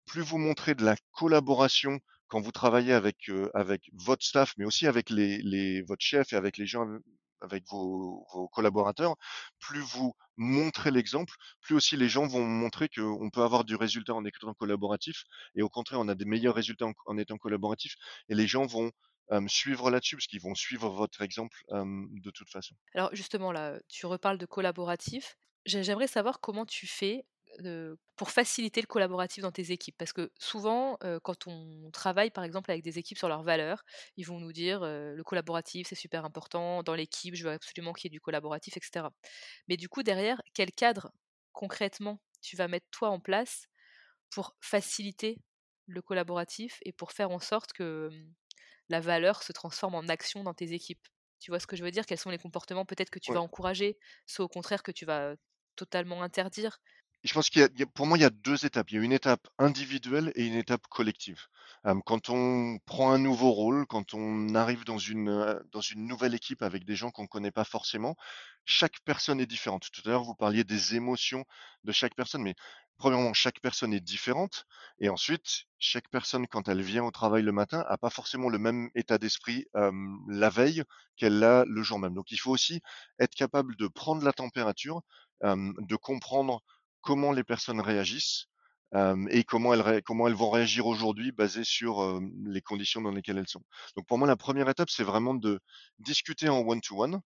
Plus 0.06 0.22
vous 0.22 0.38
montrez 0.38 0.74
de 0.74 0.84
la 0.84 0.96
collaboration 1.12 2.00
quand 2.28 2.40
vous 2.40 2.52
travaillez 2.52 2.92
avec, 2.92 3.30
avec 3.54 3.90
votre 3.94 4.24
staff, 4.24 4.54
mais 4.56 4.64
aussi 4.64 4.86
avec 4.86 5.10
les, 5.10 5.38
les, 5.38 5.82
votre 5.82 6.04
chef 6.04 6.32
et 6.32 6.36
avec 6.36 6.56
les 6.56 6.66
gens, 6.66 6.86
avec 7.40 7.64
vos, 7.68 8.26
vos 8.32 8.48
collaborateurs, 8.48 9.16
plus 9.58 9.80
vous 9.80 10.14
montrez 10.36 10.90
l'exemple, 10.90 11.34
plus 11.60 11.74
aussi 11.74 11.96
les 11.96 12.08
gens 12.08 12.26
vont 12.26 12.44
montrer 12.44 12.88
qu'on 12.88 13.30
peut 13.30 13.42
avoir 13.42 13.64
du 13.64 13.76
résultat 13.76 14.14
en 14.14 14.24
étant 14.24 14.54
collaboratif, 14.54 15.24
et 15.54 15.62
au 15.62 15.68
contraire, 15.68 16.00
on 16.00 16.08
a 16.08 16.14
des 16.14 16.24
meilleurs 16.24 16.54
résultats 16.54 16.86
en, 17.06 17.18
étant 17.18 17.38
collaboratif, 17.38 17.94
et 18.28 18.34
les 18.34 18.46
gens 18.46 18.66
vont 18.66 18.90
suivre 19.46 19.90
là-dessus, 19.90 20.16
parce 20.16 20.26
qu'ils 20.26 20.40
vont 20.40 20.54
suivre 20.54 20.88
votre 20.90 21.22
exemple 21.22 21.56
de 21.70 22.30
toute 22.30 22.50
façon. 22.50 22.74
Alors 22.94 23.14
justement, 23.14 23.52
là, 23.52 23.78
tu 23.88 24.06
reparles 24.06 24.38
de 24.38 24.46
collaboratif. 24.46 25.36
J'aimerais 25.66 26.06
savoir 26.06 26.40
comment 26.40 26.64
tu 26.64 26.86
fais 26.86 27.26
pour 28.16 28.30
faciliter 28.30 28.80
le 28.80 28.86
collaboratif 28.86 29.42
dans 29.42 29.52
tes 29.52 29.72
équipes? 29.72 29.96
Parce 29.98 30.12
que 30.12 30.30
souvent, 30.38 30.96
quand 31.22 31.46
on 31.46 31.90
travaille 31.92 32.30
par 32.30 32.44
exemple 32.44 32.70
avec 32.70 32.82
des 32.84 32.98
équipes 32.98 33.18
sur 33.18 33.28
leurs 33.28 33.42
valeurs, 33.42 33.84
ils 34.16 34.26
vont 34.26 34.38
nous 34.40 34.52
dire 34.52 34.80
le 34.82 35.22
collaboratif 35.24 35.88
c'est 35.88 35.94
super 35.96 36.24
important, 36.24 36.82
dans 36.82 36.94
l'équipe 36.94 37.34
je 37.34 37.44
veux 37.44 37.52
absolument 37.52 37.92
qu'il 37.92 38.10
y 38.10 38.14
ait 38.14 38.16
du 38.16 38.20
collaboratif, 38.20 38.76
etc. 38.76 39.12
Mais 39.68 39.76
du 39.76 39.88
coup, 39.88 40.02
derrière, 40.02 40.40
quel 40.54 40.72
cadre 40.72 41.12
concrètement 41.52 42.20
tu 42.42 42.56
vas 42.56 42.68
mettre 42.68 42.86
toi 42.90 43.10
en 43.10 43.20
place 43.20 43.66
pour 44.30 44.56
faciliter 44.60 45.38
le 45.86 46.02
collaboratif 46.02 46.78
et 46.84 46.92
pour 46.92 47.12
faire 47.12 47.30
en 47.30 47.38
sorte 47.40 47.72
que 47.72 48.10
mmh, 48.12 48.34
la 48.90 49.00
valeur 49.00 49.42
se 49.42 49.52
transforme 49.52 49.94
en 49.94 50.08
action 50.08 50.44
dans 50.44 50.54
tes 50.54 50.72
équipes? 50.72 51.06
Tu 51.40 51.50
vois 51.50 51.60
ce 51.60 51.66
que 51.66 51.76
je 51.76 51.84
veux 51.84 51.90
dire? 51.90 52.06
Quels 52.06 52.18
sont 52.18 52.30
les 52.30 52.38
comportements 52.38 52.84
peut-être 52.86 53.10
que 53.10 53.18
tu 53.20 53.32
vas 53.32 53.40
encourager, 53.40 53.98
soit 54.26 54.44
au 54.44 54.48
contraire 54.48 54.82
que 54.82 54.92
tu 54.92 55.04
vas 55.06 55.34
totalement 55.76 56.22
interdire 56.22 56.78
je 57.28 57.34
pense 57.34 57.50
qu'il 57.50 57.60
y 57.60 57.82
a, 57.82 57.86
pour 57.86 58.06
moi, 58.06 58.16
il 58.18 58.22
y 58.22 58.24
a 58.24 58.30
deux 58.30 58.64
étapes. 58.64 58.90
Il 58.90 58.96
y 58.96 58.98
a 58.98 59.02
une 59.02 59.12
étape 59.12 59.46
individuelle 59.58 60.32
et 60.34 60.46
une 60.46 60.54
étape 60.54 60.86
collective. 60.88 61.46
quand 62.06 62.30
on 62.30 62.78
prend 62.86 63.12
un 63.12 63.18
nouveau 63.18 63.50
rôle, 63.50 63.86
quand 63.86 64.14
on 64.14 64.54
arrive 64.54 64.84
dans 64.84 64.98
une, 64.98 65.60
dans 65.70 65.80
une 65.82 66.06
nouvelle 66.06 66.34
équipe 66.34 66.62
avec 66.62 66.84
des 66.84 66.96
gens 66.96 67.10
qu'on 67.10 67.24
ne 67.24 67.28
connaît 67.28 67.50
pas 67.50 67.64
forcément, 67.64 68.16
chaque 68.64 69.00
personne 69.04 69.40
est 69.40 69.46
différente. 69.46 69.88
Tout 69.92 70.02
à 70.06 70.10
l'heure, 70.10 70.24
vous 70.24 70.34
parliez 70.34 70.64
des 70.64 70.96
émotions 70.96 71.44
de 71.84 71.92
chaque 71.92 72.14
personne, 72.14 72.42
mais 72.42 72.54
premièrement, 72.96 73.34
chaque 73.34 73.60
personne 73.60 73.92
est 73.92 74.00
différente. 74.00 74.64
Et 74.98 75.10
ensuite, 75.10 75.64
chaque 75.78 76.08
personne, 76.08 76.46
quand 76.46 76.68
elle 76.68 76.82
vient 76.82 77.04
au 77.04 77.10
travail 77.10 77.42
le 77.42 77.52
matin, 77.52 77.84
n'a 77.88 77.98
pas 77.98 78.10
forcément 78.10 78.48
le 78.48 78.58
même 78.58 78.88
état 78.94 79.18
d'esprit 79.18 79.66
la 80.28 80.48
veille 80.48 80.82
qu'elle 81.16 81.44
a 81.44 81.64
le 81.66 81.82
jour 81.82 81.98
même. 81.98 82.14
Donc, 82.14 82.30
il 82.32 82.38
faut 82.38 82.52
aussi 82.52 82.80
être 83.18 83.34
capable 83.34 83.76
de 83.76 83.86
prendre 83.86 84.24
la 84.24 84.32
température, 84.32 85.02
de 85.42 85.96
comprendre 85.96 86.62
comment 87.00 87.32
les 87.32 87.44
personnes 87.44 87.80
réagissent 87.80 88.46
et 89.30 89.44
comment 89.44 89.74
elles, 89.74 90.34
vont 90.34 90.50
réagir 90.50 90.86
aujourd'hui 90.86 91.30
basé 91.30 91.62
sur 91.62 92.20
les 92.46 92.62
conditions 92.62 93.02
dans 93.02 93.10
lesquelles 93.10 93.36
elles 93.36 93.48
sont. 93.48 93.62
Donc 93.96 94.06
pour 94.06 94.16
moi, 94.16 94.26
la 94.26 94.36
première 94.36 94.68
étape, 94.68 94.88
c'est 94.88 95.04
vraiment 95.04 95.34
de 95.34 95.60
discuter 95.98 96.48
en 96.48 96.60
one-to-one, 96.60 97.20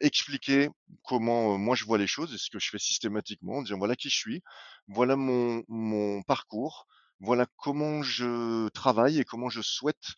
expliquer 0.00 0.70
comment 1.04 1.56
moi 1.56 1.76
je 1.76 1.84
vois 1.84 1.98
les 1.98 2.08
choses 2.08 2.34
et 2.34 2.38
ce 2.38 2.50
que 2.50 2.58
je 2.58 2.68
fais 2.70 2.80
systématiquement, 2.80 3.62
dire 3.62 3.78
voilà 3.78 3.94
qui 3.94 4.10
je 4.10 4.16
suis, 4.16 4.42
voilà 4.88 5.14
mon 5.16 6.22
parcours, 6.24 6.88
voilà 7.20 7.46
comment 7.56 8.02
je 8.02 8.68
travaille 8.70 9.20
et 9.20 9.24
comment 9.24 9.50
je 9.50 9.62
souhaite 9.62 10.14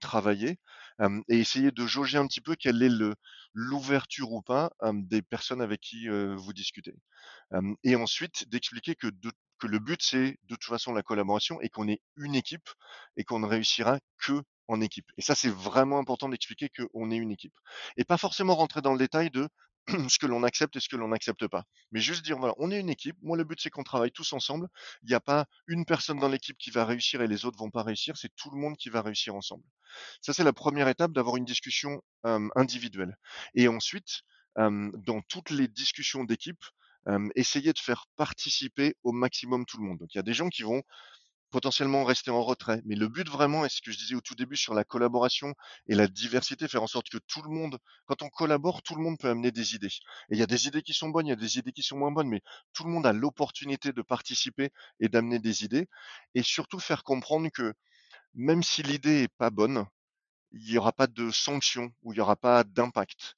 travailler, 0.00 0.58
et 1.28 1.38
essayer 1.38 1.70
de 1.70 1.86
jauger 1.86 2.18
un 2.18 2.26
petit 2.26 2.40
peu 2.40 2.54
quelle 2.54 2.82
est 2.82 2.90
l'ouverture 3.54 4.32
ou 4.32 4.42
pas 4.42 4.70
des 4.92 5.22
personnes 5.22 5.60
avec 5.62 5.80
qui 5.80 6.08
vous 6.08 6.52
discutez 6.52 6.94
et 7.84 7.96
ensuite 7.96 8.48
d'expliquer 8.48 8.94
que, 8.94 9.08
que 9.58 9.66
le 9.66 9.78
but, 9.78 10.02
c'est 10.02 10.38
de 10.44 10.54
toute 10.54 10.64
façon 10.64 10.92
la 10.92 11.02
collaboration 11.02 11.60
et 11.60 11.68
qu'on 11.68 11.88
est 11.88 12.00
une 12.16 12.34
équipe 12.34 12.68
et 13.16 13.24
qu'on 13.24 13.40
ne 13.40 13.46
réussira 13.46 13.98
que 14.18 14.42
en 14.68 14.80
équipe. 14.80 15.06
Et 15.16 15.22
ça, 15.22 15.34
c'est 15.34 15.50
vraiment 15.50 15.98
important 15.98 16.28
d'expliquer 16.28 16.68
qu'on 16.70 17.10
est 17.10 17.16
une 17.16 17.30
équipe. 17.30 17.54
Et 17.96 18.04
pas 18.04 18.18
forcément 18.18 18.54
rentrer 18.56 18.82
dans 18.82 18.92
le 18.92 18.98
détail 18.98 19.30
de 19.30 19.48
ce 20.08 20.18
que 20.18 20.26
l'on 20.26 20.42
accepte 20.42 20.76
et 20.76 20.80
ce 20.80 20.88
que 20.88 20.96
l'on 20.96 21.08
n'accepte 21.08 21.46
pas. 21.46 21.64
Mais 21.92 22.00
juste 22.00 22.24
dire, 22.24 22.38
voilà, 22.38 22.54
on 22.58 22.70
est 22.70 22.80
une 22.80 22.90
équipe. 22.90 23.16
Moi, 23.22 23.36
le 23.36 23.44
but, 23.44 23.60
c'est 23.60 23.70
qu'on 23.70 23.84
travaille 23.84 24.12
tous 24.12 24.32
ensemble. 24.32 24.68
Il 25.02 25.08
n'y 25.08 25.14
a 25.14 25.20
pas 25.20 25.46
une 25.66 25.84
personne 25.84 26.18
dans 26.18 26.28
l'équipe 26.28 26.58
qui 26.58 26.70
va 26.70 26.84
réussir 26.84 27.22
et 27.22 27.26
les 27.26 27.44
autres 27.44 27.58
vont 27.58 27.70
pas 27.70 27.82
réussir. 27.82 28.16
C'est 28.16 28.34
tout 28.36 28.50
le 28.50 28.58
monde 28.58 28.76
qui 28.76 28.88
va 28.88 29.02
réussir 29.02 29.34
ensemble. 29.34 29.64
Ça, 30.20 30.32
c'est 30.32 30.44
la 30.44 30.52
première 30.52 30.88
étape 30.88 31.12
d'avoir 31.12 31.36
une 31.36 31.44
discussion 31.44 32.02
individuelle. 32.56 33.16
Et 33.54 33.68
ensuite, 33.68 34.22
dans 34.56 35.20
toutes 35.28 35.50
les 35.50 35.68
discussions 35.68 36.24
d'équipe, 36.24 36.64
essayer 37.34 37.72
de 37.72 37.78
faire 37.78 38.06
participer 38.16 38.96
au 39.04 39.12
maximum 39.12 39.64
tout 39.66 39.78
le 39.78 39.84
monde. 39.84 39.98
Donc 39.98 40.14
il 40.14 40.18
y 40.18 40.20
a 40.20 40.24
des 40.24 40.34
gens 40.34 40.48
qui 40.48 40.62
vont 40.62 40.82
potentiellement 41.50 42.04
rester 42.04 42.30
en 42.30 42.42
retrait. 42.42 42.82
Mais 42.84 42.94
le 42.96 43.08
but 43.08 43.28
vraiment, 43.28 43.64
et 43.64 43.68
ce 43.68 43.80
que 43.80 43.90
je 43.92 43.98
disais 43.98 44.14
au 44.14 44.20
tout 44.20 44.34
début 44.34 44.56
sur 44.56 44.74
la 44.74 44.84
collaboration 44.84 45.54
et 45.88 45.94
la 45.94 46.08
diversité, 46.08 46.68
faire 46.68 46.82
en 46.82 46.86
sorte 46.86 47.08
que 47.08 47.18
tout 47.26 47.42
le 47.42 47.50
monde, 47.50 47.78
quand 48.06 48.22
on 48.22 48.28
collabore, 48.28 48.82
tout 48.82 48.94
le 48.94 49.02
monde 49.02 49.18
peut 49.18 49.28
amener 49.30 49.52
des 49.52 49.74
idées. 49.74 49.86
Et 50.30 50.34
il 50.34 50.38
y 50.38 50.42
a 50.42 50.46
des 50.46 50.66
idées 50.66 50.82
qui 50.82 50.92
sont 50.92 51.08
bonnes, 51.08 51.26
il 51.26 51.30
y 51.30 51.32
a 51.32 51.36
des 51.36 51.58
idées 51.58 51.72
qui 51.72 51.82
sont 51.82 51.96
moins 51.98 52.12
bonnes, 52.12 52.28
mais 52.28 52.42
tout 52.72 52.84
le 52.84 52.90
monde 52.90 53.06
a 53.06 53.12
l'opportunité 53.12 53.92
de 53.92 54.02
participer 54.02 54.70
et 55.00 55.08
d'amener 55.08 55.38
des 55.38 55.64
idées. 55.64 55.88
Et 56.34 56.42
surtout 56.42 56.80
faire 56.80 57.04
comprendre 57.04 57.48
que 57.50 57.74
même 58.34 58.62
si 58.62 58.82
l'idée 58.82 59.24
est 59.24 59.34
pas 59.38 59.50
bonne, 59.50 59.86
il 60.52 60.70
n'y 60.70 60.78
aura 60.78 60.92
pas 60.92 61.06
de 61.06 61.30
sanction 61.30 61.92
ou 62.02 62.12
il 62.12 62.16
n'y 62.16 62.20
aura 62.20 62.36
pas 62.36 62.64
d'impact 62.64 63.36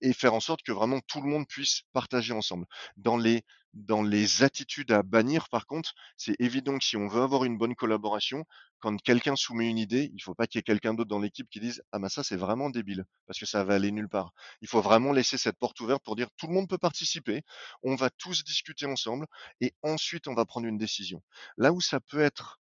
et 0.00 0.12
faire 0.12 0.34
en 0.34 0.40
sorte 0.40 0.62
que 0.62 0.72
vraiment 0.72 1.00
tout 1.06 1.20
le 1.20 1.28
monde 1.28 1.46
puisse 1.46 1.82
partager 1.92 2.32
ensemble. 2.32 2.66
Dans 2.96 3.16
les, 3.16 3.42
dans 3.74 4.02
les 4.02 4.42
attitudes 4.42 4.92
à 4.92 5.02
bannir, 5.02 5.48
par 5.48 5.66
contre, 5.66 5.94
c'est 6.16 6.36
évident 6.38 6.78
que 6.78 6.84
si 6.84 6.96
on 6.96 7.08
veut 7.08 7.22
avoir 7.22 7.44
une 7.44 7.58
bonne 7.58 7.74
collaboration, 7.74 8.44
quand 8.78 9.00
quelqu'un 9.02 9.36
soumet 9.36 9.68
une 9.68 9.78
idée, 9.78 10.10
il 10.12 10.16
ne 10.16 10.22
faut 10.22 10.34
pas 10.34 10.46
qu'il 10.46 10.58
y 10.58 10.60
ait 10.60 10.62
quelqu'un 10.62 10.94
d'autre 10.94 11.08
dans 11.08 11.18
l'équipe 11.18 11.48
qui 11.48 11.60
dise 11.60 11.82
Ah 11.92 11.98
ben 11.98 12.08
ça 12.08 12.22
c'est 12.22 12.36
vraiment 12.36 12.70
débile, 12.70 13.04
parce 13.26 13.38
que 13.38 13.46
ça 13.46 13.64
va 13.64 13.74
aller 13.74 13.90
nulle 13.90 14.08
part. 14.08 14.32
Il 14.60 14.68
faut 14.68 14.82
vraiment 14.82 15.12
laisser 15.12 15.38
cette 15.38 15.58
porte 15.58 15.80
ouverte 15.80 16.02
pour 16.04 16.16
dire 16.16 16.28
tout 16.36 16.46
le 16.46 16.52
monde 16.54 16.68
peut 16.68 16.78
participer, 16.78 17.42
on 17.82 17.96
va 17.96 18.10
tous 18.10 18.44
discuter 18.44 18.86
ensemble, 18.86 19.26
et 19.60 19.74
ensuite 19.82 20.28
on 20.28 20.34
va 20.34 20.44
prendre 20.44 20.66
une 20.66 20.78
décision. 20.78 21.22
Là 21.56 21.72
où 21.72 21.80
ça 21.80 22.00
peut 22.00 22.20
être 22.20 22.60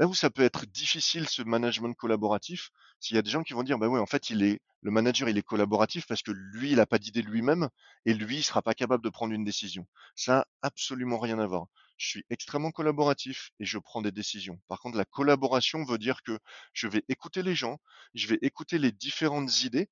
Là 0.00 0.06
où 0.06 0.14
ça 0.14 0.30
peut 0.30 0.40
être 0.40 0.64
difficile 0.64 1.28
ce 1.28 1.42
management 1.42 1.94
collaboratif, 1.94 2.70
s'il 3.00 3.16
y 3.16 3.18
a 3.18 3.22
des 3.22 3.28
gens 3.28 3.42
qui 3.42 3.52
vont 3.52 3.62
dire 3.62 3.76
bah 3.76 3.86
ouais 3.86 4.00
en 4.00 4.06
fait 4.06 4.30
il 4.30 4.42
est 4.42 4.62
le 4.80 4.90
manager 4.90 5.28
il 5.28 5.36
est 5.36 5.42
collaboratif 5.42 6.06
parce 6.06 6.22
que 6.22 6.30
lui 6.30 6.70
il 6.70 6.76
n'a 6.76 6.86
pas 6.86 6.98
d'idée 6.98 7.20
lui-même 7.20 7.68
et 8.06 8.14
lui 8.14 8.38
il 8.38 8.42
sera 8.42 8.62
pas 8.62 8.72
capable 8.72 9.04
de 9.04 9.10
prendre 9.10 9.34
une 9.34 9.44
décision. 9.44 9.86
Ça 10.16 10.32
n'a 10.36 10.46
absolument 10.62 11.18
rien 11.18 11.38
à 11.38 11.46
voir. 11.46 11.66
Je 11.98 12.08
suis 12.08 12.24
extrêmement 12.30 12.70
collaboratif 12.70 13.50
et 13.60 13.66
je 13.66 13.76
prends 13.76 14.00
des 14.00 14.10
décisions. 14.10 14.58
Par 14.68 14.80
contre 14.80 14.96
la 14.96 15.04
collaboration 15.04 15.84
veut 15.84 15.98
dire 15.98 16.22
que 16.22 16.38
je 16.72 16.88
vais 16.88 17.04
écouter 17.10 17.42
les 17.42 17.54
gens, 17.54 17.76
je 18.14 18.26
vais 18.26 18.38
écouter 18.40 18.78
les 18.78 18.92
différentes 18.92 19.64
idées 19.64 19.90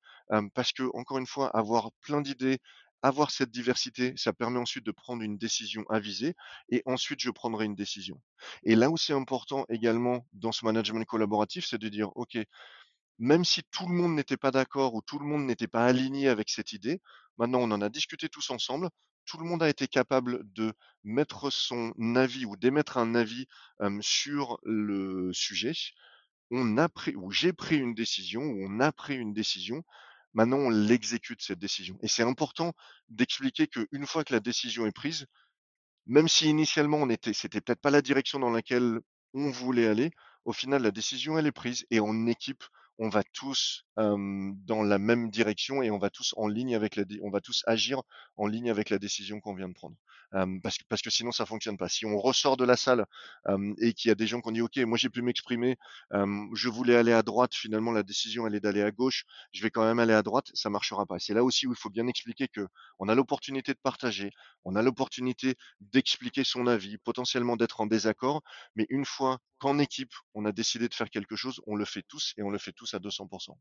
parce 0.55 0.73
que 0.73 0.85
encore 0.95 1.19
une 1.19 1.27
fois 1.27 1.55
avoir 1.55 1.91
plein 2.01 2.23
d'idées 2.23 2.61
avoir 3.03 3.31
cette 3.31 3.51
diversité, 3.51 4.15
ça 4.17 4.33
permet 4.33 4.59
ensuite 4.59 4.85
de 4.85 4.91
prendre 4.93 5.23
une 5.23 5.39
décision 5.39 5.85
avisée 5.89 6.35
et 6.71 6.83
ensuite 6.87 7.21
je 7.21 7.31
prendrai 7.31 7.65
une 7.65 7.75
décision. 7.77 8.21
Et 8.65 8.75
là 8.77 8.91
où 8.91 8.97
c'est 8.97 9.13
important 9.13 9.65
également 9.69 10.27
dans 10.33 10.53
ce 10.53 10.65
management 10.65 11.05
collaboratif, 11.05 11.67
c'est 11.67 11.79
de 11.79 11.89
dire, 11.89 12.11
OK, 12.17 12.39
même 13.19 13.45
si 13.45 13.63
tout 13.71 13.87
le 13.89 13.95
monde 13.95 14.15
n'était 14.15 14.37
pas 14.37 14.51
d'accord 14.51 14.95
ou 14.95 15.03
tout 15.03 15.19
le 15.19 15.27
monde 15.27 15.45
n'était 15.47 15.69
pas 15.69 15.85
aligné 15.87 16.29
avec 16.29 16.51
cette 16.51 16.73
idée, 16.73 17.01
maintenant 17.39 17.61
on 17.61 17.71
en 17.71 17.81
a 17.83 17.89
discuté 17.89 18.29
tous 18.29 18.51
ensemble, 18.51 18.89
tout 19.27 19.39
le 19.39 19.45
monde 19.45 19.63
a 19.63 19.69
été 19.69 19.87
capable 19.89 20.41
de 20.53 20.73
mettre 21.05 21.51
son 21.51 21.93
avis 22.17 22.47
ou 22.47 22.57
d'émettre 22.57 22.97
un 22.99 23.15
avis 23.15 23.47
sur 24.01 24.59
le 24.65 25.33
sujet. 25.33 25.73
on 26.51 26.79
a 26.79 26.89
pris 26.89 27.15
ou 27.17 27.31
j'ai 27.31 27.53
pris 27.53 27.77
une 27.79 27.95
décision 27.95 28.43
ou 28.43 28.67
on 28.69 28.81
a 28.81 28.93
pris 28.93 29.17
une 29.17 29.33
décision, 29.35 29.83
maintenant 30.35 30.59
on 30.59 30.71
l'exécute 30.71 31.43
cette 31.43 31.59
décision 31.59 31.99
et 32.03 32.09
c'est 32.09 32.23
important 32.23 32.73
d'expliquer 33.09 33.67
qu'une 33.67 34.07
fois 34.07 34.25
que 34.25 34.33
la 34.33 34.41
décision 34.41 34.87
est 34.87 34.93
prise, 34.93 35.27
même 36.07 36.29
si 36.29 36.49
initialement 36.49 36.99
on 36.99 37.11
était 37.11 37.33
c'était 37.33 37.61
peut-être 37.61 37.81
pas 37.81 37.91
la 37.91 38.03
direction 38.03 38.39
dans 38.39 38.51
laquelle 38.51 39.01
on 39.35 39.51
voulait 39.51 39.87
aller, 39.87 40.11
au 40.45 40.53
final 40.53 40.83
la 40.83 40.91
décision 40.91 41.39
elle 41.39 41.47
est 41.47 41.53
prise 41.53 41.87
et 41.91 42.01
en 42.01 42.27
équipe, 42.27 42.65
on 42.99 43.09
va 43.09 43.23
tous, 43.33 43.85
dans 43.97 44.83
la 44.83 44.99
même 44.99 45.31
direction 45.31 45.83
et 45.83 45.91
on 45.91 45.99
va 45.99 46.11
tous 46.11 46.35
en 46.37 46.49
ligne 46.49 46.75
avec 46.75 46.97
la 46.97 47.05
on 47.23 47.31
va 47.31 47.41
tous 47.41 47.63
agir 47.67 48.03
en 48.37 48.47
ligne 48.47 48.71
avec 48.71 48.91
la 48.91 48.99
décision 48.99 49.41
qu'on 49.41 49.55
vient 49.55 49.69
de 49.69 49.75
prendre. 49.75 49.97
Parce 50.31 50.79
que 50.79 50.85
que 51.03 51.11
sinon 51.11 51.33
ça 51.33 51.47
fonctionne 51.47 51.77
pas. 51.79 51.89
Si 51.89 52.05
on 52.07 52.19
ressort 52.19 52.57
de 52.57 52.65
la 52.65 52.77
salle, 52.77 53.07
et 53.81 53.93
qu'il 53.95 54.09
y 54.09 54.13
a 54.13 54.15
des 54.15 54.27
gens 54.27 54.41
qui 54.41 54.49
ont 54.49 54.53
dit: 54.53 54.61
«OK, 54.63 54.77
moi 54.79 54.99
j'ai 54.99 55.11
pu 55.11 55.23
m'exprimer, 55.23 55.77
je 56.13 56.69
voulais 56.69 56.97
aller 56.97 57.13
à 57.13 57.23
droite, 57.23 57.55
finalement 57.55 57.93
la 57.93 58.03
décision 58.03 58.47
elle 58.47 58.55
est 58.55 58.61
d'aller 58.61 58.83
à 58.83 58.91
gauche, 58.91 59.25
je 59.53 59.63
vais 59.63 59.71
quand 59.71 59.85
même 59.85 59.99
aller 59.99 60.13
à 60.15 60.23
droite», 60.23 60.49
ça 60.55 60.71
marchera 60.71 61.07
pas. 61.07 61.19
C'est 61.19 61.35
là 61.35 61.45
aussi 61.45 61.67
où 61.67 61.73
il 61.73 61.79
faut 61.79 61.91
bien 61.91 62.07
expliquer 62.07 62.49
qu'on 62.49 63.09
a 63.09 63.15
l'opportunité 63.15 63.73
de 63.73 63.79
partager, 63.83 64.31
on 64.65 64.77
a 64.77 64.83
l'opportunité 64.83 65.57
d'expliquer 65.81 66.45
son 66.45 66.67
avis, 66.67 66.99
potentiellement 66.99 67.57
d'être 67.57 67.81
en 67.81 67.87
désaccord, 67.87 68.43
mais 68.77 68.87
une 68.91 69.05
fois 69.05 69.39
qu'en 69.59 69.79
équipe, 69.79 70.13
on 70.35 70.45
a 70.45 70.53
décidé 70.53 70.89
de 70.89 70.95
faire 70.95 71.11
quelque 71.11 71.37
chose, 71.37 71.61
on 71.67 71.77
le 71.77 71.85
fait 71.85 72.03
tous 72.07 72.35
et 72.37 72.43
on 72.43 72.51
le 72.51 72.59
fait 72.59 72.73
tous 72.73 72.95
à 72.95 72.99
200% 72.99 73.59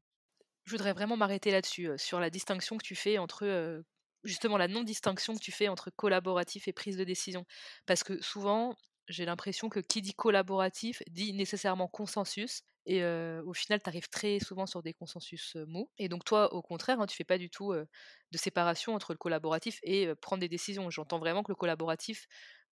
Je 0.66 0.72
voudrais 0.72 0.94
vraiment 0.94 1.18
m'arrêter 1.18 1.50
là-dessus, 1.52 1.92
sur 1.98 2.20
la 2.20 2.30
distinction 2.30 2.78
que 2.78 2.84
tu 2.84 2.96
fais 2.96 3.18
entre, 3.18 3.84
justement 4.28 4.58
la 4.58 4.68
non-distinction 4.68 5.36
que 5.36 5.40
tu 5.42 5.52
fais 5.52 5.68
entre 5.70 5.90
collaboratif 5.92 6.68
et 6.68 6.74
prise 6.74 6.98
de 6.98 7.04
décision? 7.04 7.46
Parce 7.86 8.04
que 8.04 8.22
souvent, 8.22 8.76
j'ai 9.08 9.26
l'impression 9.26 9.70
que 9.70 9.80
qui 9.80 10.02
dit 10.02 10.14
collaboratif 10.14 11.02
dit 11.10 11.34
nécessairement 11.34 11.88
consensus 11.88 12.62
et 12.86 13.04
au 13.04 13.54
final, 13.54 13.82
tu 13.84 13.90
arrives 13.90 14.08
très 14.10 14.40
souvent 14.40 14.66
sur 14.66 14.82
des 14.84 14.94
consensus, 14.94 15.56
heu, 15.58 15.66
mous 15.68 15.92
et 15.98 16.08
donc 16.10 16.24
toi, 16.26 16.54
au 16.54 16.62
contraire, 16.62 17.02
hein, 17.02 17.06
tu 17.08 17.16
fais 17.18 17.26
pas 17.26 17.38
du 17.38 17.50
tout, 17.50 17.74
de 17.74 18.38
séparation 18.38 18.94
entre 18.96 19.14
le 19.14 19.18
collaboratif 19.18 19.80
et 19.84 20.14
prendre 20.22 20.42
des 20.42 20.50
décisions. 20.50 20.90
J'entends 20.90 21.20
vraiment 21.20 21.44
que 21.44 21.52
le 21.52 21.56
collaboratif 21.56 22.28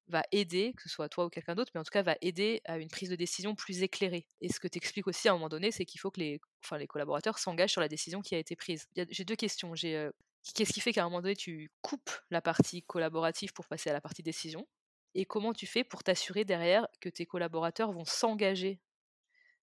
va 0.08 0.24
aider, 0.32 0.74
que 0.76 0.84
ce 0.84 0.90
soit 0.90 1.10
toi 1.10 1.26
ou 1.26 1.30
quelqu'un 1.30 1.56
d'autre, 1.56 1.72
mais 1.74 1.80
en 1.80 1.84
tout 1.84 1.92
cas 1.92 2.04
va 2.04 2.16
aider 2.22 2.62
à 2.66 2.78
une 2.78 2.90
prise 2.90 3.10
de 3.10 3.16
décision 3.16 3.56
plus 3.56 3.82
éclairée. 3.82 4.28
Et 4.42 4.52
ce 4.52 4.60
que 4.60 4.68
tu 4.68 4.78
expliques 4.78 5.08
aussi 5.08 5.28
à 5.28 5.32
un 5.32 5.36
moment 5.36 5.50
donné, 5.50 5.72
c'est 5.72 5.86
qu'il 5.86 6.00
faut 6.00 6.12
que 6.12 6.20
les, 6.20 6.40
enfin, 6.64 6.78
les 6.78 6.88
collaborateurs 6.88 7.40
s'engagent 7.40 7.72
sur 7.72 7.82
la 7.82 7.88
décision 7.88 8.22
qui 8.22 8.36
a 8.36 8.38
été 8.38 8.56
prise. 8.56 8.88
J'ai 8.96 9.26
deux 9.26 9.36
questions. 9.36 9.74
J'ai 9.76 9.96
euh, 9.96 10.12
qu'est-ce 10.54 10.74
qui 10.74 10.82
fait 10.82 10.94
qu'à 10.94 11.02
un 11.02 11.06
moment 11.06 11.22
donné 11.22 11.36
tu 11.36 11.72
coupes 11.82 12.12
la 12.30 12.42
partie 12.42 12.84
collaborative 12.84 13.52
pour 13.54 13.68
passer 13.68 13.90
à 13.90 13.94
la 13.94 14.02
partie 14.02 14.24
décision? 14.24 14.68
Et 15.16 15.26
comment 15.26 15.54
tu 15.54 15.66
fais 15.66 15.84
pour 15.84 16.04
t'assurer 16.04 16.46
derrière 16.46 16.88
que 17.02 17.10
tes 17.10 17.26
collaborateurs 17.26 17.92
vont 17.92 18.06
s'engager 18.06 18.82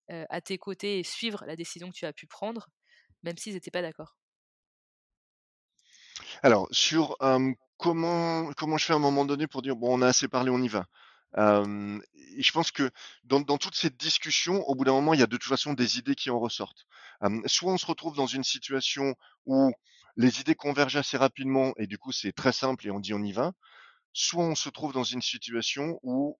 euh, 0.09 0.25
à 0.29 0.41
tes 0.41 0.57
côtés 0.57 0.99
et 0.99 1.03
suivre 1.03 1.45
la 1.45 1.55
décision 1.55 1.89
que 1.89 1.95
tu 1.95 2.05
as 2.05 2.13
pu 2.13 2.25
prendre, 2.25 2.69
même 3.23 3.37
s'ils 3.37 3.53
n'étaient 3.53 3.71
pas 3.71 3.81
d'accord? 3.81 4.17
Alors 6.41 6.67
sur, 6.71 7.17
comment 7.81 8.51
comment 8.55 8.77
je 8.77 8.85
fais 8.85 8.93
à 8.93 8.97
un 8.97 8.99
moment 8.99 9.25
donné 9.25 9.47
pour 9.47 9.61
dire: 9.63 9.75
«Bon, 9.77 9.97
on 9.97 10.03
a 10.03 10.07
assez 10.07 10.29
parlé, 10.29 10.51
on 10.51 10.61
y 10.63 10.69
va?» 10.69 10.87
hem 11.37 12.01
et 12.37 12.43
je 12.43 12.51
pense 12.53 12.71
que 12.71 12.91
dans 13.25 13.41
dans 13.41 13.57
toute 13.59 13.75
cette 13.75 13.97
discussion, 13.97 14.63
au 14.69 14.75
bout 14.75 14.85
d'un 14.85 14.93
moment, 14.93 15.13
il 15.15 15.19
y 15.21 15.23
a 15.23 15.27
de 15.27 15.37
toute 15.37 15.49
façon 15.49 15.73
des 15.73 15.99
idées 15.99 16.15
qui 16.15 16.29
en 16.31 16.39
ressortent. 16.39 16.85
Soit 17.47 17.73
on 17.73 17.77
se 17.77 17.87
retrouve 17.87 18.15
dans 18.17 18.27
une 18.27 18.43
situation 18.45 19.15
où 19.47 19.71
les 20.17 20.41
idées 20.41 20.55
convergent 20.55 20.97
assez 20.97 21.17
rapidement 21.17 21.73
et 21.77 21.87
du 21.87 21.97
coup, 21.99 22.11
c'est 22.13 22.33
très 22.33 22.53
simple 22.53 22.87
et 22.87 22.91
on 22.91 22.99
dit: 23.01 23.13
«On 23.15 23.23
y 23.23 23.33
va», 23.33 23.53
soit 24.13 24.43
on 24.45 24.55
se 24.55 24.69
trouve 24.69 24.93
dans 24.93 25.03
une 25.05 25.21
situation 25.23 25.99
où 26.03 26.37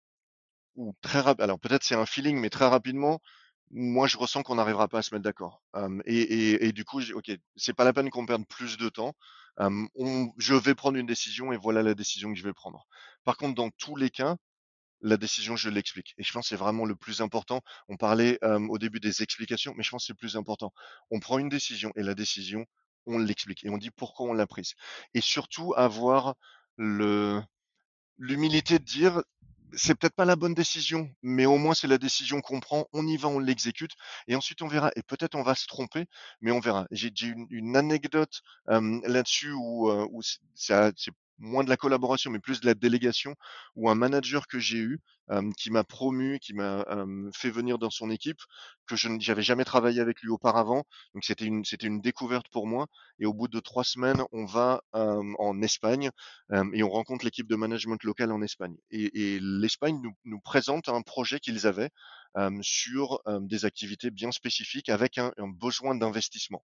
où 0.76 0.94
très 1.02 1.22
rap 1.22 1.40
alors 1.42 1.60
peut-être 1.60 1.84
c'est 1.84 1.96
un 1.96 2.06
feeling, 2.06 2.38
mais 2.40 2.50
très 2.52 2.68
rapidement, 2.68 3.22
moi 3.70 4.08
je 4.08 4.18
ressens 4.18 4.44
qu'on 4.44 4.56
n'arrivera 4.56 4.88
pas 4.88 5.00
à 5.00 5.02
se 5.02 5.14
mettre 5.14 5.24
d'accord. 5.24 5.62
Et 6.06 6.72
du 6.74 6.86
coup, 6.86 7.02
OK, 7.14 7.32
c'est 7.56 7.74
pas 7.74 7.84
la 7.84 7.94
peine 7.94 8.10
qu'on 8.10 8.26
perde 8.26 8.48
plus 8.48 8.78
de 8.78 8.90
temps. 8.90 9.14
Je 9.60 10.54
vais 10.54 10.76
prendre 10.76 10.98
une 10.98 11.06
décision 11.06 11.54
et 11.54 11.58
voilà 11.58 11.84
la 11.84 11.94
décision 11.94 12.34
que 12.34 12.40
je 12.40 12.44
vais 12.44 12.54
prendre. 12.54 12.88
Par 13.24 13.38
contre, 13.38 13.56
dans 13.56 13.70
tous 13.70 13.96
les 13.96 14.10
cas, 14.10 14.36
la 15.02 15.18
décision, 15.18 15.56
je 15.56 15.70
l'explique 15.70 16.14
et 16.18 16.24
je 16.24 16.32
pense 16.32 16.46
que 16.46 16.50
c'est 16.50 16.56
vraiment 16.56 16.86
le 16.86 16.96
plus 16.96 17.22
important. 17.22 17.62
On 17.88 17.98
parlait, 17.98 18.40
au 18.44 18.78
début 18.78 19.00
des 19.00 19.22
explications, 19.22 19.74
mais 19.76 19.84
je 19.84 19.90
pense 19.92 20.04
que 20.04 20.08
c'est 20.08 20.14
le 20.14 20.18
plus 20.18 20.38
important. 20.38 20.74
On 21.12 21.20
prend 21.20 21.40
une 21.40 21.50
décision 21.50 21.92
et 21.96 22.04
la 22.04 22.16
décision, 22.16 22.66
on 23.06 23.18
l'explique 23.18 23.64
et 23.64 23.70
on 23.70 23.78
dit 23.78 23.92
pourquoi 23.92 24.28
on 24.30 24.34
l'a 24.34 24.46
prise 24.48 24.74
et 25.14 25.22
surtout 25.22 25.74
avoir 25.76 26.36
L'humilité 28.18 28.80
de 28.80 28.84
dire: 28.84 29.22
«C'est 29.76 29.96
peut-être 29.96 30.16
pas 30.16 30.26
la 30.26 30.36
bonne 30.36 30.54
décision, 30.54 31.10
mais 31.22 31.46
au 31.46 31.58
moins 31.58 31.74
c'est 31.74 31.88
la 31.88 31.98
décision 31.98 32.42
qu'on 32.42 32.60
prend, 32.60 32.88
on 32.94 33.08
y 33.08 33.18
va, 33.18 33.30
on 33.30 33.40
l'exécute 33.40 33.94
et 34.28 34.36
ensuite 34.36 34.62
on 34.62 34.68
verra» 34.68 34.92
et 34.96 35.04
peut-être 35.04 35.36
on 35.36 35.44
va 35.44 35.56
se 35.56 35.68
tromper, 35.68 36.06
mais 36.42 36.52
on 36.52 36.60
verra. 36.60 36.88
J'ai 36.92 37.12
une 37.22 37.48
une 37.50 37.76
anecdote, 37.78 38.42
hem, 38.70 39.02
là-dessus 39.06 39.52
où, 39.54 39.90
où 39.92 40.22
c'est 40.56 41.12
moins 41.42 41.64
de 41.64 41.70
la 41.70 41.78
collaboration, 41.78 42.32
mais 42.32 42.40
plus 42.40 42.62
de 42.62 42.66
la 42.66 42.74
délégation, 42.74 43.36
où 43.76 43.90
un 43.90 43.96
manager 43.96 44.48
que 44.48 44.60
j'ai 44.60 44.78
eu, 44.78 45.00
qui 45.58 45.72
m'a 45.72 45.86
promu, 45.86 46.40
qui 46.40 46.54
m'a, 46.54 46.86
fait 47.34 47.52
venir 47.52 47.78
dans 47.78 47.90
son 47.90 48.10
équipe, 48.10 48.42
que 48.86 48.98
je 48.98 49.08
ne 49.08 49.20
j'avais 49.20 49.44
jamais 49.44 49.64
travaillé 49.64 50.02
avec 50.02 50.22
lui 50.22 50.30
auparavant, 50.30 50.84
donc 51.14 51.24
c'était 51.24 51.46
une 51.46 51.64
c'était 51.64 51.88
une 51.88 52.02
découverte 52.02 52.48
pour 52.50 52.68
moi 52.68 52.88
et 53.20 53.26
au 53.26 53.34
bout 53.34 53.48
de 53.48 53.60
3 53.60 53.84
semaines, 53.84 54.24
on 54.32 54.46
va, 54.46 54.82
hem, 54.94 55.36
en 55.40 55.62
Espagne 55.62 56.10
euh, 56.52 56.66
et 56.74 56.84
on 56.84 56.90
rencontre 56.90 57.26
l'équipe 57.26 57.48
de 57.48 57.56
management 57.56 58.04
local 58.04 58.32
en 58.32 58.42
Espagne. 58.42 58.76
Et, 58.90 59.36
et 59.36 59.40
l'Espagne 59.40 60.00
nous, 60.02 60.14
nous, 60.26 60.40
présente 60.40 60.90
un 60.90 61.02
projet 61.02 61.40
qu'ils 61.40 61.68
avaient 61.68 61.92
euh, 62.38 62.50
sur 62.62 63.22
euh, 63.28 63.40
des 63.42 63.66
activités 63.66 64.12
bien 64.12 64.32
spécifiques 64.32 64.90
avec 64.90 65.18
un, 65.18 65.32
un 65.38 65.48
besoin 65.48 65.96
d'investissement. 65.96 66.64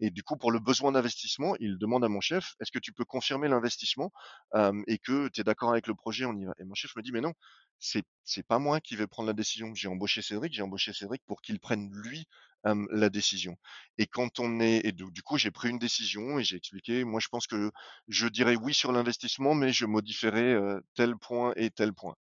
Et 0.00 0.10
du 0.10 0.22
coup, 0.22 0.36
pour 0.36 0.52
le 0.52 0.60
besoin 0.60 0.92
d'investissement, 0.92 1.54
il 1.60 1.78
demande 1.78 2.04
à 2.04 2.08
mon 2.08 2.20
chef, 2.20 2.54
est-ce 2.60 2.70
que 2.72 2.78
tu 2.78 2.92
peux 2.92 3.04
confirmer 3.04 3.48
l'investissement 3.48 4.12
euh, 4.54 4.72
et 4.86 4.98
que 4.98 5.28
tu 5.28 5.40
es 5.40 5.44
d'accord 5.44 5.70
avec 5.70 5.86
le 5.86 5.94
projet, 5.94 6.24
on 6.24 6.34
y 6.36 6.44
va? 6.44 6.52
Et 6.60 6.64
mon 6.64 6.74
chef 6.74 6.94
me 6.96 7.02
dit, 7.02 7.12
mais 7.12 7.20
non, 7.20 7.32
c'est 7.78 8.04
c'est 8.24 8.46
pas 8.46 8.58
moi 8.58 8.80
qui 8.80 8.96
vais 8.96 9.06
prendre 9.06 9.26
la 9.28 9.32
décision. 9.32 9.74
J'ai 9.74 9.88
embauché 9.88 10.22
Cédric, 10.22 10.52
j'ai 10.52 10.62
embauché 10.62 10.92
Cédric 10.92 11.22
pour 11.26 11.40
qu'il 11.42 11.58
prenne 11.60 11.90
lui 11.92 12.26
euh, 12.66 12.86
la 12.90 13.08
décision. 13.10 13.56
Et 13.98 14.06
quand 14.06 14.38
on 14.40 14.60
est, 14.60 14.80
et 14.84 14.92
du, 14.92 15.04
du 15.12 15.22
coup, 15.22 15.38
j'ai 15.38 15.50
pris 15.50 15.70
une 15.70 15.78
décision 15.78 16.38
et 16.38 16.44
j'ai 16.44 16.56
expliqué, 16.56 17.04
moi, 17.04 17.20
je 17.20 17.28
pense 17.28 17.46
que 17.46 17.70
je 18.08 18.26
dirais 18.28 18.56
oui 18.56 18.74
sur 18.74 18.92
l'investissement, 18.92 19.54
mais 19.54 19.72
je 19.72 19.86
modifierais 19.86 20.54
euh, 20.54 20.80
tel 20.94 21.16
point 21.16 21.52
et 21.56 21.70
tel 21.70 21.92
point. 21.94 22.14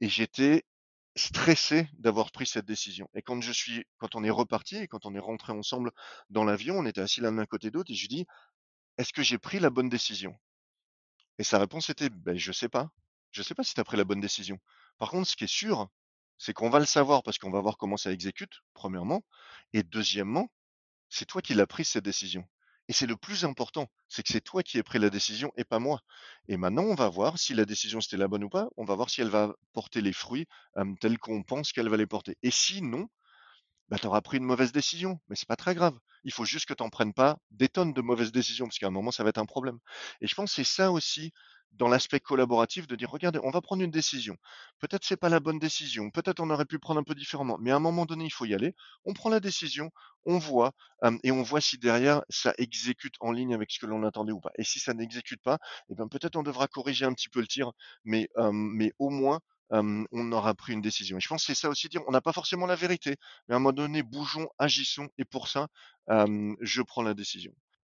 Et 0.00 0.08
j'étais 0.08 0.64
stressé 1.16 1.88
d'avoir 1.98 2.30
pris 2.30 2.46
cette 2.46 2.66
décision. 2.66 3.08
Et 3.14 3.22
quand 3.22 3.40
je 3.40 3.52
suis, 3.52 3.84
quand 3.98 4.14
on 4.14 4.24
est 4.24 4.30
reparti 4.30 4.76
et 4.76 4.88
quand 4.88 5.06
on 5.06 5.14
est 5.14 5.20
rentré 5.20 5.52
ensemble 5.52 5.90
dans 6.30 6.44
l'avion, 6.44 6.78
on 6.78 6.86
était 6.86 7.00
assis 7.00 7.20
l'un 7.20 7.32
d'un 7.32 7.46
côté 7.46 7.70
d'autre 7.70 7.90
et 7.90 7.94
je 7.94 8.02
lui 8.02 8.08
dis, 8.08 8.26
est-ce 8.98 9.12
que 9.12 9.22
j'ai 9.22 9.38
pris 9.38 9.58
la 9.58 9.70
bonne 9.70 9.88
décision? 9.88 10.38
Et 11.38 11.44
sa 11.44 11.58
réponse 11.58 11.90
était, 11.90 12.10
ben, 12.10 12.36
je 12.36 12.52
sais 12.52 12.68
pas. 12.68 12.90
Je 13.32 13.42
sais 13.42 13.54
pas 13.54 13.62
si 13.62 13.74
tu 13.74 13.84
pris 13.84 13.96
la 13.96 14.04
bonne 14.04 14.20
décision. 14.20 14.58
Par 14.98 15.10
contre, 15.10 15.28
ce 15.28 15.36
qui 15.36 15.44
est 15.44 15.46
sûr, 15.46 15.88
c'est 16.38 16.52
qu'on 16.52 16.70
va 16.70 16.78
le 16.78 16.86
savoir 16.86 17.22
parce 17.22 17.38
qu'on 17.38 17.50
va 17.50 17.60
voir 17.60 17.76
comment 17.76 17.96
ça 17.96 18.12
exécute, 18.12 18.62
premièrement. 18.74 19.22
Et 19.72 19.82
deuxièmement, 19.82 20.50
c'est 21.08 21.26
toi 21.26 21.42
qui 21.42 21.54
l'as 21.54 21.66
prise 21.66 21.88
cette 21.88 22.04
décision. 22.04 22.46
Et 22.88 22.92
c'est 22.92 23.06
le 23.06 23.16
plus 23.16 23.44
important, 23.44 23.88
c'est 24.08 24.22
que 24.22 24.32
c'est 24.32 24.40
toi 24.40 24.62
qui 24.62 24.78
aies 24.78 24.82
pris 24.82 24.98
la 24.98 25.10
décision 25.10 25.52
et 25.56 25.64
pas 25.64 25.78
moi. 25.78 26.00
Et 26.48 26.56
maintenant, 26.56 26.84
on 26.84 26.94
va 26.94 27.08
voir 27.08 27.38
si 27.38 27.54
la 27.54 27.64
décision 27.64 28.00
c'était 28.00 28.16
la 28.16 28.28
bonne 28.28 28.44
ou 28.44 28.48
pas. 28.48 28.68
On 28.76 28.84
va 28.84 28.94
voir 28.94 29.10
si 29.10 29.20
elle 29.20 29.28
va 29.28 29.54
porter 29.72 30.00
les 30.00 30.12
fruits 30.12 30.46
tels 31.00 31.18
qu'on 31.18 31.42
pense 31.42 31.72
qu'elle 31.72 31.88
va 31.88 31.96
les 31.96 32.06
porter. 32.06 32.36
Et 32.42 32.50
si 32.50 32.82
non, 32.82 33.08
bah, 33.88 33.98
tu 34.00 34.06
auras 34.06 34.20
pris 34.20 34.38
une 34.38 34.44
mauvaise 34.44 34.72
décision, 34.72 35.20
mais 35.28 35.36
c'est 35.36 35.48
pas 35.48 35.56
très 35.56 35.74
grave. 35.74 35.96
Il 36.24 36.32
faut 36.32 36.44
juste 36.44 36.66
que 36.66 36.74
tu 36.74 36.82
en 36.82 36.90
prennes 36.90 37.14
pas 37.14 37.38
des 37.52 37.68
tonnes 37.68 37.92
de 37.92 38.00
mauvaises 38.00 38.32
décisions, 38.32 38.66
parce 38.66 38.78
qu'à 38.78 38.88
un 38.88 38.90
moment, 38.90 39.12
ça 39.12 39.22
va 39.22 39.30
être 39.30 39.38
un 39.38 39.46
problème. 39.46 39.78
Et 40.20 40.26
je 40.26 40.34
pense 40.34 40.50
que 40.50 40.56
c'est 40.56 40.64
ça 40.64 40.90
aussi 40.90 41.32
dans 41.72 41.88
l'aspect 41.88 42.20
collaboratif 42.20 42.86
de 42.86 42.96
dire, 42.96 43.10
regardez, 43.10 43.38
on 43.42 43.50
va 43.50 43.60
prendre 43.60 43.82
une 43.82 43.90
décision. 43.90 44.36
Peut-être 44.78 45.04
c'est 45.04 45.16
pas 45.16 45.28
la 45.28 45.40
bonne 45.40 45.58
décision, 45.58 46.10
peut-être 46.10 46.40
on 46.40 46.48
aurait 46.50 46.64
pu 46.64 46.78
prendre 46.78 47.00
un 47.00 47.04
peu 47.04 47.14
différemment, 47.14 47.58
mais 47.60 47.70
à 47.70 47.76
un 47.76 47.80
moment 47.80 48.06
donné, 48.06 48.24
il 48.24 48.32
faut 48.32 48.46
y 48.46 48.54
aller. 48.54 48.74
On 49.04 49.12
prend 49.12 49.28
la 49.28 49.40
décision, 49.40 49.90
on 50.24 50.38
voit, 50.38 50.72
et 51.22 51.30
on 51.32 51.42
voit 51.42 51.60
si 51.60 51.78
derrière 51.78 52.22
ça 52.30 52.54
exécute 52.58 53.14
en 53.20 53.30
ligne 53.30 53.54
avec 53.54 53.70
ce 53.70 53.78
que 53.78 53.86
l'on 53.86 54.02
attendait 54.04 54.32
ou 54.32 54.40
pas. 54.40 54.50
Et 54.56 54.64
si 54.64 54.78
ça 54.78 54.94
n'exécute 54.94 55.42
pas, 55.42 55.58
eh 55.90 55.94
ben 55.94 56.08
peut-être 56.08 56.36
on 56.36 56.42
devra 56.42 56.66
corriger 56.66 57.04
un 57.04 57.12
petit 57.12 57.28
peu 57.28 57.40
le 57.40 57.46
tir, 57.46 57.72
mais, 58.04 58.28
mais 58.52 58.92
au 58.98 59.10
moins 59.10 59.40
on 59.70 60.32
aura 60.32 60.54
pris 60.54 60.72
une 60.72 60.80
décision. 60.80 61.18
Et 61.18 61.20
je 61.20 61.28
pense 61.28 61.44
que 61.44 61.52
c'est 61.52 61.60
ça 61.60 61.68
aussi 61.68 61.88
dire, 61.88 62.00
on 62.06 62.12
n'a 62.12 62.20
pas 62.20 62.32
forcément 62.32 62.66
la 62.66 62.76
vérité, 62.76 63.16
mais 63.48 63.54
à 63.54 63.56
un 63.56 63.60
moment 63.60 63.72
donné, 63.72 64.02
bougeons, 64.02 64.48
agissons, 64.58 65.08
et 65.18 65.24
pour 65.24 65.48
ça, 65.48 65.68
je 66.08 66.82
prends 66.82 67.02
la 67.02 67.14
décision. 67.14 67.52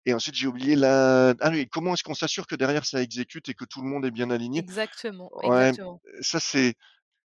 Et 0.06 0.14
ensuite, 0.14 0.34
j'ai 0.34 0.46
oublié 0.46 0.76
la. 0.76 1.34
Ah 1.40 1.50
oui, 1.50 1.68
comment 1.70 1.94
est-ce 1.94 2.02
qu'on 2.02 2.14
s'assure 2.14 2.46
que 2.46 2.54
derrière 2.56 2.86
ça 2.86 3.02
exécute 3.02 3.48
et 3.48 3.54
que 3.54 3.64
tout 3.64 3.82
le 3.82 3.88
monde 3.88 4.04
est 4.06 4.10
bien 4.10 4.30
aligné? 4.30 4.62
Exactement, 4.62 5.28
Ouais, 5.42 5.72
exactement. 5.72 6.00
ça 6.20 6.40
c'est. 6.40 6.74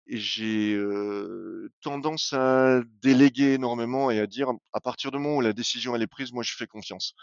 J'ai 0.08 0.78
tendance 1.82 2.34
à 2.34 2.82
déléguer 3.02 3.54
énormément 3.54 4.12
et 4.12 4.20
à 4.20 4.28
dire, 4.28 4.50
à 4.74 4.82
partir 4.82 5.12
du 5.12 5.18
moment 5.18 5.38
où 5.38 5.42
la 5.42 5.54
décision 5.54 5.96
elle 5.96 6.02
est 6.02 6.08
prise, 6.08 6.32
moi 6.34 6.44
je 6.44 6.54
fais 6.54 6.68
confiance. 6.68 7.14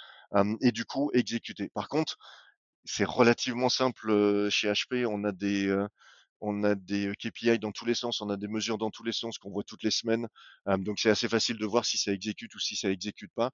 et 0.60 0.72
du 0.72 0.84
coup, 0.84 1.10
exécuter. 1.14 1.70
Par 1.74 1.88
contre, 1.88 2.16
c'est 2.84 3.04
relativement 3.04 3.68
simple 3.68 4.48
chez 4.50 4.68
HP. 4.72 5.06
On 5.06 5.24
a 5.24 5.32
des 5.32 5.68
on 6.40 6.64
a 6.64 6.74
des 6.74 7.12
KPI 7.18 7.58
dans 7.58 7.72
tous 7.72 7.84
les 7.84 7.94
sens, 7.94 8.20
on 8.20 8.30
a 8.30 8.36
des 8.36 8.48
mesures 8.48 8.78
dans 8.78 8.90
tous 8.90 9.04
les 9.04 9.12
sens 9.12 9.38
qu'on 9.38 9.50
voit 9.50 9.64
toutes 9.64 9.82
les 9.82 9.90
semaines. 9.90 10.28
donc 10.78 10.98
c'est 10.98 11.10
assez 11.10 11.28
facile 11.28 11.58
de 11.58 11.66
voir 11.66 11.84
si 11.84 11.98
ça 11.98 12.12
exécute 12.12 12.54
ou 12.54 12.58
si 12.58 12.76
ça 12.76 12.90
exécute 12.90 13.32
pas. 13.34 13.50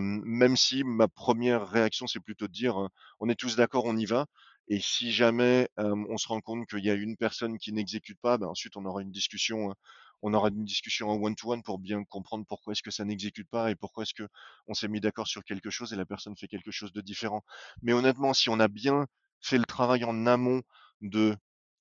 même 0.00 0.56
si 0.56 0.84
ma 0.84 1.08
première 1.08 1.68
réaction 1.68 2.06
c'est 2.06 2.20
plutôt 2.20 2.46
de 2.48 2.52
dire 2.52 2.88
on 3.20 3.28
est 3.28 3.34
tous 3.34 3.56
d'accord, 3.56 3.84
on 3.86 3.96
y 3.96 4.06
va. 4.06 4.26
Et 4.68 4.80
si 4.80 5.12
jamais 5.12 5.68
on 5.76 6.16
se 6.16 6.28
rend 6.28 6.40
compte 6.40 6.66
qu'il 6.68 6.84
y 6.84 6.90
a 6.90 6.94
une 6.94 7.16
personne 7.16 7.58
qui 7.58 7.72
n'exécute 7.72 8.18
pas, 8.20 8.38
ben 8.38 8.46
ensuite 8.46 8.76
on 8.76 8.84
aura 8.84 9.02
une 9.02 9.10
discussion, 9.10 9.74
on 10.22 10.34
aura 10.34 10.48
une 10.48 10.64
discussion 10.64 11.10
en 11.10 11.16
one-to-one 11.16 11.62
pour 11.62 11.78
bien 11.78 12.04
comprendre 12.04 12.44
pourquoi 12.46 12.72
est-ce 12.72 12.82
que 12.82 12.90
ça 12.90 13.04
n'exécute 13.04 13.48
pas 13.48 13.70
et 13.70 13.74
pourquoi 13.74 14.04
est-ce 14.04 14.14
que 14.14 14.28
on 14.66 14.74
s'est 14.74 14.88
mis 14.88 15.00
d'accord 15.00 15.26
sur 15.26 15.44
quelque 15.44 15.70
chose 15.70 15.92
et 15.92 15.96
la 15.96 16.06
personne 16.06 16.36
fait 16.36 16.48
quelque 16.48 16.70
chose 16.70 16.92
de 16.92 17.00
différent. 17.00 17.42
Mais 17.82 17.92
honnêtement, 17.92 18.32
si 18.34 18.48
on 18.48 18.60
a 18.60 18.68
bien 18.68 19.06
fait 19.40 19.58
le 19.58 19.64
travail 19.64 20.04
en 20.04 20.26
amont 20.26 20.62
de 21.00 21.34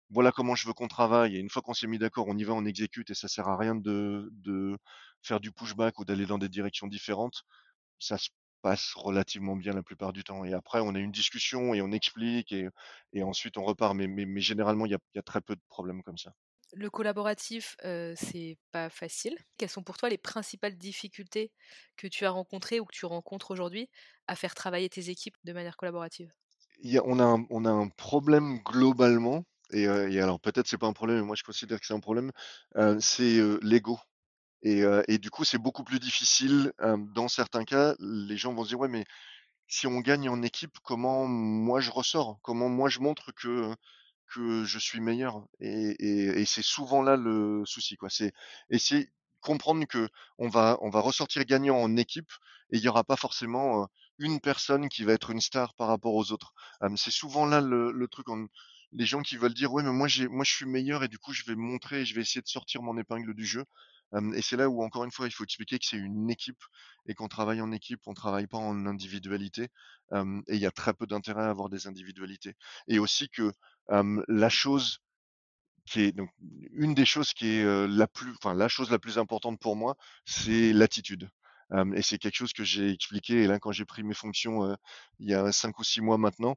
voilà 0.09 0.31
comment 0.31 0.55
je 0.55 0.67
veux 0.67 0.73
qu'on 0.73 0.87
travaille 0.87 1.35
et 1.35 1.39
une 1.39 1.49
fois 1.49 1.61
qu'on 1.61 1.73
s'est 1.73 1.87
mis 1.87 1.99
d'accord, 1.99 2.27
on 2.27 2.37
y 2.37 2.43
va, 2.43 2.53
on 2.53 2.65
exécute 2.65 3.09
et 3.11 3.15
ça 3.15 3.27
sert 3.27 3.47
à 3.47 3.57
rien 3.57 3.75
de, 3.75 4.29
de 4.31 4.77
faire 5.21 5.39
du 5.39 5.51
pushback 5.51 5.99
ou 5.99 6.05
d'aller 6.05 6.25
dans 6.25 6.37
des 6.37 6.49
directions 6.49 6.87
différentes, 6.87 7.43
ça 7.99 8.17
se 8.17 8.29
passe 8.61 8.93
relativement 8.95 9.55
bien 9.55 9.73
la 9.73 9.83
plupart 9.83 10.13
du 10.13 10.23
temps. 10.23 10.43
Et 10.45 10.53
après, 10.53 10.79
on 10.81 10.95
a 10.95 10.99
une 10.99 11.11
discussion 11.11 11.73
et 11.73 11.81
on 11.81 11.91
explique 11.91 12.51
et, 12.51 12.67
et 13.13 13.23
ensuite 13.23 13.57
on 13.57 13.63
repart. 13.63 13.95
Mais, 13.95 14.07
mais, 14.07 14.25
mais 14.25 14.41
généralement, 14.41 14.85
il 14.85 14.91
y 14.91 14.95
a, 14.95 14.99
y 15.15 15.19
a, 15.19 15.23
très 15.23 15.41
peu 15.41 15.55
de 15.55 15.61
problèmes 15.69 16.03
comme 16.03 16.17
ça. 16.17 16.33
Le 16.73 16.89
collaboratif, 16.89 17.75
euh, 17.83 18.13
c'est 18.15 18.57
pas 18.71 18.89
facile. 18.89 19.35
Quelles 19.57 19.69
sont 19.69 19.81
pour 19.81 19.97
toi 19.97 20.09
les 20.09 20.19
principales 20.19 20.77
difficultés 20.77 21.51
que 21.97 22.07
tu 22.07 22.25
as 22.25 22.29
rencontrées 22.29 22.79
ou 22.79 22.85
que 22.85 22.95
tu 22.95 23.07
rencontres 23.07 23.51
aujourd'hui 23.51 23.89
à 24.27 24.35
faire 24.35 24.53
travailler 24.53 24.87
tes 24.89 25.09
équipes 25.09 25.35
de 25.43 25.53
manière 25.53 25.77
collaborative? 25.77 26.31
Il 26.81 26.91
y 26.91 26.97
a, 26.97 27.01
on, 27.05 27.19
a 27.19 27.23
un, 27.23 27.45
on 27.49 27.65
a 27.65 27.71
un 27.71 27.89
problème 27.89 28.59
globalement, 28.59 29.45
et, 29.71 29.87
alors 29.87 30.39
peut-être 30.39 30.67
c'est 30.67 30.77
pas 30.77 30.87
un 30.87 30.93
problème, 30.93 31.17
mais 31.19 31.25
moi 31.25 31.35
je 31.35 31.43
considère 31.43 31.79
que 31.79 31.85
c'est 31.85 31.93
un 31.93 31.99
problème, 31.99 32.31
c'est 32.99 33.39
l'ego. 33.61 33.99
Et, 34.63 35.17
du 35.19 35.29
coup, 35.29 35.45
c'est 35.45 35.57
beaucoup 35.57 35.83
plus 35.83 35.99
difficile. 35.99 36.73
dans 37.13 37.27
certains 37.27 37.63
cas, 37.65 37.95
les 37.99 38.37
gens 38.37 38.53
vont 38.53 38.63
se 38.63 38.69
dire, 38.69 38.79
ouais, 38.79 38.87
mais 38.89 39.05
si 39.67 39.87
on 39.87 39.99
gagne 40.01 40.29
en 40.29 40.41
équipe, 40.41 40.77
comment 40.83 41.27
moi 41.27 41.79
je 41.81 41.91
ressors? 41.91 42.39
Comment 42.43 42.69
moi 42.69 42.89
je 42.89 42.99
montre 42.99 43.31
que 43.33 43.73
que 44.27 44.63
je 44.65 44.79
suis 44.79 44.99
meilleur? 45.01 45.45
Et, 45.59 46.45
c'est 46.45 46.63
souvent 46.63 47.01
là 47.01 47.15
le 47.17 47.63
souci, 47.65 47.97
quoi. 47.97 48.09
C'est 48.09 48.33
essayer 48.69 49.09
comprendre 49.41 49.85
que 49.87 50.09
on 50.37 50.49
va 50.49 50.77
on 50.81 50.89
va 50.89 50.99
ressortir 51.01 51.45
gagnant 51.45 51.77
en 51.77 51.95
équipe 51.97 52.31
et 52.71 52.77
il 52.77 52.83
y 52.83 52.89
aura 52.89 53.03
pas 53.03 53.15
forcément 53.15 53.87
une 54.17 54.41
personne 54.41 54.89
qui 54.89 55.03
va 55.05 55.13
être 55.13 55.29
une 55.31 55.41
star 55.41 55.73
par 55.75 55.87
rapport 55.87 56.13
aux 56.15 56.31
autres. 56.31 56.53
c'est 56.97 57.11
souvent 57.11 57.45
là 57.45 57.61
le, 57.61 58.07
truc. 58.07 58.27
Les 58.93 59.05
gens 59.05 59.21
qui 59.21 59.37
veulent 59.37 59.53
dire 59.53 59.71
ouais 59.73 59.83
mais 59.83 59.91
moi 59.91 60.07
j'ai 60.07 60.27
moi 60.27 60.43
je 60.43 60.53
suis 60.53 60.65
meilleur 60.65 61.03
et 61.03 61.07
du 61.07 61.19
coup 61.19 61.33
je 61.33 61.43
vais 61.45 61.55
montrer, 61.55 62.05
je 62.05 62.15
vais 62.15 62.21
essayer 62.21 62.41
de 62.41 62.47
sortir 62.47 62.81
mon 62.81 62.97
épingle 62.97 63.33
du 63.33 63.45
jeu 63.45 63.65
et 64.33 64.41
c'est 64.41 64.57
là 64.57 64.69
où, 64.69 64.81
encore 64.83 65.03
une 65.03 65.11
fois, 65.11 65.27
il 65.27 65.31
faut 65.31 65.43
expliquer 65.43 65.77
que 65.77 65.85
c'est 65.85 65.97
une 65.97 66.29
équipe 66.31 66.61
et 67.05 67.13
qu'on 67.13 67.27
travaille 67.27 67.61
en 67.61 67.71
équipe, 67.71 68.01
on 68.07 68.13
travaille 68.13 68.47
pas 68.47 68.57
en 68.57 68.85
individualité. 68.87 69.69
et 70.13 70.55
il 70.55 70.59
y 70.59 70.65
a 70.65 70.71
très 70.71 70.93
peu 70.93 71.05
d'intérêt 71.05 71.43
à 71.43 71.49
avoir 71.49 71.69
des 71.69 71.87
individualités. 71.87 72.55
Et 72.87 72.99
aussi 72.99 73.29
que 73.29 73.53
la 73.89 74.49
chose 74.49 74.99
qui 75.85 76.01
est 76.01 76.11
donc 76.11 76.29
une 76.73 76.93
des 76.93 77.05
choses 77.05 77.33
qui 77.33 77.47
est 77.47 77.87
la 77.87 78.07
plus, 78.07 78.31
enfin 78.37 78.53
la 78.53 78.67
chose 78.67 78.91
la 78.91 78.99
plus 78.99 79.17
importante 79.19 79.59
pour 79.59 79.75
moi, 79.75 79.95
c'est 80.25 80.73
l'attitude. 80.73 81.29
et 81.95 82.01
c'est 82.01 82.17
quelque 82.17 82.35
chose 82.35 82.53
que 82.53 82.63
j'ai 82.63 82.89
expliqué. 82.91 83.43
Et 83.43 83.47
là, 83.47 83.59
quand 83.59 83.71
j'ai 83.71 83.85
pris 83.85 84.03
mes 84.03 84.15
fonctions 84.15 84.75
il 85.19 85.29
y 85.29 85.35
a 85.35 85.51
cinq 85.51 85.77
ou 85.79 85.83
six 85.83 86.01
mois 86.01 86.17
maintenant, 86.17 86.55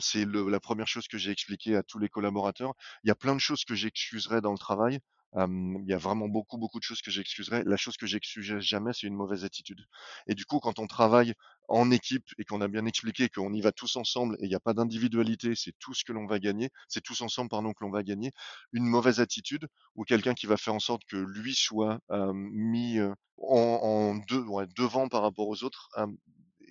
c'est 0.00 0.24
la 0.26 0.60
première 0.60 0.88
chose 0.88 1.08
que 1.08 1.18
j'ai 1.18 1.30
expliqué 1.30 1.76
à 1.76 1.82
tous 1.82 1.98
les 1.98 2.08
collaborateurs. 2.08 2.74
Il 3.04 3.08
y 3.08 3.10
a 3.10 3.14
plein 3.14 3.34
de 3.34 3.40
choses 3.40 3.64
que 3.64 3.74
j'excuserais 3.74 4.40
dans 4.40 4.52
le 4.52 4.58
travail 4.58 5.00
il 5.36 5.84
y 5.86 5.92
a 5.92 5.98
vraiment 5.98 6.28
beaucoup, 6.28 6.56
beaucoup 6.56 6.78
de 6.78 6.84
choses 6.84 7.02
que 7.02 7.10
j'excuserais. 7.10 7.62
La 7.66 7.76
chose 7.76 7.96
que 7.96 8.06
j'excuserai 8.06 8.60
jamais, 8.60 8.92
c'est 8.94 9.06
une 9.06 9.14
mauvaise 9.14 9.44
attitude. 9.44 9.84
Et 10.26 10.34
du 10.34 10.44
coup, 10.46 10.58
quand 10.58 10.78
on 10.78 10.86
travaille 10.86 11.34
en 11.68 11.90
équipe 11.90 12.24
et 12.38 12.44
qu'on 12.44 12.62
a 12.62 12.68
bien 12.68 12.86
expliqué 12.86 13.28
qu'on 13.28 13.52
y 13.52 13.60
va 13.60 13.72
tous 13.72 13.96
ensemble 13.96 14.36
et 14.40 14.44
il 14.44 14.48
n'y 14.48 14.54
a 14.54 14.60
pas 14.60 14.72
d'individualité, 14.72 15.54
c'est 15.54 15.74
tout 15.78 15.92
ce 15.92 16.04
que 16.04 16.12
l'on 16.12 16.26
va 16.26 16.38
gagner, 16.38 16.70
c'est 16.88 17.02
tous 17.02 17.20
ensemble, 17.20 17.50
pardon, 17.50 17.72
que 17.74 17.84
l'on 17.84 17.90
va 17.90 18.02
gagner. 18.02 18.32
Une 18.72 18.86
mauvaise 18.86 19.20
attitude 19.20 19.68
ou 19.96 20.04
quelqu'un 20.04 20.34
qui 20.34 20.46
va 20.46 20.56
faire 20.56 20.74
en 20.74 20.80
sorte 20.80 21.02
que 21.04 21.16
lui 21.16 21.54
soit 21.54 22.00
mis 22.32 22.98
en, 23.36 24.14
deux, 24.28 24.44
devant 24.76 25.08
par 25.08 25.22
rapport 25.22 25.48
aux 25.48 25.62
autres, 25.62 25.90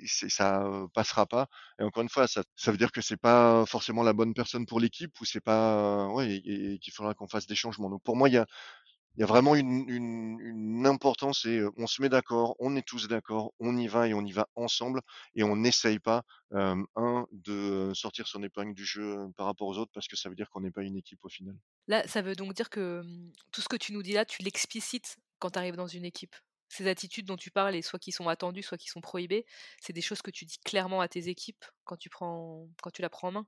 ça 0.06 0.70
passera 0.94 1.26
pas. 1.26 1.48
Et 1.80 1.84
encore 1.84 2.04
une 2.04 2.10
fois, 2.10 2.28
ça, 2.28 2.44
ça 2.56 2.72
veut 2.72 2.78
dire 2.78 2.92
que 2.92 3.02
c'est 3.02 3.18
pas 3.18 3.66
forcément 3.66 4.04
la 4.04 4.14
bonne 4.14 4.34
personne 4.34 4.66
pour 4.66 4.80
l'équipe 4.80 5.20
ou 5.20 5.26
c'est 5.26 5.42
pas, 5.42 6.08
ouais, 6.10 6.42
et, 6.46 6.80
qu'il 6.80 6.94
faudra 6.94 7.14
qu'on 7.14 7.28
fasse 7.28 7.48
des 7.48 7.56
changements. 7.56 7.90
Donc 7.90 8.04
pour 8.04 8.16
moi, 8.16 8.30
il 8.30 8.34
y 8.34 8.38
a, 8.38 8.46
il 9.18 9.22
y 9.22 9.24
a 9.24 9.26
vraiment 9.26 9.56
une, 9.56 9.90
une, 9.90 10.86
importance 10.86 11.46
et 11.46 11.62
on 11.76 11.88
se 11.88 12.02
met 12.02 12.08
d'accord, 12.08 12.56
on 12.60 12.76
est 12.76 12.88
tous 12.88 13.08
d'accord, 13.08 13.52
on 13.60 13.76
y 13.76 13.88
va 13.88 14.08
et 14.08 14.14
on 14.14 14.24
y 14.24 14.32
va 14.32 14.48
ensemble 14.56 15.02
et 15.36 15.44
on 15.44 15.56
n'essaye 15.56 16.00
pas, 16.00 16.24
un, 16.52 16.86
de 17.32 17.92
sortir 17.94 18.28
son 18.28 18.44
épingle 18.44 18.74
du 18.74 18.86
jeu 18.86 19.18
par 19.36 19.48
rapport 19.48 19.68
aux 19.68 19.78
autres 19.78 19.92
parce 19.92 20.08
que 20.08 20.16
ça 20.16 20.30
veut 20.30 20.36
dire 20.36 20.50
qu'on 20.50 20.62
n'est 20.62 20.72
pas 20.72 20.84
une 20.84 20.96
équipe 20.96 21.20
au 21.24 21.30
final. 21.30 21.56
Là, 21.88 22.08
ça 22.08 22.22
veut 22.22 22.36
donc 22.36 22.54
dire 22.54 22.70
que 22.70 23.02
mmh, 23.02 23.34
tout 23.52 23.62
ce 23.62 23.68
que 23.68 23.76
tu 23.76 23.92
nous 23.92 24.04
dis 24.04 24.14
là, 24.14 24.24
tu 24.24 24.44
l'explicites 24.44 25.18
quand 25.40 25.52
tu 25.52 25.60
arrives 25.60 25.76
dans 25.76 25.88
une 25.88 26.06
équipe? 26.06 26.36
Ces 26.70 26.88
attitudes 26.88 27.26
dont 27.26 27.38
tu 27.38 27.52
parles, 27.52 27.76
et 27.76 27.82
soit 27.82 28.00
qui 28.00 28.12
sont 28.12 28.28
attendues, 28.28 28.64
soit 28.64 28.78
qui 28.78 28.90
sont 28.90 29.02
prohibées, 29.02 29.46
c'est 29.82 29.94
des 29.94 30.02
choses 30.02 30.22
que 30.22 30.32
tu 30.32 30.46
dis 30.46 30.58
clairement 30.66 31.02
à 31.02 31.08
tes 31.08 31.30
équipes 31.30 31.64
quand 31.86 31.98
tu, 31.98 32.10
prends, 32.10 32.68
quand 32.82 32.92
tu 32.92 33.02
la 33.02 33.10
prends 33.10 33.30
en 33.30 33.32
main? 33.32 33.48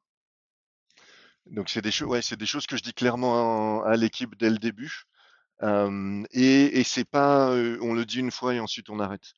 Donc 1.45 1.69
c'est 1.69 1.81
des, 1.81 1.91
choses, 1.91 2.07
ouais, 2.07 2.21
des 2.37 2.45
choses 2.45 2.67
que 2.67 2.77
je 2.77 2.83
dis 2.83 2.93
clairement 2.93 3.83
à, 3.83 3.95
l'équipe 3.95 4.35
dès 4.35 4.49
le 4.49 4.57
début. 4.57 5.03
et, 5.61 6.79
et 6.79 6.83
c'est 6.83 7.05
pas, 7.05 7.49
on 7.49 7.93
le 7.93 8.05
dit 8.05 8.19
une 8.19 8.31
fois 8.31 8.53
et 8.53 8.59
ensuite 8.59 8.89
on 8.89 8.99
arrête. 8.99 9.33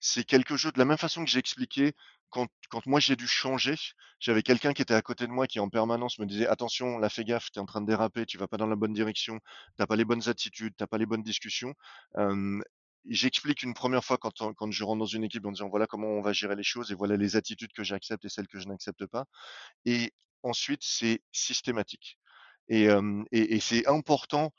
C'est 0.00 0.24
quelque 0.24 0.56
chose 0.56 0.72
de 0.72 0.78
la 0.78 0.84
même 0.84 0.98
façon 0.98 1.24
que 1.24 1.30
j'ai 1.30 1.38
expliqué 1.38 1.94
quand, 2.32 2.48
quand 2.70 2.84
moi 2.86 2.98
j'ai 2.98 3.14
dû 3.14 3.28
changer, 3.28 3.76
j'avais 4.18 4.42
quelqu'un 4.42 4.72
qui 4.72 4.82
était 4.82 4.94
à 4.94 5.02
côté 5.02 5.26
de 5.26 5.32
moi 5.32 5.46
qui 5.46 5.60
en 5.60 5.68
permanence 5.68 6.18
me 6.18 6.26
disait 6.26 6.46
attention, 6.46 6.98
là 6.98 7.08
fais 7.08 7.24
gaffe, 7.24 7.50
tu 7.52 7.58
es 7.58 7.62
en 7.62 7.66
train 7.66 7.82
de 7.82 7.86
déraper, 7.86 8.26
tu 8.26 8.38
vas 8.38 8.48
pas 8.48 8.56
dans 8.56 8.66
la 8.66 8.74
bonne 8.74 8.94
direction, 8.94 9.38
t'as 9.76 9.86
pas 9.86 9.96
les 9.96 10.04
bonnes 10.04 10.28
attitudes, 10.28 10.74
t'as 10.76 10.86
pas 10.86 10.98
les 10.98 11.06
bonnes 11.06 11.22
discussions 11.22 11.74
j'explique 13.06 13.62
une 13.62 13.74
première 13.74 14.04
fois 14.04 14.18
quand, 14.18 14.54
quand 14.54 14.70
je 14.70 14.84
rentre 14.84 15.00
dans 15.00 15.06
une 15.06 15.24
équipe 15.24 15.44
en 15.46 15.52
disant 15.52 15.68
voilà 15.68 15.86
comment 15.86 16.08
on 16.08 16.22
va 16.22 16.32
gérer 16.32 16.56
les 16.56 16.62
choses 16.62 16.92
et 16.92 16.94
voilà 16.94 17.16
les 17.16 17.36
attitudes 17.36 17.72
que 17.72 17.84
j'accepte 17.84 18.24
et 18.24 18.28
celles 18.28 18.48
que 18.48 18.58
je 18.58 18.68
n'accepte 18.68 19.06
pas. 19.06 19.26
Et 19.84 20.12
ensuite, 20.42 20.82
c'est 20.82 21.22
systématique. 21.32 22.18
Et, 22.68 22.84
et, 23.32 23.54
et 23.56 23.60
c'est 23.60 23.86
important 23.88 24.52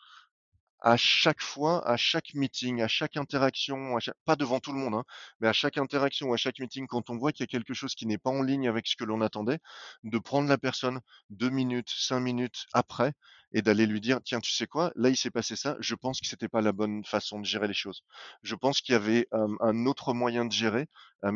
à 0.84 0.98
chaque 0.98 1.42
fois, 1.42 1.88
à 1.90 1.98
chaque 1.98 2.34
meeting, 2.36 2.82
à 2.82 2.88
chaque 2.90 3.18
interaction, 3.18 3.98
pas 4.26 4.36
devant 4.36 4.60
tout 4.60 4.74
le 4.74 4.80
monde, 4.80 4.96
hein, 4.96 5.06
mais 5.40 5.48
à 5.48 5.54
chaque 5.54 5.78
interaction 5.78 6.28
ou 6.30 6.34
à 6.34 6.38
chaque 6.38 6.60
meeting, 6.60 6.88
quand 6.88 7.10
on 7.10 7.18
voit 7.18 7.32
qu'il 7.32 7.44
y 7.44 7.46
a 7.46 7.48
quelque 7.48 7.74
chose 7.74 7.96
qui 7.96 8.06
n'est 8.06 8.18
pas 8.18 8.30
en 8.32 8.44
ligne 8.44 8.68
avec 8.68 8.88
ce 8.88 8.96
que 8.98 9.06
l'on 9.06 9.22
attendait, 9.22 9.60
de 10.04 10.18
prendre 10.20 10.50
la 10.50 10.58
personne 10.58 11.00
deux 11.30 11.50
minutes, 11.50 11.90
cinq 11.90 12.20
minutes 12.20 12.66
après 12.74 13.14
et 13.54 13.62
d'aller 13.62 13.86
lui 13.86 14.02
dire, 14.02 14.20
tiens, 14.26 14.42
tu 14.42 14.52
sais 14.52 14.68
quoi, 14.68 14.92
là 14.96 15.10
il 15.10 15.16
s'est 15.18 15.32
passé 15.32 15.56
ça, 15.56 15.78
je 15.80 15.96
pense 15.96 16.20
que 16.20 16.28
c'était 16.28 16.50
pas 16.50 16.62
la 16.62 16.74
bonne 16.74 17.06
façon 17.06 17.40
de 17.40 17.46
gérer 17.46 17.68
les 17.68 17.74
choses. 17.74 18.04
Je 18.44 18.56
pense 18.56 18.82
qu'il 18.82 18.94
y 18.94 18.98
avait 18.98 19.28
un 19.32 19.86
autre 19.86 20.14
moyen 20.14 20.46
de 20.46 20.52
gérer 20.52 20.88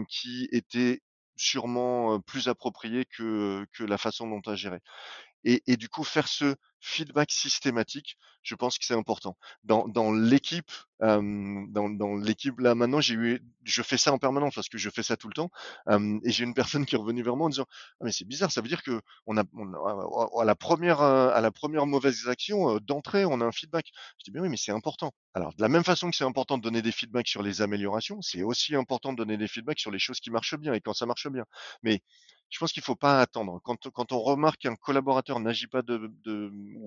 qui 0.10 0.50
était 0.52 1.02
sûrement 1.38 2.20
plus 2.22 2.48
approprié 2.48 3.06
que, 3.06 3.66
que 3.74 3.84
la 3.84 3.98
façon 3.98 4.28
dont 4.28 4.42
tu 4.42 4.50
as 4.50 4.56
géré. 4.56 4.80
Et, 5.44 5.64
et, 5.68 5.78
du 5.78 5.88
coup, 5.90 6.04
faire 6.04 6.28
ce 6.28 6.56
feedback 6.80 7.32
systématique, 7.32 8.18
je 8.44 8.56
pense 8.56 8.78
que 8.78 8.86
c'est 8.86 8.94
important. 8.94 9.38
Dans, 9.64 10.12
l'équipe, 10.12 10.72
dans, 11.00 12.16
l'équipe 12.22 12.60
là 12.60 12.76
maintenant, 12.76 13.02
j'ai 13.02 13.16
eu, 13.16 13.42
je 13.64 13.82
fais 13.82 13.98
ça 13.98 14.14
en 14.14 14.18
permanence 14.18 14.56
parce 14.56 14.70
que 14.70 14.78
je 14.78 14.90
fais 14.90 15.04
ça 15.04 15.18
tout 15.18 15.28
le 15.28 15.34
temps. 15.34 15.52
Et 16.24 16.32
j'ai 16.32 16.44
une 16.44 16.54
personne 16.82 16.86
qui 16.86 16.96
est 16.96 16.98
revenue 16.98 17.24
vers 17.24 17.36
moi 17.36 17.48
en 17.48 17.50
disant, 17.50 17.66
ah, 18.00 18.06
mais 18.06 18.12
c'est 18.12 18.26
bizarre, 18.26 18.52
ça 18.52 18.62
veut 18.62 18.68
dire 18.68 18.84
que 18.84 19.02
on 19.26 19.38
a, 19.38 19.44
à 20.40 20.46
la 20.46 20.56
première, 20.56 21.02
à 21.02 21.42
la 21.42 21.52
première 21.52 21.86
mauvaise 21.86 22.28
action 22.28 22.78
d'entrée, 22.78 23.26
on 23.26 23.42
a 23.42 23.46
un 23.46 23.52
feedback. 23.52 23.88
Je 24.20 24.26
dis, 24.26 24.32
mais 24.32 24.40
oui, 24.40 24.50
mais 24.50 24.58
c'est 24.58 24.72
important. 24.72 25.12
Alors, 25.34 25.54
de 25.54 25.62
la 25.62 25.70
même 25.70 25.84
façon 25.84 26.10
que 26.10 26.16
c'est 26.16 26.24
important 26.24 26.58
de 26.58 26.64
donner 26.64 26.82
des 26.82 26.92
feedbacks 26.92 27.28
sur 27.28 27.44
les 27.44 27.62
améliorations, 27.62 28.22
c'est 28.22 28.44
aussi 28.44 28.76
important 28.76 29.12
de 29.12 29.18
donner 29.18 29.38
des 29.38 29.48
feedbacks 29.48 29.80
sur 29.80 29.92
les 29.92 30.00
choses 30.00 30.20
qui 30.20 30.32
marchent 30.32 30.58
bien 30.58 30.74
et 30.74 30.82
quand 30.82 30.94
ça 30.94 31.06
marche 31.06 31.28
bien. 31.28 31.46
Mais 31.84 32.02
je 32.50 32.60
pense 32.60 32.72
qu'il 32.72 32.84
faut 32.84 32.96
pas 32.96 33.22
attendre. 33.22 33.62
Quand, 33.64 34.12
on 34.12 34.20
remarque 34.20 34.62
qu'un 34.62 34.76
collaborateur 34.76 35.40
n'agit 35.40 35.68
pas 35.68 35.82
de, 35.82 36.12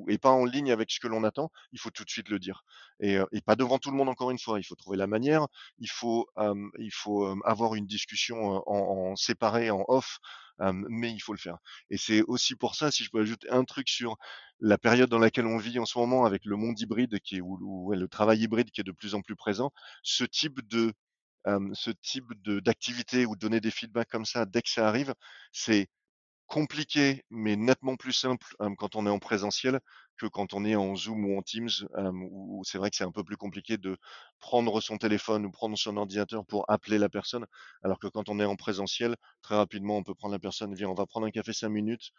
et 0.09 0.18
pas 0.18 0.31
en 0.31 0.45
ligne 0.45 0.72
avec 0.72 0.91
ce 0.91 1.01
que 1.01 1.09
l'on 1.09 1.24
attend, 1.24 1.51
il 1.72 1.78
faut 1.78 1.91
tout 1.91 2.05
de 2.05 2.11
suite 2.11 2.28
le 2.28 2.39
dire. 2.39 2.64
Et, 3.01 3.18
pas 3.45 3.57
devant 3.57 3.78
tout 3.78 3.91
le 3.91 3.97
monde 3.97 4.09
encore 4.09 4.31
une 4.31 4.39
fois. 4.39 4.59
Il 4.59 4.64
faut 4.64 4.74
trouver 4.74 4.97
la 4.97 5.07
manière. 5.07 5.47
Il 5.78 5.91
faut, 5.91 6.28
il 6.78 6.93
faut 6.93 7.26
avoir 7.45 7.74
une 7.74 7.87
discussion 7.87 8.37
en, 8.37 9.11
en, 9.11 9.16
séparé, 9.16 9.70
en 9.70 9.85
off, 9.89 10.18
mais 10.89 11.12
il 11.12 11.20
faut 11.20 11.33
le 11.33 11.39
faire. 11.39 11.59
Et 11.91 11.97
c'est 11.97 12.22
aussi 12.22 12.55
pour 12.57 12.74
ça, 12.74 12.91
si 12.91 13.05
je 13.05 13.11
peux 13.11 13.20
ajouter 13.20 13.49
un 13.51 13.64
truc 13.64 13.89
sur 13.89 14.16
la 14.61 14.78
période 14.78 15.11
dans 15.11 15.18
laquelle 15.18 15.47
on 15.47 15.59
vit 15.59 15.78
en 15.78 15.87
ce 15.87 15.99
moment, 15.99 16.24
avec 16.24 16.45
le 16.45 16.57
monde 16.57 16.78
hybride 16.78 17.18
qui 17.20 17.37
est, 17.37 17.41
ou, 17.41 17.93
le 17.93 18.09
travail 18.09 18.41
hybride 18.41 18.70
qui 18.70 18.81
est 18.81 18.85
de 18.85 18.93
plus 18.93 19.14
en 19.14 19.22
plus 19.22 19.37
présent, 19.37 19.72
ce 20.03 20.24
type 20.24 20.61
de 20.68 20.93
ce 21.72 21.91
type 21.91 22.33
d'activité 22.45 23.24
ou 23.24 23.35
donner 23.35 23.61
des 23.61 23.70
feedbacks 23.70 24.11
comme 24.11 24.26
ça 24.26 24.45
dès 24.45 24.61
que 24.62 24.68
ça 24.68 24.87
arrive, 24.87 25.14
c'est 25.53 25.89
compliqué, 26.51 27.22
mais 27.30 27.55
nettement 27.57 27.94
plus 27.96 28.12
simple, 28.12 28.44
quand 28.76 28.96
on 28.96 29.07
est 29.07 29.11
en 29.11 29.20
présentiel 29.20 29.78
que 30.18 30.26
quand 30.26 30.53
on 30.53 30.64
est 30.64 30.74
en 30.74 30.96
Zoom 30.96 31.24
ou 31.24 31.38
en 31.38 31.42
Teams, 31.42 31.70
où 32.12 32.62
c'est 32.64 32.76
vrai 32.76 32.90
que 32.90 32.96
c'est 32.96 33.05
un 33.05 33.12
peu 33.12 33.22
plus 33.22 33.36
compliqué 33.36 33.78
de 33.78 33.96
prendre 34.40 34.80
son 34.80 34.98
téléphone 34.98 35.46
ou 35.46 35.53
prendre 35.53 35.78
son 35.78 35.96
ordinateur 35.96 36.44
pour 36.44 36.64
appeler 36.68 36.98
la 36.98 37.09
personne. 37.09 37.46
Alors 37.84 38.01
que 38.01 38.09
quand 38.09 38.28
on 38.28 38.40
est 38.40 38.44
en 38.44 38.57
présentiel, 38.57 39.14
très 39.42 39.55
rapidement, 39.55 39.96
on 39.96 40.03
peut 40.03 40.14
prendre 40.16 40.34
la 40.34 40.40
personne: 40.40 40.74
«Viens, 40.74 40.88
on 40.88 40.94
va 40.94 41.07
prendre 41.07 41.26
un 41.26 41.30
café 41.30 41.53
5 41.53 41.68
minutes, 41.70 42.11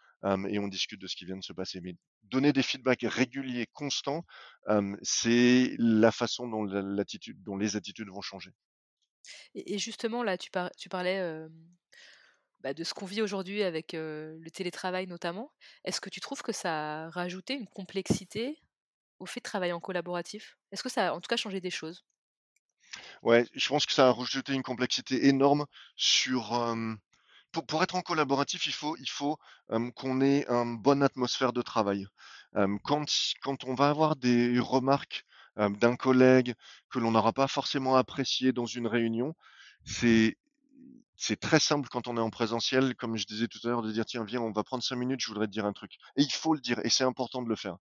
et 0.48 0.58
on 0.58 0.68
discute 0.68 1.00
de 1.00 1.06
ce 1.06 1.14
qui 1.16 1.26
vient 1.26 1.36
de 1.36 1.44
se 1.44 1.52
passer». 1.52 1.80
Mais 1.82 1.94
donner 2.22 2.54
des 2.54 2.62
feedbacks 2.62 3.04
réguliers, 3.04 3.66
constants, 3.74 4.22
c'est 5.02 5.74
la 5.78 6.10
façon 6.10 6.48
dont 6.48 6.64
la 6.64 6.80
l'attitude 6.82 7.42
dont 7.42 7.58
les 7.58 7.76
attitudes 7.76 8.08
vont 8.08 8.22
changer. 8.22 8.52
Et 9.54 9.78
justement 9.78 10.22
là, 10.22 10.36
tu 10.38 10.50
par 10.50 10.70
tu 10.76 10.88
parlais, 10.88 11.20
bah, 12.62 12.74
de 12.74 12.84
ce 12.84 12.94
qu'on 12.94 13.06
vit 13.06 13.22
aujourd'hui 13.22 13.62
avec, 13.62 13.92
le 13.92 14.50
télétravail 14.52 15.06
notamment. 15.06 15.52
Est-ce 15.84 16.00
que 16.00 16.10
tu 16.10 16.20
trouves 16.20 16.42
que 16.42 16.52
ça 16.52 17.04
a 17.04 17.10
rajouté 17.10 17.54
une 17.54 17.66
complexité 17.66 18.58
au 19.18 19.26
fait 19.26 19.40
de 19.40 19.44
travailler 19.44 19.72
en 19.72 19.80
collaboratif? 19.80 20.56
Est-ce 20.70 20.82
que 20.82 20.88
ça 20.88 21.08
a 21.08 21.12
en 21.12 21.20
tout 21.20 21.28
cas 21.28 21.36
changé 21.36 21.60
des 21.60 21.70
choses? 21.70 22.04
Ouais, 23.22 23.46
je 23.54 23.68
pense 23.68 23.86
que 23.86 23.92
ça 23.92 24.08
a 24.08 24.12
rajouté 24.12 24.52
une 24.52 24.62
complexité 24.62 25.26
énorme 25.26 25.66
sur, 25.96 26.76
pour 27.68 27.82
être 27.82 27.94
en 27.94 28.02
collaboratif, 28.02 28.66
il 28.66 28.72
faut 28.72 28.96
il 28.98 29.08
faut, 29.08 29.38
qu'on 29.94 30.20
ait 30.20 30.46
une 30.48 30.78
bonne 30.78 31.02
atmosphère 31.02 31.52
de 31.52 31.62
travail. 31.62 32.06
Quand 32.84 33.04
quand 33.40 33.64
on 33.64 33.74
va 33.74 33.88
avoir 33.88 34.16
des 34.16 34.58
remarques, 34.58 35.24
d'un 35.56 35.96
collègue 35.96 36.54
que 36.90 36.98
l'on 36.98 37.10
n'aura 37.12 37.32
pas 37.32 37.48
forcément 37.48 37.96
apprécié 37.96 38.52
dans 38.52 38.66
une 38.66 38.86
réunion, 38.86 39.34
c'est 39.84 40.36
c'est 41.22 41.38
très 41.40 41.60
simple 41.60 41.88
quand 41.90 42.08
on 42.08 42.16
est 42.16 42.20
en 42.20 42.30
présentiel, 42.30 42.94
comme 42.96 43.16
je 43.16 43.26
disais 43.26 43.48
tout 43.48 43.60
à 43.64 43.68
l'heure, 43.68 43.82
de 43.82 43.92
dire: 43.92 44.04
«Tiens, 44.06 44.24
viens, 44.24 44.40
on 44.42 44.52
va 44.52 44.64
prendre 44.64 44.82
5 44.82 44.96
minutes, 44.96 45.20
je 45.22 45.28
voudrais 45.28 45.46
te 45.46 45.52
dire 45.52 45.66
un 45.66 45.72
truc» 45.72 45.92
et 46.16 46.22
il 46.22 46.32
faut 46.32 46.54
le 46.54 46.60
dire 46.60 46.80
et 46.84 46.90
c'est 46.90 47.04
important 47.04 47.42
de 47.42 47.48
le 47.48 47.56
faire. 47.56 47.76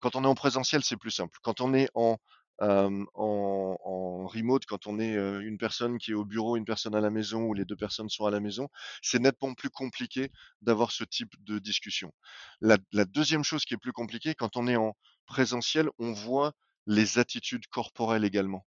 Quand 0.00 0.16
on 0.16 0.24
est 0.24 0.28
en 0.28 0.34
présentiel, 0.34 0.84
c'est 0.84 0.96
plus 0.96 1.10
simple. 1.10 1.38
Quand 1.42 1.60
on 1.60 1.74
est 1.74 1.88
en, 1.94 2.18
hem, 2.60 3.06
en 3.14 3.76
en 3.84 4.26
remote, 4.26 4.66
quand 4.66 4.86
on 4.86 4.98
est, 5.00 5.14
une 5.14 5.58
personne 5.58 5.98
qui 5.98 6.12
est 6.12 6.14
au 6.14 6.24
bureau, 6.24 6.56
une 6.56 6.64
personne 6.64 6.94
à 6.94 7.00
la 7.00 7.10
maison 7.10 7.42
ou 7.44 7.54
les 7.54 7.64
2 7.64 7.76
personnes 7.76 8.08
sont 8.10 8.26
à 8.26 8.30
la 8.30 8.40
maison, 8.40 8.68
c'est 9.02 9.20
nettement 9.20 9.54
plus 9.54 9.70
compliqué 9.70 10.30
d'avoir 10.62 10.92
ce 10.92 11.04
type 11.04 11.32
de 11.44 11.58
discussion. 11.58 12.12
La 12.60 12.78
la 12.92 13.04
2e 13.04 13.44
chose 13.44 13.64
qui 13.64 13.74
est 13.74 13.78
plus 13.78 13.92
compliquée, 13.92 14.34
quand 14.34 14.56
on 14.56 14.66
est 14.68 14.76
en 14.76 14.94
présentiel, 15.26 15.88
on 15.98 16.12
voit 16.12 16.52
les 16.86 17.18
attitudes 17.18 17.66
corporelles 17.68 18.24
également 18.24 18.64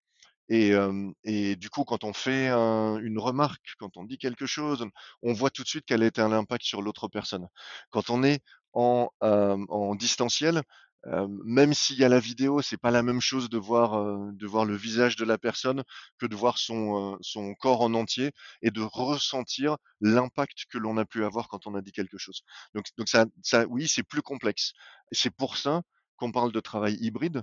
et 0.48 0.70
hem 0.70 1.12
et 1.24 1.56
du 1.56 1.70
coup, 1.70 1.84
quand 1.84 2.04
on 2.04 2.12
fait 2.12 2.48
un 2.48 2.98
une 2.98 3.18
remarque, 3.18 3.74
quand 3.78 3.96
on 3.96 4.04
dit 4.04 4.18
quelque 4.18 4.46
chose, 4.46 4.86
on 5.22 5.32
voit 5.32 5.50
tout 5.50 5.62
de 5.62 5.68
suite 5.68 5.84
quel 5.86 6.02
a 6.02 6.06
été 6.06 6.20
l'impact 6.22 6.64
sur 6.64 6.82
l'autre 6.82 7.08
personne. 7.08 7.48
Quand 7.90 8.10
on 8.10 8.22
est 8.24 8.40
en, 8.72 9.08
hem, 9.22 9.66
en 9.68 9.94
distanciel, 9.94 10.62
hem, 11.06 11.28
même 11.44 11.74
s'il 11.74 11.98
y 11.98 12.04
a 12.04 12.08
la 12.08 12.20
vidéo, 12.20 12.62
c'est 12.62 12.76
pas 12.76 12.90
la 12.90 13.02
même 13.02 13.20
chose 13.20 13.48
de 13.48 13.58
voir, 13.58 14.32
de 14.32 14.46
voir 14.46 14.64
le 14.64 14.76
visage 14.76 15.16
de 15.16 15.24
la 15.24 15.38
personne 15.38 15.82
que 16.18 16.26
de 16.26 16.36
voir 16.36 16.58
son, 16.58 17.16
son 17.20 17.54
corps 17.54 17.80
en 17.82 17.94
entier 17.94 18.32
et 18.62 18.70
de 18.70 18.80
ressentir 18.82 19.76
l'impact 20.00 20.64
que 20.70 20.78
l'on 20.78 20.96
a 20.98 21.04
pu 21.04 21.24
avoir 21.24 21.48
quand 21.48 21.66
on 21.66 21.74
a 21.74 21.82
dit 21.82 21.92
quelque 21.92 22.18
chose. 22.18 22.42
Donc 22.74 22.86
donc 22.98 23.08
ça 23.08 23.26
ça 23.42 23.66
oui, 23.68 23.88
c'est 23.88 24.02
plus 24.02 24.22
complexe. 24.22 24.72
C'est 25.12 25.30
pour 25.34 25.56
ça 25.56 25.82
qu'on 26.16 26.32
parle 26.32 26.52
de 26.52 26.60
travail 26.60 26.96
hybride, 27.00 27.42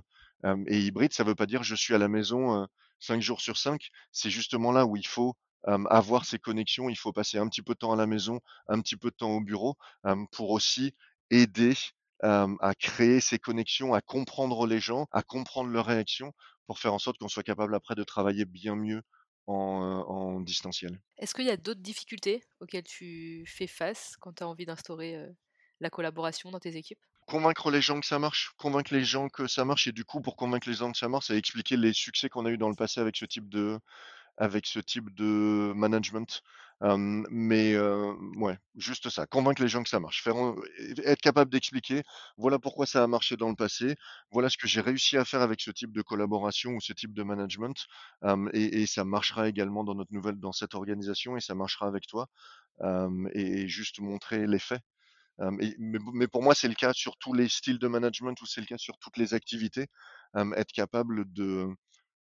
et 0.66 0.78
hybride, 0.78 1.12
ça 1.12 1.24
veut 1.24 1.34
pas 1.34 1.46
dire 1.46 1.62
je 1.62 1.74
suis 1.74 1.94
à 1.94 1.98
la 1.98 2.08
maison, 2.08 2.66
5 3.00 3.20
jours 3.22 3.40
sur 3.40 3.56
5. 3.56 3.88
C'est 4.12 4.30
justement 4.30 4.72
là 4.72 4.84
où 4.84 4.96
il 4.96 5.06
faut, 5.06 5.34
avoir 5.64 6.26
ces 6.26 6.38
connexions, 6.38 6.90
il 6.90 6.96
faut 6.96 7.12
passer 7.12 7.38
un 7.38 7.48
petit 7.48 7.62
peu 7.62 7.72
de 7.72 7.78
temps 7.78 7.92
à 7.92 7.96
la 7.96 8.06
maison, 8.06 8.40
un 8.68 8.80
petit 8.80 8.96
peu 8.96 9.10
de 9.10 9.16
temps 9.16 9.30
au 9.30 9.40
bureau, 9.40 9.76
pour 10.32 10.50
aussi 10.50 10.94
aider, 11.30 11.74
à 12.20 12.74
créer 12.78 13.20
ces 13.20 13.38
connexions, 13.38 13.94
à 13.94 14.00
comprendre 14.00 14.66
les 14.66 14.80
gens, 14.80 15.06
à 15.12 15.22
comprendre 15.22 15.70
leurs 15.70 15.86
réactions, 15.86 16.32
pour 16.66 16.78
faire 16.78 16.94
en 16.94 16.98
sorte 16.98 17.18
qu'on 17.18 17.28
soit 17.28 17.42
capable 17.42 17.74
après 17.74 17.94
de 17.94 18.04
travailler 18.04 18.44
bien 18.44 18.76
mieux 18.76 19.02
en, 19.46 19.54
en 19.54 20.40
distanciel. 20.40 21.00
Est-ce 21.18 21.34
qu'il 21.34 21.44
y 21.44 21.50
a 21.50 21.56
d'autres 21.56 21.82
difficultés 21.82 22.42
auxquelles 22.60 22.84
tu 22.84 23.44
fais 23.46 23.66
face 23.66 24.16
quand 24.20 24.34
tu 24.34 24.42
as 24.42 24.48
envie 24.48 24.66
d'instaurer, 24.66 25.26
la 25.80 25.90
collaboration 25.90 26.50
dans 26.50 26.60
tes 26.60 26.76
équipes? 26.76 27.00
Convaincre 27.26 27.70
les 27.70 27.80
gens 27.80 28.00
que 28.00 28.06
ça 28.06 28.18
marche, 28.18 28.50
convaincre 28.58 28.92
les 28.92 29.02
gens 29.04 29.28
que 29.30 29.46
ça 29.46 29.64
marche 29.64 29.86
et 29.86 29.92
du 29.92 30.04
coup, 30.04 30.20
pour 30.20 30.36
convaincre 30.36 30.68
les 30.68 30.74
gens 30.74 30.92
que 30.92 30.98
ça 30.98 31.08
marche, 31.08 31.28
c'est 31.28 31.38
expliquer 31.38 31.76
les 31.78 31.94
succès 31.94 32.28
qu'on 32.28 32.44
a 32.44 32.50
eu 32.50 32.58
dans 32.58 32.68
le 32.68 32.74
passé 32.74 33.00
avec 33.00 33.16
ce 33.16 33.24
type 33.24 33.48
de 33.48 33.78
avec 34.38 34.66
ce 34.66 34.80
type 34.80 35.14
de 35.14 35.72
management. 35.76 36.42
Mais 37.30 37.76
ouais, 38.36 38.58
juste 38.76 39.10
ça, 39.10 39.26
convaincre 39.26 39.62
les 39.62 39.68
gens 39.68 39.82
que 39.84 39.88
ça 39.90 40.00
marche. 40.00 40.22
Faire 40.22 40.36
être 41.04 41.20
capable 41.22 41.50
d'expliquer: 41.52 42.02
«Voilà 42.38 42.58
pourquoi 42.58 42.86
ça 42.86 43.02
a 43.04 43.06
marché 43.08 43.36
dans 43.36 43.50
le 43.50 43.56
passé. 43.56 43.96
Voilà 44.32 44.50
ce 44.50 44.58
que 44.58 44.68
j'ai 44.68 44.80
réussi 44.82 45.16
à 45.18 45.24
faire 45.24 45.42
avec 45.42 45.60
ce 45.62 45.70
type 45.70 45.92
de 45.92 46.02
collaboration 46.02 46.72
ou 46.72 46.80
ce 46.80 46.92
type 46.94 47.14
de 47.14 47.22
management, 47.24 47.86
et 48.54 48.86
ça 48.86 49.04
marchera 49.04 49.48
également 49.48 49.84
dans 49.84 49.94
notre 49.94 50.12
nouvelle 50.14 50.38
dans 50.40 50.52
cette 50.52 50.74
organisation 50.74 51.36
et 51.36 51.40
ça 51.40 51.54
marchera 51.54 51.86
avec 51.88 52.06
toi». 52.06 52.28
Et 53.34 53.68
juste 53.68 54.00
montrer 54.00 54.46
les 54.46 54.58
faits. 54.60 54.82
Mais 55.38 56.28
pour 56.28 56.42
moi, 56.42 56.54
c'est 56.54 56.68
le 56.68 56.74
cas 56.74 56.92
sur 56.92 57.16
tous 57.16 57.32
les 57.32 57.48
styles 57.48 57.78
de 57.78 57.88
management 57.88 58.40
ou 58.40 58.46
c'est 58.46 58.60
le 58.60 58.66
cas 58.66 58.78
sur 58.78 58.98
toutes 58.98 59.16
les 59.16 59.34
activités. 59.34 59.86
Être 60.34 60.72
capable 60.72 61.24
de 61.32 61.76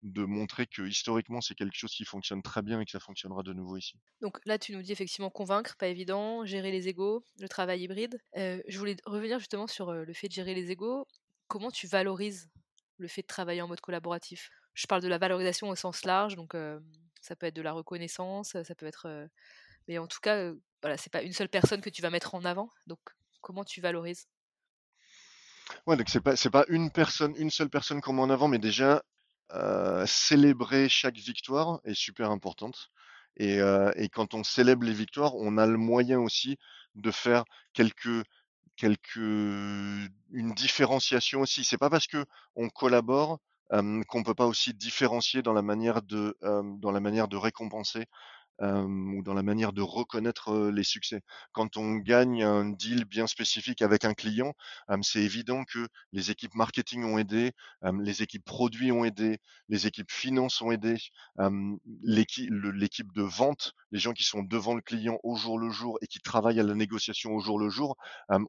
montrer 0.04 0.66
que 0.68 0.82
historiquement, 0.82 1.42
c'est 1.42 1.56
quelque 1.56 1.76
chose 1.76 1.94
qui 1.94 2.06
fonctionne 2.06 2.42
très 2.42 2.62
bien 2.62 2.80
et 2.80 2.86
que 2.86 2.92
ça 2.92 3.00
fonctionnera 3.00 3.44
de 3.44 3.54
nouveau 3.54 3.78
ici. 3.78 4.00
Donc 4.22 4.40
là, 4.46 4.58
tu 4.58 4.74
nous 4.74 4.82
dis 4.82 4.92
effectivement 4.92 5.30
convaincre, 5.30 5.76
pas 5.78 5.88
évident, 5.88 6.46
gérer 6.46 6.72
les 6.72 6.88
égos, 6.88 7.26
le 7.40 7.48
travail 7.48 7.82
hybride. 7.82 8.20
Je 8.36 8.78
voulais 8.78 8.96
revenir 9.06 9.40
justement 9.40 9.68
sur, 9.68 9.92
le 9.92 10.14
fait 10.14 10.28
de 10.28 10.34
gérer 10.34 10.54
les 10.56 10.72
égos. 10.72 11.06
Comment 11.48 11.72
tu 11.72 11.88
valorises 11.88 12.50
le 12.98 13.08
fait 13.08 13.24
de 13.24 13.28
travailler 13.28 13.62
en 13.62 13.68
mode 13.68 13.82
collaboratif? 13.82 14.50
Je 14.74 14.88
parle 14.88 15.02
de 15.02 15.10
la 15.10 15.18
valorisation 15.18 15.68
au 15.68 15.76
sens 15.76 16.06
large, 16.06 16.38
donc 16.38 16.56
ça 17.22 17.36
peut 17.36 17.48
être 17.48 17.56
de 17.56 17.62
la 17.62 17.74
reconnaissance, 17.74 18.56
ça 18.64 18.76
peut 18.76 18.86
être, 18.86 19.28
mais 19.88 19.98
en 19.98 20.08
tout 20.08 20.20
cas, 20.22 20.38
heu, 20.38 20.62
voilà, 20.82 20.98
c'est 20.98 21.12
pas 21.12 21.22
une 21.24 21.34
seule 21.34 21.50
personne 21.50 21.82
que 21.82 21.90
tu 21.90 22.02
vas 22.02 22.10
mettre 22.10 22.36
en 22.36 22.46
avant, 22.46 22.70
donc 22.88 23.00
comment 23.42 23.64
tu 23.64 23.82
valorises? 23.82 24.28
Ouais, 25.88 25.96
donc 25.98 26.10
c'est 26.10 26.22
pas 26.22 26.36
c'est 26.36 26.50
pas 26.50 26.66
une 26.70 26.92
personne, 26.92 27.34
une 27.38 27.52
seule 27.52 27.70
personne 27.70 28.02
qu'on 28.02 28.14
met 28.14 28.22
en 28.22 28.30
avant, 28.32 28.48
mais 28.48 28.60
déjà, 28.60 29.04
célébrer 30.06 30.90
chaque 30.90 31.18
victoire 31.18 31.80
est 31.84 31.94
super 31.94 32.32
importante 32.32 32.90
et 33.38 33.58
et 33.96 34.10
quand 34.10 34.34
on 34.34 34.44
célèbre 34.44 34.84
les 34.86 34.94
victoires, 34.94 35.36
on 35.36 35.58
a 35.58 35.66
le 35.66 35.78
moyen 35.78 36.20
aussi 36.20 36.58
de 36.96 37.12
faire 37.12 37.44
quelques 37.74 38.24
quelques 38.76 39.18
une 39.18 40.54
différenciation 40.56 41.42
aussi. 41.42 41.64
C'est 41.64 41.78
pas 41.78 41.90
parce 41.90 42.08
qu'on 42.08 42.70
collabore, 42.70 43.40
hem, 43.72 44.04
qu'on 44.06 44.24
peut 44.24 44.36
pas 44.36 44.48
aussi 44.48 44.74
différencier 44.74 45.42
dans 45.42 45.54
la 45.54 45.62
manière 45.62 46.02
de, 46.02 46.38
dans 46.42 46.92
la 46.92 47.00
manière 47.00 47.28
de 47.28 47.38
récompenser 47.38 48.06
hem, 48.62 49.16
ou 49.16 49.24
dans 49.24 49.34
la 49.34 49.44
manière 49.44 49.74
de 49.74 49.82
reconnaître, 49.82 50.70
les 50.70 50.84
succès. 50.84 51.22
Quand 51.52 51.78
on 51.78 51.96
gagne 51.96 52.44
un 52.44 52.70
deal 52.70 53.06
bien 53.06 53.28
spécifique 53.28 53.82
avec 53.82 54.06
un 54.06 54.14
client, 54.14 54.54
c'est 55.02 55.22
évident 55.22 55.64
que 55.64 55.88
les 56.12 56.32
équipes 56.32 56.56
marketing 56.56 57.04
ont 57.04 57.18
aidé, 57.18 57.52
les 58.02 58.22
équipes 58.22 58.46
produits 58.46 58.92
ont 58.92 59.04
aidé, 59.06 59.40
les 59.70 59.88
équipes 59.88 60.12
finances 60.12 60.62
ont 60.62 60.72
aidé, 60.72 60.98
l'équipe 62.04 63.12
de 63.14 63.22
vente, 63.22 63.74
les 63.92 64.00
gens 64.00 64.14
qui 64.14 64.24
sont 64.24 64.44
devant 64.44 64.76
le 64.76 64.82
client 64.82 65.18
au 65.24 65.36
jour 65.36 65.60
le 65.60 65.70
jour 65.70 65.98
et 66.02 66.08
qui 66.08 66.20
travaillent 66.20 66.60
à 66.60 66.64
la 66.64 66.76
négociation 66.76 67.32
au 67.34 67.40
jour 67.40 67.60
le 67.60 67.70
jour, 67.70 67.98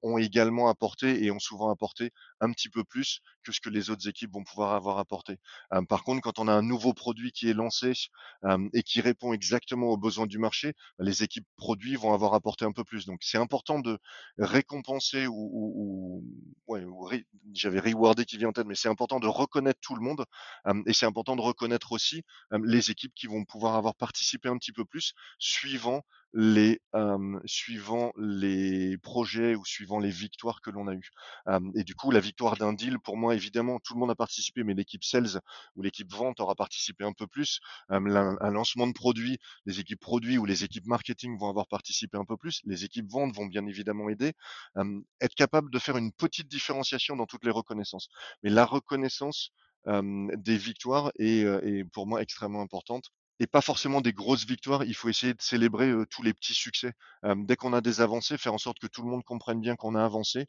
ont 0.02 0.18
également 0.18 0.68
apporté 0.68 1.24
et 1.24 1.30
ont 1.30 1.40
souvent 1.40 1.70
apporté 1.70 2.10
un 2.40 2.52
petit 2.52 2.68
peu 2.68 2.84
plus 2.84 3.20
que 3.44 3.52
ce 3.52 3.60
que 3.60 3.70
les 3.70 3.90
autres 3.90 4.08
équipes 4.08 4.32
vont 4.32 4.44
pouvoir 4.44 4.74
avoir 4.74 4.98
apporté. 4.98 5.38
Par 5.88 6.04
contre, 6.04 6.20
quand 6.20 6.38
on 6.38 6.48
a 6.48 6.52
un 6.52 6.62
nouveau 6.62 6.92
produit 6.94 7.32
qui 7.32 7.48
est 7.48 7.54
lancé, 7.54 7.92
et 8.72 8.82
qui 8.82 9.00
répond 9.00 9.32
exactement 9.32 9.88
aux 9.88 9.96
besoins 10.02 10.26
du 10.26 10.38
marché, 10.38 10.74
les 10.98 11.22
équipes 11.22 11.46
produits 11.56 11.96
vont 11.96 12.12
avoir 12.12 12.34
apporté 12.34 12.66
un 12.66 12.72
peu 12.72 12.84
plus. 12.84 13.06
Donc 13.06 13.20
c'est 13.22 13.38
important 13.38 13.80
de 13.80 13.98
récompenser 14.38 15.26
ou 15.26 16.22
j'avais 17.54 17.80
rewarder 17.80 18.24
qui 18.24 18.36
vient 18.36 18.48
en 18.48 18.52
tête, 18.52 18.66
mais 18.66 18.74
c'est 18.74 18.88
important 18.88 19.20
de 19.20 19.26
reconnaître 19.26 19.80
tout 19.80 19.94
le 19.94 20.02
monde, 20.02 20.24
et 20.86 20.92
c'est 20.92 21.06
important 21.06 21.36
de 21.36 21.40
reconnaître 21.40 21.92
aussi, 21.92 22.22
les 22.64 22.90
équipes 22.90 23.14
qui 23.14 23.26
vont 23.26 23.44
pouvoir 23.44 23.76
avoir 23.76 23.94
participé 23.94 24.48
un 24.48 24.58
petit 24.58 24.72
peu 24.72 24.84
plus 24.84 25.14
suivant 25.38 26.02
les, 26.34 26.80
suivant 27.44 28.12
les 28.16 28.96
projets 28.98 29.54
ou 29.54 29.64
suivant 29.66 29.98
les 29.98 30.10
victoires 30.10 30.62
que 30.62 30.70
l'on 30.70 30.88
a 30.88 30.94
eues. 30.94 31.10
Et 31.74 31.84
du 31.84 31.94
coup, 31.94 32.10
la 32.10 32.20
victoire 32.20 32.56
d'un 32.56 32.72
deal, 32.72 32.98
pour 32.98 33.16
moi, 33.16 33.34
évidemment, 33.34 33.78
tout 33.80 33.94
le 33.94 34.00
monde 34.00 34.10
a 34.10 34.14
participé, 34.14 34.64
mais 34.64 34.74
l'équipe 34.74 35.04
sales 35.04 35.40
ou 35.76 35.82
l'équipe 35.82 36.10
vente 36.10 36.40
aura 36.40 36.54
participé 36.54 37.04
un 37.04 37.12
peu 37.12 37.26
plus. 37.26 37.60
L'un 37.90 38.36
un 38.40 38.50
lancement 38.50 38.86
de 38.86 38.92
produit, 38.92 39.38
les 39.66 39.80
équipes 39.80 39.91
produits 39.96 40.38
ou 40.38 40.44
les 40.44 40.64
équipes 40.64 40.86
marketing 40.86 41.38
vont 41.38 41.48
avoir 41.48 41.66
participé 41.68 42.18
un 42.18 42.24
peu 42.24 42.36
plus. 42.36 42.60
Les 42.64 42.84
équipes 42.84 43.10
ventes 43.10 43.34
vont 43.34 43.46
bien 43.46 43.66
évidemment 43.66 44.08
aider. 44.08 44.32
Être 45.20 45.34
capable 45.34 45.70
de 45.70 45.78
faire 45.78 45.96
une 45.96 46.12
petite 46.12 46.48
différenciation 46.48 47.16
dans 47.16 47.26
toutes 47.26 47.44
les 47.44 47.50
reconnaissances. 47.50 48.08
Mais 48.42 48.50
la 48.50 48.64
reconnaissance, 48.64 49.52
des 49.86 50.56
victoires 50.56 51.10
est, 51.18 51.84
pour 51.92 52.06
moi 52.06 52.22
extrêmement 52.22 52.62
importante 52.62 53.10
et 53.40 53.46
pas 53.46 53.60
forcément 53.60 54.00
des 54.00 54.12
grosses 54.12 54.46
victoires. 54.46 54.84
Il 54.84 54.94
faut 54.94 55.08
essayer 55.08 55.34
de 55.34 55.42
célébrer 55.42 55.92
tous 56.10 56.22
les 56.22 56.32
petits 56.32 56.54
succès. 56.54 56.92
Dès 57.24 57.56
qu'on 57.56 57.72
a 57.72 57.80
des 57.80 58.00
avancées, 58.00 58.38
faire 58.38 58.54
en 58.54 58.58
sorte 58.58 58.78
que 58.78 58.86
tout 58.86 59.02
le 59.02 59.08
monde 59.08 59.24
comprenne 59.24 59.60
bien 59.60 59.74
qu'on 59.74 59.94
a 59.94 60.04
avancé 60.04 60.46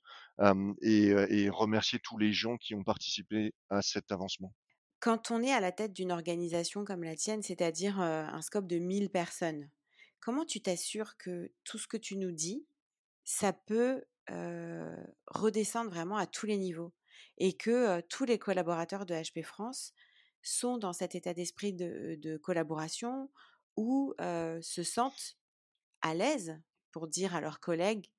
et, 0.82 1.50
remercier 1.50 2.00
tous 2.00 2.18
les 2.18 2.34
gens 2.34 2.58
qui 2.58 2.76
ont 2.76 2.84
participé 2.84 3.54
à 3.70 3.82
cet 3.82 4.12
avancement. 4.12 4.54
Quand 5.04 5.32
on 5.32 5.44
est 5.44 5.52
à 5.52 5.60
la 5.60 5.74
tête 5.74 5.92
d'une 5.92 6.14
organisation 6.14 6.86
comme 6.86 7.04
la 7.04 7.18
tienne, 7.18 7.44
c'est-à-dire 7.44 8.00
un 8.00 8.42
scope 8.42 8.68
de 8.68 8.78
1000 8.78 9.10
personnes, 9.10 9.70
comment 10.22 10.46
tu 10.46 10.62
t'assures 10.62 11.18
que 11.18 11.52
tout 11.66 11.78
ce 11.78 11.90
que 11.90 11.98
tu 11.98 12.16
nous 12.16 12.32
dis, 12.32 12.66
ça 13.26 13.52
peut 13.52 14.06
redescendre 15.28 15.90
vraiment 15.90 16.16
à 16.16 16.26
tous 16.26 16.46
les 16.46 16.56
niveaux 16.56 16.94
et 17.38 17.52
que 17.52 18.00
tous 18.08 18.24
les 18.24 18.40
collaborateurs 18.40 19.06
de 19.06 19.14
HP 19.14 19.44
France 19.44 19.94
sont 20.42 20.78
dans 20.78 20.94
cet 20.94 21.16
état 21.16 21.34
d'esprit 21.34 21.74
de, 21.74 22.38
collaboration 22.38 23.30
ou 23.76 24.14
se 24.20 24.84
sentent 24.84 25.36
à 26.02 26.14
l'aise 26.14 26.58
pour 26.94 27.10
dire 27.10 27.36
à 27.36 27.42
leurs 27.42 27.60
collègues 27.60 28.10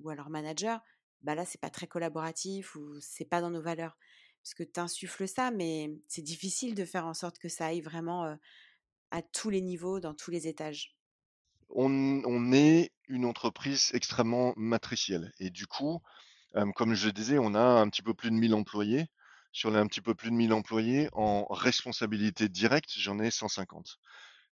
ou 0.00 0.10
à 0.10 0.16
leurs 0.16 0.30
managers, 0.30 0.78
bah 1.20 1.36
là 1.36 1.44
c'est 1.44 1.60
pas 1.60 1.70
très 1.70 1.86
collaboratif 1.86 2.74
ou 2.74 2.98
c'est 2.98 3.26
pas 3.26 3.40
dans 3.40 3.50
nos 3.50 3.62
valeurs. 3.62 3.96
Parce 4.42 4.54
que 4.54 4.62
tu 4.62 4.80
insuffles 4.80 5.28
ça, 5.28 5.50
mais 5.50 5.90
c'est 6.08 6.22
difficile 6.22 6.74
de 6.74 6.84
faire 6.84 7.06
en 7.06 7.14
sorte 7.14 7.38
que 7.38 7.48
ça 7.48 7.66
aille 7.66 7.80
vraiment 7.80 8.36
à 9.10 9.22
tous 9.22 9.50
les 9.50 9.60
niveaux, 9.60 10.00
dans 10.00 10.14
tous 10.14 10.30
les 10.30 10.48
étages. 10.48 10.96
On, 11.70 12.52
est 12.52 12.92
une 13.08 13.24
entreprise 13.24 13.90
extrêmement 13.94 14.52
matricielle. 14.56 15.32
Et 15.38 15.50
du 15.50 15.66
coup, 15.66 16.00
comme 16.74 16.94
je 16.94 17.06
le 17.06 17.12
disais, 17.12 17.38
on 17.38 17.54
a 17.54 17.62
un 17.62 17.88
petit 17.88 18.02
peu 18.02 18.14
plus 18.14 18.30
de 18.30 18.36
1000 18.36 18.54
employés. 18.54 19.06
Sur 19.52 19.70
les 19.70 19.76
un 19.76 19.86
petit 19.86 20.00
peu 20.00 20.14
plus 20.14 20.30
de 20.30 20.34
1000 20.34 20.52
employés, 20.54 21.08
en 21.12 21.44
responsabilité 21.50 22.48
directe, 22.48 22.90
j'en 22.96 23.18
ai 23.18 23.30
150. 23.30 23.98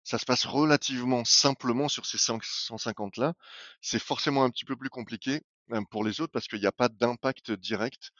Ça 0.04 0.18
se 0.18 0.24
passe 0.24 0.44
relativement 0.44 1.24
simplement 1.24 1.88
sur 1.88 2.06
ces 2.06 2.18
150 2.18 3.16
là. 3.16 3.34
C'est 3.80 3.98
forcément 3.98 4.44
un 4.44 4.50
petit 4.50 4.64
peu 4.64 4.76
plus 4.76 4.90
compliqué 4.90 5.42
pour 5.90 6.04
les 6.04 6.20
autres 6.20 6.32
parce 6.32 6.48
qu'il 6.48 6.60
n'y 6.60 6.66
a 6.66 6.72
pas 6.72 6.88
d'impact 6.88 7.52
direct 7.52 8.10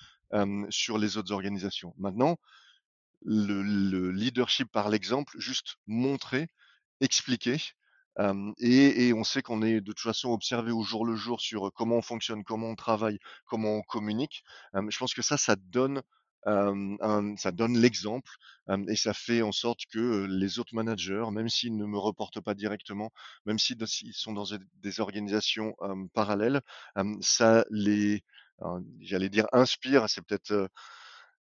sur 0.71 0.99
les 0.99 1.17
autres 1.17 1.33
organisations. 1.33 1.95
Maintenant, 1.99 2.37
le, 3.23 3.63
le 3.63 4.11
leadership 4.11 4.71
par 4.71 4.89
l'exemple, 4.89 5.39
juste 5.39 5.77
montrer, 5.87 6.49
expliquer, 7.01 7.59
et, 8.59 9.13
on 9.15 9.25
sait 9.25 9.43
qu'on 9.43 9.63
est 9.63 9.81
de 9.81 9.93
toute 9.93 10.01
façon 10.01 10.31
observé 10.31 10.73
au 10.73 10.83
jour 10.83 11.07
le 11.07 11.17
jour 11.17 11.41
sur 11.41 11.73
comment 11.73 11.97
on 11.97 12.03
fonctionne, 12.03 12.45
comment 12.45 12.69
on 12.69 12.75
travaille, 12.75 13.19
comment 13.47 13.77
on 13.77 13.83
communique. 13.83 14.43
je 14.75 14.99
pense 14.99 15.15
que 15.15 15.23
ça, 15.23 15.37
ça 15.37 15.57
donne, 15.57 16.03
ça 16.45 17.53
donne 17.53 17.79
l'exemple 17.79 18.31
et 18.89 18.97
ça 18.97 19.13
fait 19.13 19.43
en 19.43 19.53
sorte 19.53 19.81
que 19.93 20.27
les 20.29 20.59
autres 20.59 20.75
managers, 20.75 21.25
même 21.33 21.49
s'ils 21.49 21.77
ne 21.77 21.87
me 21.87 21.99
reportent 21.99 22.41
pas 22.41 22.55
directement, 22.55 23.11
même 23.47 23.59
s'ils 23.59 23.79
sont 24.15 24.33
dans 24.33 24.47
des 24.77 25.01
organisations 25.01 25.75
parallèles, 26.15 26.61
ça 27.21 27.65
les, 27.71 28.23
j'allais 29.01 29.29
dire 29.29 29.47
inspire, 29.53 30.09
c'est 30.09 30.23
peut-être 30.23 30.69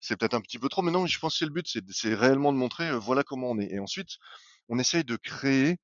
c'est 0.01 0.15
peut-être 0.15 0.33
un 0.33 0.41
petit 0.41 0.59
peu 0.59 0.69
trop, 0.69 0.81
mais 0.81 0.91
non, 0.91 1.05
je 1.05 1.19
pense 1.19 1.33
que 1.33 1.39
c'est 1.39 1.45
le 1.45 1.51
but, 1.51 1.67
c'est 1.89 2.15
réellement 2.15 2.53
de 2.53 2.57
montrer, 2.57 2.97
voilà 2.97 3.23
comment 3.23 3.51
on 3.51 3.59
est. 3.59 3.71
Et 3.73 3.79
ensuite, 3.79 4.17
on 4.69 4.79
essaye 4.79 5.03
de 5.03 5.15
créer 5.17 5.77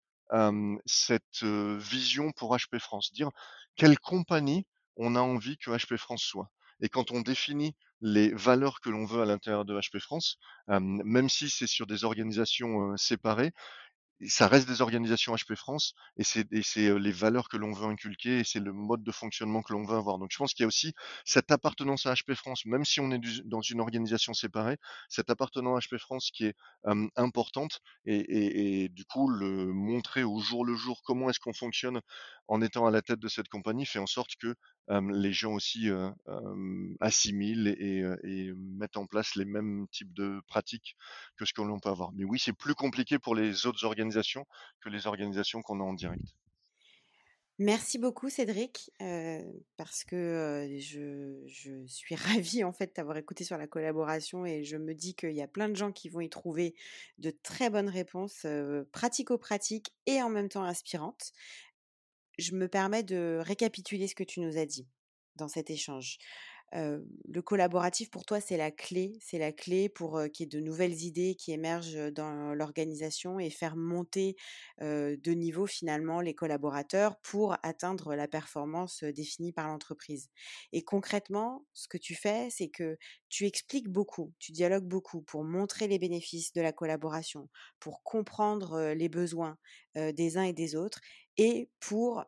cette 0.85 1.43
vision 1.43 2.31
pour 2.31 2.55
HP 2.55 2.79
France, 2.79 3.11
dire 3.13 3.29
quelle 3.75 3.99
compagnie 3.99 4.65
on 4.95 5.15
a 5.15 5.19
envie 5.19 5.57
que 5.57 5.69
HP 5.69 5.97
France 5.97 6.23
soit. 6.23 6.49
Et 6.79 6.89
quand 6.89 7.11
on 7.11 7.21
définit 7.21 7.75
les 8.01 8.33
valeurs 8.33 8.81
que 8.81 8.89
l'on 8.89 9.05
veut 9.05 9.21
à 9.21 9.25
l'intérieur 9.25 9.65
de 9.65 9.79
HP 9.79 9.99
France, 9.99 10.37
même 10.67 11.29
si 11.29 11.49
c'est 11.49 11.67
sur 11.67 11.87
des 11.87 12.03
organisations 12.03 12.95
séparées, 12.97 13.51
ça 14.27 14.47
reste 14.47 14.67
des 14.67 14.81
organisations 14.81 15.35
HP 15.35 15.55
France 15.55 15.93
et 16.17 16.23
c'est 16.23 16.47
les 16.51 17.11
valeurs 17.11 17.49
que 17.49 17.57
l'on 17.57 17.71
veut 17.73 17.87
inculquer 17.87 18.39
et 18.39 18.43
c'est 18.43 18.59
le 18.59 18.71
mode 18.71 19.03
de 19.03 19.11
fonctionnement 19.11 19.61
que 19.61 19.73
l'on 19.73 19.83
veut 19.83 19.97
avoir. 19.97 20.17
Donc 20.17 20.29
je 20.31 20.37
pense 20.37 20.53
qu'il 20.53 20.63
y 20.63 20.65
a 20.65 20.67
aussi 20.67 20.93
cette 21.25 21.51
appartenance 21.51 22.05
à 22.05 22.13
HP 22.13 22.35
France, 22.35 22.65
même 22.65 22.85
si 22.85 22.99
on 22.99 23.11
est 23.11 23.19
dans 23.45 23.61
une 23.61 23.81
organisation 23.81 24.33
séparée, 24.33 24.77
cette 25.09 25.29
appartenance 25.29 25.85
à 25.85 25.87
HP 25.87 25.99
France 25.99 26.31
qui 26.33 26.45
est 26.45 26.55
importante 27.15 27.81
et, 28.05 28.83
et, 28.83 28.89
du 28.89 29.05
coup 29.05 29.29
le 29.29 29.65
montrer 29.73 30.23
au 30.23 30.39
jour 30.39 30.65
le 30.65 30.75
jour 30.75 31.01
comment 31.03 31.29
est-ce 31.29 31.39
qu'on 31.39 31.53
fonctionne 31.53 31.99
en 32.47 32.61
étant 32.61 32.85
à 32.85 32.91
la 32.91 33.01
tête 33.01 33.19
de 33.19 33.27
cette 33.27 33.49
compagnie 33.49 33.85
fait 33.85 33.99
en 33.99 34.05
sorte 34.05 34.35
que 34.39 34.55
les 34.87 35.33
gens 35.33 35.53
aussi 35.53 35.89
assimilent 37.01 37.75
et, 37.79 38.53
mettent 38.55 38.97
en 38.97 39.07
place 39.07 39.35
les 39.35 39.45
mêmes 39.45 39.87
types 39.91 40.13
de 40.13 40.41
pratiques 40.47 40.95
que 41.37 41.45
ce 41.45 41.53
que 41.53 41.61
l'on 41.61 41.79
peut 41.79 41.89
avoir. 41.89 42.11
Mais 42.13 42.23
oui, 42.23 42.39
c'est 42.39 42.53
plus 42.53 42.75
compliqué 42.75 43.19
pour 43.19 43.35
les 43.35 43.65
autres 43.65 43.83
organisations 43.83 44.04
que 44.09 44.89
les 44.89 45.07
organisations 45.07 45.61
qu'on 45.61 45.79
a 45.79 45.83
en 45.83 45.93
direct. 45.93 46.35
Merci 47.57 47.99
beaucoup 47.99 48.29
Cédric, 48.29 48.91
parce 49.77 50.03
que 50.03 50.67
je, 50.77 51.41
je, 51.47 51.85
suis 51.87 52.15
ravie 52.15 52.65
en 52.65 52.73
fait 52.73 52.93
d'avoir 52.93 53.15
écouté 53.15 53.45
sur 53.45 53.57
la 53.57 53.65
collaboration 53.65 54.45
et 54.45 54.65
je 54.65 54.75
me 54.75 54.93
dis 54.93 55.15
qu'il 55.15 55.31
y 55.31 55.41
a 55.41 55.47
plein 55.47 55.69
de 55.69 55.75
gens 55.75 55.93
qui 55.93 56.09
vont 56.09 56.19
y 56.19 56.29
trouver 56.29 56.75
de 57.17 57.31
très 57.31 57.69
bonnes 57.69 57.87
réponses 57.87 58.45
pratico-pratiques 58.91 59.93
et 60.05 60.21
en 60.21 60.29
même 60.29 60.49
temps 60.49 60.63
inspirantes 60.63 61.31
je 62.37 62.53
me 62.55 62.67
permets 62.67 63.03
de 63.03 63.39
récapituler 63.41 64.07
ce 64.07 64.15
que 64.15 64.23
tu 64.23 64.41
nous 64.41 64.57
as 64.57 64.65
dit 64.65 64.87
dans 65.35 65.47
cet 65.47 65.69
échange 65.69 66.17
le 66.75 67.41
collaboratif 67.41 68.09
pour 68.11 68.25
toi, 68.25 68.41
c'est 68.41 68.57
la 68.57 68.71
clé. 68.71 69.17
C'est 69.21 69.39
la 69.39 69.51
clé 69.51 69.87
pour 69.89 70.21
qu'il 70.33 70.43
y 70.43 70.47
ait 70.47 70.59
de 70.59 70.63
nouvelles 70.63 71.03
idées 71.03 71.35
qui 71.35 71.51
émergent 71.51 72.11
dans 72.11 72.53
l'organisation 72.53 73.39
et 73.39 73.49
faire 73.49 73.75
monter 73.77 74.35
de 74.81 75.31
niveau 75.31 75.67
finalement 75.67 76.21
les 76.21 76.33
collaborateurs 76.33 77.17
pour 77.21 77.55
atteindre 77.63 78.15
la 78.15 78.27
performance 78.27 79.03
définie 79.03 79.53
par 79.53 79.67
l'entreprise. 79.67 80.29
Et 80.73 80.83
concrètement, 80.83 81.65
ce 81.73 81.87
que 81.87 81.97
tu 81.97 82.13
fais, 82.15 82.49
c'est 82.49 82.69
que 82.69 82.97
tu 83.29 83.45
expliques 83.45 83.89
beaucoup, 83.89 84.33
tu 84.39 84.51
dialogues 84.51 84.87
beaucoup 84.87 85.21
pour 85.21 85.43
montrer 85.43 85.87
les 85.87 85.99
bénéfices 85.99 86.53
de 86.53 86.61
la 86.61 86.73
collaboration, 86.73 87.49
pour 87.79 88.03
comprendre 88.03 88.93
les 88.93 89.09
besoins 89.09 89.57
des 89.95 90.37
uns 90.37 90.43
et 90.43 90.53
des 90.53 90.75
autres 90.75 90.99
et 91.37 91.69
pour 91.79 92.25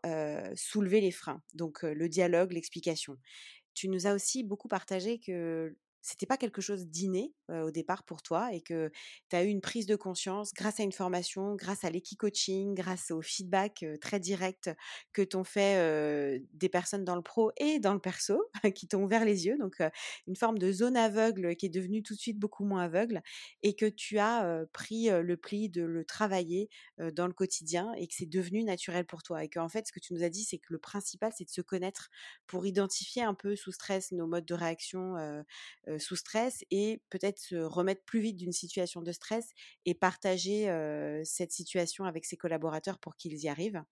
soulever 0.55 1.01
les 1.01 1.11
freins. 1.11 1.41
Donc 1.53 1.83
le 1.83 2.09
dialogue, 2.09 2.53
l'explication 2.53 3.17
tu 3.78 3.89
nous 3.89 4.07
as 4.07 4.13
aussi 4.13 4.43
beaucoup 4.43 4.67
partagé 4.67 5.19
que 5.19 5.75
c'était 6.08 6.26
pas 6.26 6.38
quelque 6.38 6.62
chose 6.62 6.88
d'inné 6.88 7.34
au 7.49 7.72
départ 7.72 8.03
pour 8.03 8.22
toi 8.22 8.53
et 8.53 8.62
que 8.62 8.89
tu 9.30 9.36
as 9.36 9.43
eu 9.43 9.47
une 9.47 9.62
prise 9.62 9.86
de 9.86 9.95
conscience 9.95 10.53
grâce 10.53 10.80
à 10.80 10.84
une 10.84 10.91
formation, 10.91 11.55
grâce 11.55 11.84
à 11.84 11.89
l'équi-coaching, 11.89 12.74
grâce 12.74 13.12
au 13.12 13.22
feedback 13.22 13.86
très 14.01 14.20
direct 14.20 14.70
que 15.12 15.22
t'ont 15.22 15.43
fait 15.43 16.39
des 16.53 16.70
personnes 16.70 17.03
dans 17.03 17.16
le 17.16 17.22
pro 17.22 17.51
et 17.58 17.80
dans 17.80 17.93
le 17.93 17.99
perso 17.99 18.41
qui 18.76 18.88
t'ont 18.88 19.03
ouvert 19.03 19.26
les 19.26 19.45
yeux. 19.45 19.58
Donc, 19.58 19.82
une 20.28 20.36
forme 20.36 20.58
de 20.58 20.72
zone 20.72 20.95
aveugle 20.95 21.55
qui 21.55 21.66
est 21.66 21.70
devenue 21.70 22.03
tout 22.03 22.14
de 22.14 22.20
suite 22.20 22.39
beaucoup 22.39 22.66
moins 22.66 22.84
aveugle 22.84 23.22
et 23.62 23.76
que 23.76 23.86
tu 23.86 24.18
as 24.20 24.66
pris 24.72 25.10
le 25.10 25.38
pli 25.38 25.70
de 25.70 25.84
le 25.84 26.05
travailler 26.05 26.70
dans 26.97 27.28
le 27.28 27.34
quotidien 27.34 27.91
et 27.97 28.08
que 28.08 28.14
c'est 28.16 28.30
devenu 28.30 28.64
naturel 28.64 29.05
pour 29.05 29.24
toi. 29.24 29.43
Et 29.43 29.49
qu'en 29.49 29.70
fait, 29.70 29.88
ce 29.88 29.91
que 29.91 29.99
tu 29.99 30.14
nous 30.14 30.24
as 30.24 30.30
dit, 30.30 30.43
c'est 30.43 30.58
que 30.58 30.72
le 30.72 30.80
principal, 30.80 31.32
c'est 31.36 31.45
de 31.45 31.49
se 31.49 31.62
connaître 31.62 32.10
pour 32.45 32.66
identifier 32.66 33.24
un 33.24 33.34
peu 33.34 33.55
sous 33.55 33.72
stress 33.72 34.12
nos 34.12 34.28
modes 34.28 34.45
de 34.45 34.53
réaction 34.53 35.16
sous 35.99 36.15
stress 36.15 36.63
et 36.71 37.01
peut-être 37.09 37.39
se 37.39 37.55
remettre 37.55 38.03
plus 38.05 38.19
vite 38.21 38.37
d'une 38.37 38.51
situation 38.51 39.01
de 39.01 39.11
stress 39.11 39.49
et 39.85 39.93
partager 39.93 40.65
cette 41.23 41.51
situation 41.51 42.05
avec 42.05 42.25
ses 42.25 42.37
collaborateurs 42.37 42.99
pour 42.99 43.15
qu'ils 43.15 43.37
y 43.43 43.47
arrivent. 43.49 43.83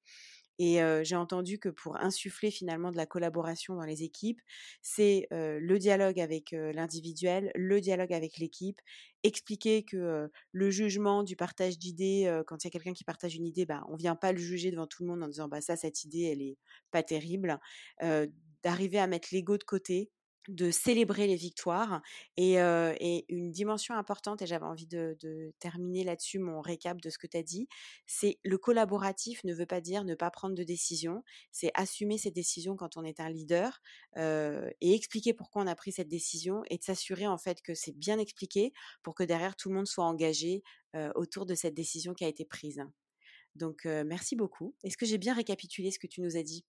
Et 0.58 0.80
j'ai 1.04 1.18
entendu 1.18 1.60
que 1.60 1.68
pour 1.68 1.98
insuffler 1.98 2.50
finalement 2.50 2.90
de 2.92 2.96
la 2.96 3.06
collaboration 3.06 3.76
dans 3.76 3.84
les 3.84 4.04
équipes, 4.04 4.40
c'est 4.82 5.28
le 5.32 5.78
dialogue 5.78 6.20
avec 6.20 6.52
l'individuel, 6.52 7.52
le 7.56 7.82
dialogue 7.82 8.14
avec 8.14 8.38
l'équipe, 8.38 8.80
expliquer 9.24 9.84
que 9.84 10.30
le 10.52 10.70
jugement 10.72 11.24
du 11.24 11.36
partage 11.36 11.78
d'idées, 11.78 12.42
quand 12.48 12.64
il 12.64 12.68
y 12.68 12.70
a 12.70 12.72
quelqu'un 12.72 12.94
qui 12.94 13.04
partage 13.04 13.36
une 13.36 13.46
idée, 13.46 13.66
bah, 13.66 13.84
on 13.90 13.98
vient 13.98 14.16
pas 14.16 14.32
le 14.32 14.38
juger 14.38 14.72
devant 14.72 14.88
tout 14.88 15.04
le 15.04 15.10
monde 15.10 15.24
en 15.24 15.28
disant 15.28 15.50
bah 15.50 15.60
ça 15.60 15.76
cette 15.76 16.06
idée 16.06 16.24
elle 16.32 16.42
est 16.42 16.58
pas 16.90 17.04
terrible, 17.04 17.60
d'arriver 18.64 19.00
à 19.00 19.08
mettre 19.08 19.30
l'ego 19.32 19.58
de 19.58 19.64
côté 19.64 20.12
de 20.48 20.72
célébrer 20.72 21.28
les 21.28 21.36
victoires 21.36 22.02
et, 22.38 22.56
une 23.30 23.52
dimension 23.52 23.96
importante, 23.96 24.42
et 24.42 24.48
j'avais 24.48 24.66
envie 24.66 24.88
de, 24.88 25.18
terminer 25.60 26.04
là-dessus 26.04 26.40
mon 26.40 26.62
récap 26.62 27.02
de 27.02 27.10
ce 27.10 27.18
que 27.18 27.28
tu 27.28 27.38
as 27.38 27.44
dit, 27.44 27.68
c'est 28.06 28.40
le 28.44 28.58
collaboratif 28.58 29.44
ne 29.44 29.54
veut 29.54 29.66
pas 29.66 29.82
dire 29.82 30.04
ne 30.04 30.16
pas 30.16 30.30
prendre 30.32 30.56
de 30.56 30.64
décision, 30.64 31.24
c'est 31.52 31.72
assumer 31.74 32.18
ses 32.18 32.32
décisions 32.32 32.76
quand 32.76 32.98
on 32.98 33.04
est 33.04 33.20
un 33.20 33.30
leader 33.30 33.82
et 34.18 34.94
expliquer 34.94 35.34
pourquoi 35.34 35.64
on 35.64 35.68
a 35.68 35.76
pris 35.76 35.92
cette 35.92 36.08
décision 36.08 36.64
et 36.70 36.78
de 36.78 36.84
s'assurer 36.84 37.28
en 37.28 37.38
fait 37.38 37.62
que 37.62 37.74
c'est 37.74 37.96
bien 37.96 38.20
expliqué 38.20 38.74
pour 39.04 39.16
que 39.16 39.24
derrière 39.24 39.56
tout 39.56 39.70
le 39.70 39.76
monde 39.76 39.88
soit 39.88 40.06
engagé 40.06 40.64
autour 41.16 41.46
de 41.46 41.56
cette 41.56 41.74
décision 41.74 42.14
qui 42.14 42.26
a 42.26 42.28
été 42.28 42.46
prise. 42.46 42.84
Donc 43.56 43.86
merci 43.86 44.36
beaucoup. 44.36 44.76
Est-ce 44.84 44.98
que 44.98 45.06
j'ai 45.06 45.18
bien 45.18 45.34
récapitulé 45.34 45.92
ce 45.92 46.00
que 46.00 46.08
tu 46.08 46.22
nous 46.22 46.38
as 46.38 46.44
dit? 46.44 46.66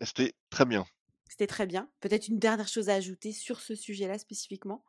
C'était 0.00 0.34
très 0.50 0.64
bien. 0.64 0.86
C'était 1.28 1.46
très 1.46 1.66
bien. 1.66 1.88
Peut-être 2.00 2.26
une 2.26 2.40
dernière 2.40 2.66
chose 2.68 2.88
à 2.88 2.94
ajouter 2.94 3.30
sur 3.32 3.60
ce 3.60 3.76
sujet-là 3.76 4.18
spécifiquement? 4.18 4.84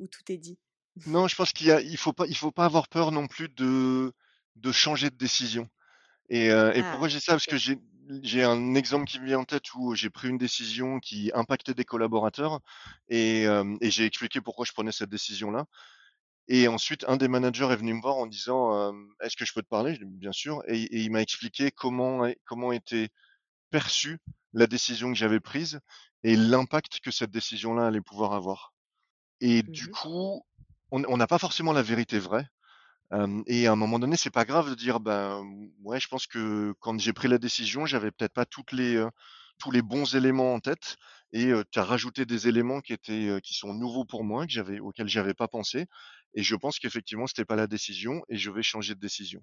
Ou 0.00 0.08
tout 0.08 0.30
est 0.32 0.38
dit? 0.38 0.58
Non, 1.06 1.28
je 1.28 1.36
pense 1.36 1.52
qu'il 1.52 1.68
il 1.84 1.96
faut 1.96 2.12
pas, 2.12 2.26
il 2.26 2.36
faut 2.36 2.50
pas 2.52 2.64
avoir 2.66 2.88
peur 2.88 3.12
non 3.12 3.26
plus 3.26 3.48
de 3.48 4.12
de 4.56 4.72
changer 4.72 5.08
de 5.10 5.16
décision. 5.16 5.68
Et, 6.30 6.50
euh, 6.50 6.72
et 6.74 6.82
Ah, 6.82 6.84
pourquoi 6.84 7.08
j'ai 7.08 7.20
ça? 7.20 7.34
Parce 7.34 7.46
que 7.46 7.58
j'ai 7.58 7.78
j'ai 8.22 8.44
un 8.44 8.74
exemple 8.76 9.06
qui 9.06 9.20
me 9.20 9.26
vient 9.26 9.40
en 9.40 9.44
tête 9.44 9.74
où 9.74 9.94
j'ai 9.96 10.10
pris 10.10 10.28
une 10.28 10.38
décision 10.38 11.00
qui 11.00 11.30
impactait 11.34 11.74
des 11.74 11.84
collaborateurs 11.84 12.60
et, 13.08 13.46
euh, 13.46 13.76
et 13.82 13.90
j'ai 13.90 14.06
expliqué 14.06 14.40
pourquoi 14.42 14.66
je 14.66 14.72
prenais 14.72 14.92
cette 14.92 15.10
décision-là. 15.10 15.66
Et 16.48 16.68
ensuite, 16.68 17.04
un 17.08 17.16
des 17.16 17.28
managers 17.28 17.66
est 17.72 17.76
venu 17.76 17.94
me 17.94 18.00
voir 18.02 18.16
en 18.16 18.26
disant, 18.26 18.74
euh, 18.74 18.92
est-ce 19.22 19.36
que 19.36 19.44
je 19.44 19.52
peux 19.54 19.62
te 19.62 19.68
parler? 19.68 19.94
Je 19.94 20.04
dis, 20.04 20.18
bien 20.18 20.32
sûr. 20.32 20.62
Et, 20.68 20.82
et 20.82 21.00
il 21.02 21.10
m'a 21.12 21.22
expliqué 21.22 21.70
comment, 21.70 22.28
comment 22.44 22.72
était 22.72 23.10
perçue 23.70 24.18
la 24.52 24.66
décision 24.66 25.12
que 25.12 25.18
j'avais 25.18 25.40
prise 25.40 25.80
et 26.24 26.36
l'impact 26.36 27.00
que 27.00 27.10
cette 27.10 27.30
décision-là 27.30 27.86
allait 27.86 28.00
pouvoir 28.02 28.32
avoir. 28.34 28.74
Et 29.40 29.62
du 29.62 29.88
Mmh 29.88 29.90
coup, 29.90 30.42
on 30.92 31.16
n'a 31.18 31.26
pas 31.28 31.38
forcément 31.38 31.72
la 31.72 31.82
vérité 31.82 32.18
vraie. 32.18 32.46
Et 33.46 33.66
à 33.66 33.72
un 33.72 33.76
moment 33.76 33.98
donné, 33.98 34.16
c'est 34.16 34.30
pas 34.30 34.44
grave 34.44 34.70
de 34.70 34.74
dire: 34.74 35.00
«Ben, 35.00 35.42
ouais, 35.82 35.98
je 36.00 36.06
pense 36.08 36.26
que 36.26 36.74
quand 36.80 36.98
j'ai 37.00 37.12
pris 37.12 37.26
la 37.28 37.38
décision, 37.38 37.84
j'avais 37.86 38.12
peut-être 38.12 38.32
pas 38.34 38.46
toutes 38.46 38.72
les, 38.72 39.04
tous 39.58 39.70
les 39.72 39.82
bons 39.82 40.14
éléments 40.14 40.54
en 40.54 40.60
tête 40.60 40.96
et 41.32 41.52
tu 41.72 41.78
as 41.78 41.84
rajouté 41.84 42.24
des 42.26 42.48
éléments 42.48 42.80
qui 42.80 42.92
étaient, 42.92 43.40
qui 43.42 43.54
sont 43.54 43.74
nouveaux 43.74 44.04
pour 44.04 44.24
moi, 44.24 44.46
que 44.46 44.52
j'avais 44.52 44.78
auxquels 44.80 45.08
j'avais 45.08 45.34
pas 45.34 45.48
pensé 45.48 45.86
et 46.34 46.42
je 46.44 46.54
pense 46.56 46.78
qu'effectivement, 46.78 47.26
c'était 47.26 47.44
pas 47.44 47.56
la 47.56 47.66
décision 47.66 48.22
et 48.28 48.36
je 48.36 48.50
vais 48.50 48.62
changer 48.62 48.94
de 48.94 49.00
décision». 49.00 49.40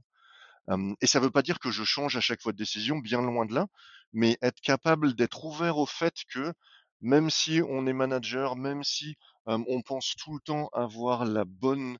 Et 1.01 1.07
ça 1.07 1.19
veut 1.19 1.31
pas 1.31 1.41
dire 1.43 1.59
que 1.59 1.71
je 1.71 1.83
change 1.83 2.17
à 2.17 2.21
chaque 2.21 2.41
fois 2.41 2.51
de 2.51 2.57
décision, 2.57 2.97
bien 2.99 3.21
loin 3.21 3.45
de 3.45 3.53
là, 3.53 3.67
mais 4.13 4.37
être 4.41 4.59
capable 4.61 5.13
d'être 5.15 5.45
ouvert 5.45 5.77
au 5.77 5.85
fait 5.85 6.13
que 6.33 6.53
même 7.01 7.29
si 7.29 7.61
on 7.67 7.85
est 7.87 7.93
manager, 7.93 8.55
même 8.55 8.83
si, 8.83 9.15
on 9.45 9.81
pense 9.81 10.15
tout 10.17 10.33
le 10.33 10.39
temps 10.41 10.69
avoir 10.73 11.25
la 11.25 11.45
bonne, 11.45 11.97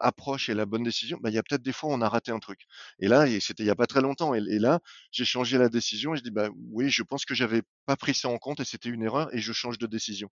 approche 0.00 0.48
et 0.48 0.54
la 0.54 0.66
bonne 0.66 0.82
décision, 0.82 1.18
bah, 1.22 1.30
il 1.30 1.34
y 1.34 1.38
a 1.38 1.42
peut-être 1.44 1.62
des 1.62 1.72
fois 1.72 1.90
on 1.92 2.00
a 2.00 2.08
raté 2.08 2.32
un 2.32 2.40
truc. 2.40 2.62
Et 2.98 3.06
là 3.08 3.26
c'était 3.40 3.62
il 3.62 3.66
y 3.66 3.70
a 3.70 3.76
pas 3.76 3.86
très 3.86 4.00
longtemps 4.00 4.34
et 4.34 4.40
là, 4.58 4.80
j'ai 5.12 5.24
changé 5.24 5.56
la 5.58 5.68
décision 5.68 6.14
et 6.14 6.16
je 6.18 6.22
dis: 6.24 6.32
«Bah, 6.32 6.48
oui, 6.72 6.90
je 6.90 7.02
pense 7.04 7.24
que 7.24 7.32
j'avais 7.34 7.62
pas 7.86 7.96
pris 7.96 8.12
ça 8.14 8.28
en 8.28 8.38
compte 8.38 8.58
et 8.60 8.64
c'était 8.64 8.88
une 8.88 9.02
erreur 9.04 9.32
et 9.34 9.38
je 9.38 9.52
change 9.52 9.78
de 9.78 9.86
décision». 9.86 10.28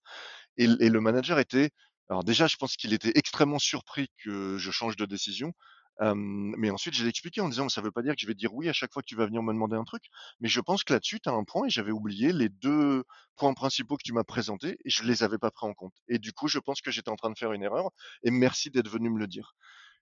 Et 0.58 0.64
et 0.64 0.88
le 0.90 1.00
manager 1.00 1.38
était 1.38 1.70
alors 2.08 2.24
déjà, 2.24 2.46
je 2.46 2.56
pense 2.56 2.76
qu'il 2.76 2.92
était 2.94 3.12
extrêmement 3.16 3.58
surpris 3.58 4.08
que 4.24 4.58
je 4.58 4.70
change 4.70 4.96
de 4.96 5.06
décision, 5.06 5.52
mais 6.00 6.70
ensuite 6.70 6.94
je 6.94 7.02
l'ai 7.04 7.08
expliqué 7.10 7.40
en 7.40 7.48
disant: 7.48 7.68
«Ça 7.68 7.80
veut 7.80 7.90
pas 7.92 8.02
dire 8.02 8.14
que 8.14 8.20
je 8.20 8.26
vais 8.26 8.34
dire 8.34 8.54
oui 8.54 8.68
à 8.68 8.72
chaque 8.72 8.92
fois 8.92 9.02
que 9.02 9.06
tu 9.08 9.16
vas 9.16 9.26
venir 9.26 9.42
me 9.42 9.52
demander 9.52 9.76
un 9.76 9.84
truc, 9.84 10.04
mais 10.40 10.48
je 10.48 10.60
pense 10.60 10.84
que 10.84 10.92
là-dessus, 10.92 11.20
tu 11.20 11.28
as 11.28 11.32
un 11.32 11.44
point 11.44 11.66
et 11.66 11.70
j'avais 11.70 11.92
oublié 11.92 12.32
les 12.32 12.48
2 12.48 13.04
points 13.36 13.54
principaux 13.54 13.96
que 13.96 14.02
tu 14.04 14.12
m'as 14.12 14.24
présentés 14.24 14.78
et 14.84 14.90
je 14.90 15.02
les 15.04 15.22
avais 15.22 15.38
pas 15.38 15.50
pris 15.50 15.66
en 15.66 15.74
compte 15.74 15.94
et 16.08 16.18
du 16.18 16.32
coup, 16.32 16.48
je 16.48 16.58
pense 16.58 16.80
que 16.80 16.90
j'étais 16.90 17.10
en 17.10 17.16
train 17.16 17.30
de 17.30 17.38
faire 17.38 17.52
une 17.52 17.62
erreur 17.62 17.90
et 18.24 18.30
merci 18.30 18.70
d'être 18.70 18.88
venu 18.90 19.10
me 19.10 19.18
le 19.18 19.26
dire». 19.26 19.54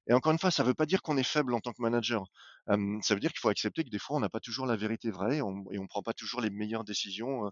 Et 0.09 0.14
encore 0.14 0.32
une 0.32 0.38
fois, 0.38 0.51
ça 0.51 0.64
veut 0.64 0.74
pas 0.74 0.86
dire 0.86 1.03
qu'on 1.03 1.16
est 1.18 1.22
faible 1.22 1.55
en 1.55 1.61
tant 1.61 1.72
que 1.72 1.82
manager, 1.82 2.24
ça 2.68 3.14
veut 3.14 3.20
dire 3.20 3.30
qu'il 3.32 3.40
faut 3.40 3.49
accepter 3.51 3.84
que 3.84 3.90
des 3.90 3.99
fois, 3.99 4.16
on 4.16 4.20
n'a 4.20 4.28
pas 4.30 4.40
toujours 4.40 4.66
la 4.66 4.76
vérité 4.76 5.11
vraie 5.11 5.38
et 5.38 5.42
on 5.42 5.64
on 5.70 5.86
prend 5.86 6.03
pas 6.03 6.14
toujours 6.14 6.40
les 6.40 6.51
meilleures 6.51 6.84
décisions, 6.84 7.51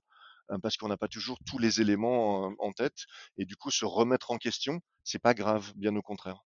parce 0.62 0.76
qu'on 0.76 0.88
n'a 0.88 0.96
pas 0.98 1.08
toujours 1.08 1.38
tous 1.46 1.58
les 1.58 1.80
éléments, 1.80 2.52
en 2.58 2.72
tête 2.72 3.06
et 3.38 3.44
du 3.46 3.56
coup, 3.56 3.70
se 3.70 3.84
remettre 3.86 4.30
en 4.32 4.38
question, 4.38 4.80
c'est 5.04 5.20
pas 5.22 5.34
grave, 5.34 5.72
bien 5.76 5.94
au 5.96 6.02
contraire. 6.02 6.42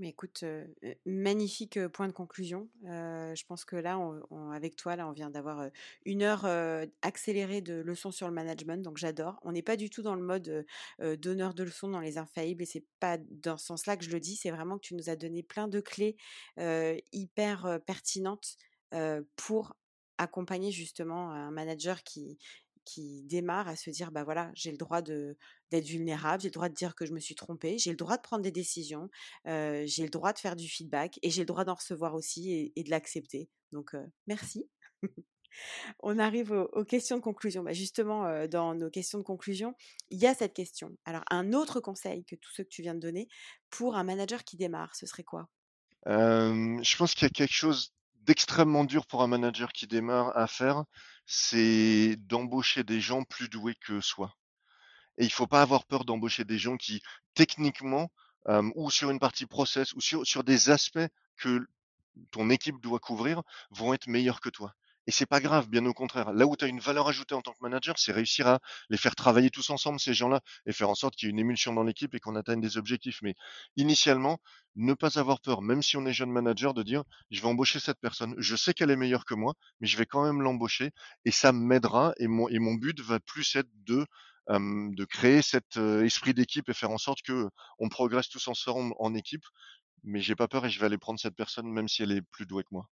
Mais 0.00 0.10
écoute, 0.10 0.44
heu 0.44 0.72
heu, 0.84 0.94
magnifique, 1.06 1.76
heu, 1.76 1.88
point 1.88 2.06
de 2.06 2.12
conclusion. 2.12 2.68
Je 2.84 3.44
pense 3.46 3.64
que 3.64 3.74
là, 3.74 3.98
avec 4.54 4.76
toi, 4.76 4.94
là, 4.94 5.08
on 5.08 5.12
vient 5.12 5.28
d'avoir, 5.30 5.70
1 6.04 6.22
heure, 6.22 6.44
heu, 6.46 6.86
accélérée 7.02 7.62
de 7.62 7.74
leçons 7.80 8.12
sur 8.12 8.28
le 8.28 8.34
management, 8.34 8.80
donc 8.82 8.96
j'adore. 8.96 9.40
On 9.42 9.50
n'est 9.52 9.62
pas 9.62 9.76
du 9.76 9.90
tout 9.90 10.02
dans 10.02 10.14
le 10.14 10.22
mode, 10.22 10.64
donneur 11.18 11.52
de 11.54 11.64
leçons 11.64 11.88
dans 11.88 12.00
les 12.00 12.16
infaillibles 12.18 12.62
et 12.62 12.66
c'est 12.66 12.84
pas 13.00 13.18
dans 13.18 13.56
ce 13.58 13.66
sens-là 13.66 13.96
que 13.96 14.04
je 14.04 14.10
le 14.10 14.20
dis. 14.20 14.36
C'est 14.36 14.50
vraiment 14.52 14.76
que 14.78 14.86
tu 14.86 14.94
nous 14.94 15.10
as 15.10 15.16
donné 15.16 15.42
plein 15.42 15.66
de 15.68 15.80
clés, 15.80 16.16
hyper, 17.12 17.80
pertinentes, 17.84 18.56
pour 19.36 19.74
accompagner 20.20 20.72
justement 20.72 21.30
un 21.32 21.50
manager 21.52 22.02
qui 22.02 22.38
qui 22.88 23.22
démarre 23.24 23.68
à 23.68 23.76
se 23.76 23.90
dire: 23.90 24.10
«Bah, 24.12 24.24
voilà, 24.24 24.50
j'ai 24.54 24.70
le 24.70 24.78
droit 24.78 25.02
de 25.02 25.36
d'être 25.70 25.86
vulnérable, 25.86 26.42
j'ai 26.42 26.48
le 26.48 26.52
droit 26.52 26.68
de 26.70 26.74
dire 26.74 26.94
que 26.94 27.04
je 27.06 27.12
me 27.12 27.20
suis 27.20 27.34
trompé, 27.34 27.76
j'ai 27.78 27.90
le 27.90 27.96
droit 27.96 28.16
de 28.16 28.22
prendre 28.22 28.42
des 28.42 28.50
décisions, 28.52 29.08
j'ai 29.44 30.02
le 30.02 30.08
droit 30.10 30.32
de 30.32 30.38
faire 30.38 30.56
du 30.56 30.68
feedback 30.68 31.18
et 31.22 31.30
j'ai 31.30 31.42
le 31.42 31.46
droit 31.46 31.64
d'en 31.64 31.74
recevoir 31.74 32.14
aussi 32.14 32.72
et 32.74 32.82
de 32.84 32.90
l'accepter. 32.90 33.50
Donc, 33.72 33.94
merci. 34.26 34.68
On 36.00 36.18
arrive 36.18 36.52
aux 36.52 36.84
questions 36.84 37.16
de 37.16 37.22
conclusion. 37.22 37.62
Bah, 37.62 37.72
justement, 37.72 38.46
dans 38.48 38.74
nos 38.74 38.90
questions 38.90 39.18
de 39.18 39.24
conclusion, 39.24 39.74
il 40.10 40.18
y 40.18 40.26
a 40.26 40.34
cette 40.34 40.54
question. 40.54 40.96
Alors 41.04 41.24
un 41.30 41.52
autre 41.52 41.80
conseil 41.80 42.24
que 42.24 42.36
tous 42.36 42.52
ceux 42.54 42.64
que 42.64 42.68
tu 42.70 42.82
viens 42.82 42.94
de 42.94 43.00
donner, 43.00 43.28
pour 43.70 43.96
un 43.96 44.04
manager 44.04 44.44
qui 44.44 44.56
démarre, 44.56 44.94
ce 44.96 45.06
serait 45.06 45.24
quoi? 45.24 45.48
Je 46.06 46.96
pense 46.96 47.14
qu'il 47.14 47.24
y 47.24 47.26
a 47.26 47.30
quelque 47.30 47.52
chose 47.52 47.92
d'extrêmement 48.28 48.84
dur 48.84 49.06
pour 49.06 49.22
un 49.22 49.26
manager 49.26 49.72
qui 49.72 49.86
démarre 49.86 50.36
à 50.36 50.46
faire, 50.46 50.84
c'est 51.24 52.14
d'embaucher 52.18 52.84
des 52.84 53.00
gens 53.00 53.24
plus 53.24 53.48
doués 53.48 53.74
que 53.80 54.02
soi. 54.02 54.36
Et 55.16 55.24
il 55.24 55.32
faut 55.32 55.46
pas 55.46 55.62
avoir 55.62 55.86
peur 55.86 56.04
d'embaucher 56.04 56.44
des 56.44 56.58
gens 56.58 56.76
qui, 56.76 57.00
techniquement, 57.32 58.12
hem, 58.46 58.70
ou 58.74 58.90
sur 58.90 59.10
une 59.10 59.18
partie 59.18 59.46
process 59.46 59.94
ou 59.94 60.00
sur 60.02 60.44
des 60.44 60.68
aspects 60.68 61.08
que 61.38 61.66
ton 62.30 62.50
équipe 62.50 62.82
doit 62.82 62.98
couvrir, 62.98 63.42
vont 63.70 63.94
être 63.94 64.08
meilleurs 64.08 64.42
que 64.42 64.50
toi. 64.50 64.74
Et 65.08 65.10
c'est 65.10 65.26
pas 65.26 65.40
grave, 65.40 65.68
bien 65.70 65.86
au 65.86 65.94
contraire. 65.94 66.32
Là 66.34 66.46
où 66.46 66.54
tu 66.54 66.66
as 66.66 66.68
une 66.68 66.80
valeur 66.80 67.08
ajoutée 67.08 67.34
en 67.34 67.40
tant 67.40 67.52
que 67.52 67.58
manager, 67.62 67.98
c'est 67.98 68.12
réussir 68.12 68.46
à 68.46 68.60
les 68.90 68.98
faire 68.98 69.16
travailler 69.16 69.48
tous 69.50 69.70
ensemble, 69.70 69.98
ces 69.98 70.12
gens-là, 70.12 70.42
et 70.66 70.72
faire 70.74 70.90
en 70.90 70.94
sorte 70.94 71.16
qu'il 71.16 71.28
y 71.28 71.30
ait 71.30 71.32
une 71.32 71.38
émulsion 71.38 71.72
dans 71.72 71.82
l'équipe 71.82 72.14
et 72.14 72.20
qu'on 72.20 72.36
atteigne 72.36 72.60
des 72.60 72.76
objectifs. 72.76 73.20
Mais 73.22 73.34
initialement, 73.76 74.38
ne 74.76 74.92
pas 74.92 75.18
avoir 75.18 75.40
peur, 75.40 75.62
même 75.62 75.82
si 75.82 75.96
on 75.96 76.04
est 76.04 76.12
jeune 76.12 76.30
manager, 76.30 76.74
de 76.74 76.82
dire, 76.82 77.04
je 77.30 77.40
vais 77.40 77.48
embaucher 77.48 77.80
cette 77.80 77.98
personne. 78.00 78.34
Je 78.38 78.54
sais 78.54 78.74
qu'elle 78.74 78.90
est 78.90 78.96
meilleure 78.96 79.24
que 79.24 79.34
moi, 79.34 79.54
mais 79.80 79.86
je 79.88 79.96
vais 79.96 80.04
quand 80.06 80.22
même 80.24 80.42
l'embaucher 80.42 80.92
et 81.24 81.30
ça 81.30 81.52
m'aidera. 81.52 82.12
Et 82.18 82.28
mon, 82.28 82.46
et 82.50 82.58
mon 82.60 82.74
but 82.74 83.00
va 83.00 83.18
plus 83.18 83.56
être 83.56 83.70
de, 83.86 84.06
de 84.50 85.04
créer 85.06 85.40
cet 85.42 85.78
esprit 85.78 86.34
d'équipe 86.34 86.68
et 86.68 86.74
faire 86.74 86.90
en 86.90 86.98
sorte 86.98 87.22
que 87.22 87.48
on 87.78 87.88
progresse 87.88 88.28
tous 88.28 88.46
ensemble 88.48 88.94
en 88.98 89.14
équipe 89.14 89.44
mais 90.04 90.20
j'ai 90.20 90.36
pas 90.36 90.48
peur 90.48 90.66
et 90.66 90.70
je 90.70 90.80
vais 90.80 90.86
aller 90.86 90.98
prendre 90.98 91.20
cette 91.20 91.36
personne 91.36 91.66
même 91.72 91.88
si 91.88 92.02
elle 92.02 92.12
est 92.12 92.22
plus 92.22 92.46
douée 92.46 92.62
que 92.62 92.68
moi. 92.72 92.88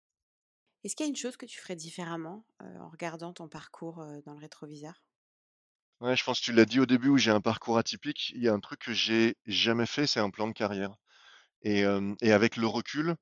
Est-ce 0.86 0.96
qu'il 0.96 1.04
y 1.04 1.08
a 1.08 1.10
une 1.10 1.16
chose 1.16 1.36
que 1.36 1.44
tu 1.46 1.58
ferais 1.58 1.74
différemment, 1.76 2.46
en 2.60 2.88
regardant 2.88 3.32
ton 3.32 3.48
parcours, 3.48 3.96
dans 4.24 4.34
le 4.34 4.38
rétroviseur? 4.38 5.02
Ouais, 6.00 6.16
je 6.16 6.24
pense 6.24 6.40
que 6.40 6.44
tu 6.46 6.52
l'as 6.52 6.64
dit 6.66 6.78
au 6.80 6.86
début 6.86 7.08
où 7.08 7.16
j'ai 7.18 7.30
un 7.30 7.40
parcours 7.40 7.78
atypique. 7.78 8.30
Il 8.34 8.42
y 8.42 8.48
a 8.48 8.52
un 8.52 8.60
truc 8.60 8.80
que 8.80 8.92
j'ai 8.92 9.36
jamais 9.46 9.86
fait, 9.86 10.06
c'est 10.06 10.20
un 10.20 10.30
plan 10.30 10.46
de 10.46 10.52
carrière. 10.52 10.94
Et, 11.62 11.84
avec 11.84 12.56
le 12.56 12.66
recul, 12.68 13.16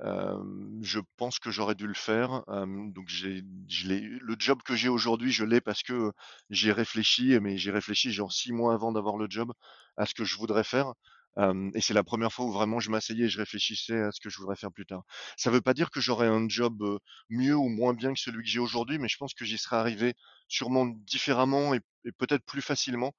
je 0.00 1.00
pense 1.16 1.38
que 1.38 1.50
j'aurais 1.50 1.74
dû 1.74 1.86
le 1.86 1.94
faire, 1.94 2.44
donc 2.48 3.08
j'ai 3.08 3.42
le 3.44 4.36
job 4.38 4.62
que 4.64 4.76
j'ai 4.76 4.88
aujourd'hui, 4.88 5.32
je 5.32 5.44
l'ai 5.44 5.60
parce 5.60 5.82
que, 5.82 5.92
heu, 5.94 6.12
j'y 6.50 6.68
ai 6.70 6.72
réfléchi, 6.72 7.38
mais 7.40 7.58
j'ai 7.58 7.70
réfléchi 7.70 8.12
genre 8.12 8.32
6 8.32 8.52
mois 8.52 8.74
avant 8.74 8.92
d'avoir 8.92 9.16
le 9.16 9.26
job 9.30 9.52
à 9.96 10.06
ce 10.06 10.14
que 10.14 10.24
je 10.24 10.36
voudrais 10.36 10.64
faire, 10.64 10.94
et 11.38 11.80
c'est 11.80 11.94
la 11.94 12.04
première 12.04 12.32
fois 12.32 12.44
où 12.46 12.52
vraiment 12.52 12.80
je 12.80 12.90
m'asseyais 12.90 13.24
et 13.24 13.28
je 13.28 13.38
réfléchissais 13.38 14.00
à 14.00 14.12
ce 14.12 14.20
que 14.20 14.28
je 14.30 14.38
voudrais 14.38 14.56
faire 14.56 14.72
plus 14.72 14.86
tard. 14.86 15.02
Ça 15.36 15.50
veut 15.50 15.60
pas 15.62 15.74
dire 15.74 15.90
que 15.90 16.00
j'aurais 16.00 16.28
un 16.28 16.48
job, 16.48 16.82
mieux 17.30 17.56
ou 17.56 17.68
moins 17.68 17.94
bien 17.94 18.12
que 18.12 18.20
celui 18.20 18.42
que 18.42 18.48
j'ai 18.48 18.58
aujourd'hui, 18.58 18.98
mais 18.98 19.08
je 19.08 19.16
pense 19.16 19.34
que 19.34 19.44
j'y 19.44 19.58
serais 19.58 19.76
arrivé 19.76 20.14
sûrement 20.48 20.86
différemment 20.86 21.74
et 21.74 21.80
peut-être 22.18 22.44
plus 22.44 22.62
facilement, 22.62 23.12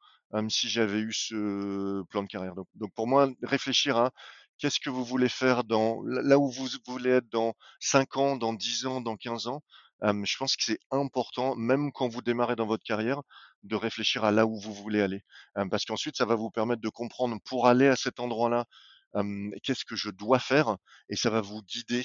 si 0.50 0.70
j'avais 0.70 1.00
eu 1.00 1.14
ce 1.14 2.04
plan 2.10 2.24
de 2.24 2.28
carrière. 2.28 2.54
Donc 2.76 2.94
pour 2.96 3.08
moi, 3.08 3.30
réfléchir 3.44 3.98
à 3.98 4.12
Qu'est-ce 4.60 4.80
que 4.80 4.90
vous 4.92 5.04
voulez 5.04 5.30
faire 5.30 5.64
dans 5.64 6.02
là 6.06 6.38
où 6.40 6.50
vous 6.50 6.68
voulez 6.88 7.10
être 7.10 7.28
dans 7.30 7.54
5 7.80 8.16
ans, 8.18 8.38
dans 8.38 8.54
10 8.54 8.86
ans, 8.86 9.02
dans 9.02 9.18
15 9.18 9.48
ans? 9.48 9.62
Je 10.02 10.38
pense 10.38 10.56
que 10.56 10.64
c'est 10.64 10.80
important, 10.92 11.56
même 11.56 11.92
quand 11.92 12.08
vous 12.08 12.22
démarrez 12.22 12.56
dans 12.56 12.66
votre 12.66 12.84
carrière, 12.84 13.22
de 13.64 13.76
réfléchir 13.76 14.24
à 14.24 14.32
là 14.32 14.46
où 14.46 14.60
vous 14.60 14.74
voulez 14.74 15.02
aller. 15.02 15.24
Parce 15.70 15.86
qu'ensuite, 15.86 16.18
ça 16.18 16.26
va 16.26 16.36
vous 16.36 16.52
permettre 16.52 16.82
de 16.82 16.90
comprendre 16.90 17.38
pour 17.46 17.68
aller 17.68 17.88
à 17.88 17.96
cet 17.96 18.20
endroit-là, 18.20 18.66
qu'est-ce 19.64 19.86
que 19.86 19.96
je 19.96 20.10
dois 20.10 20.40
faire? 20.40 20.78
Et 21.10 21.16
ça 21.16 21.30
va 21.30 21.42
vous 21.42 21.62
guider, 21.62 22.04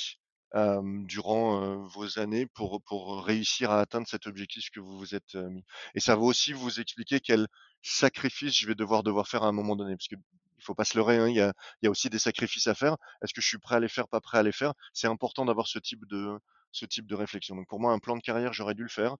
durant, 1.05 1.87
vos 1.89 2.19
années 2.19 2.47
pour 2.47 2.83
pour 2.83 3.25
réussir 3.25 3.71
à 3.71 3.81
atteindre 3.81 4.07
cet 4.09 4.27
objectif 4.27 4.71
que 4.71 4.81
vous 4.81 4.99
vous 4.99 5.15
êtes, 5.15 5.35
mis. 5.35 5.65
Et 5.95 6.01
ça 6.01 6.17
va 6.17 6.23
aussi 6.23 6.53
vous 6.53 6.81
expliquer 6.81 7.21
quels 7.21 7.49
sacrifices 7.83 8.57
je 8.57 8.67
vais 8.67 8.75
devoir 8.75 9.03
devoir 9.03 9.29
faire 9.29 9.43
à 9.43 9.49
un 9.49 9.53
moment 9.53 9.77
donné. 9.77 9.97
Parce 9.97 10.09
qu'il 10.09 10.19
faut 10.61 10.75
pas 10.75 10.85
se 10.85 10.97
leurrer, 10.97 11.19
hein, 11.19 11.29
il 11.29 11.37
y 11.37 11.41
a 11.41 11.53
il 11.83 11.87
y 11.87 11.89
a 11.89 11.91
aussi 11.91 12.09
des 12.11 12.19
sacrifices 12.19 12.67
à 12.67 12.75
faire. 12.75 12.97
Est-ce 13.23 13.35
que 13.35 13.41
je 13.41 13.49
suis 13.49 13.59
prêt 13.59 13.77
à 13.77 13.81
les 13.81 13.89
faire, 13.89 14.09
pas 14.09 14.21
prêt 14.21 14.39
à 14.39 14.43
les 14.43 14.53
faire? 14.53 14.73
C'est 14.93 15.07
important 15.07 15.45
d'avoir 15.45 15.67
ce 15.67 15.79
type 15.79 16.07
de 16.07 16.39
ce 16.73 16.87
type 16.87 17.07
de 17.07 17.15
réflexion. 17.15 17.57
Donc 17.57 17.69
pour 17.69 17.81
moi, 17.81 17.93
un 17.93 17.99
plan 18.01 18.17
de 18.17 18.23
carrière, 18.23 18.53
j'aurais 18.53 18.75
dû 18.75 18.83
le 18.83 18.89
faire. 18.89 19.17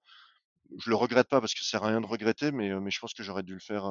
Je 0.79 0.91
le 0.91 0.97
regrette 0.97 1.29
pas 1.29 1.41
parce 1.41 1.55
que 1.55 1.61
ça 1.65 1.71
sert 1.71 1.85
à 1.85 1.89
rien 1.89 2.01
de 2.03 2.07
regretter, 2.07 2.53
mais, 2.53 2.71
je 2.91 3.01
pense 3.01 3.15
que 3.15 3.23
j'aurais 3.23 3.43
dû 3.45 3.55
le 3.55 3.61
faire, 3.61 3.85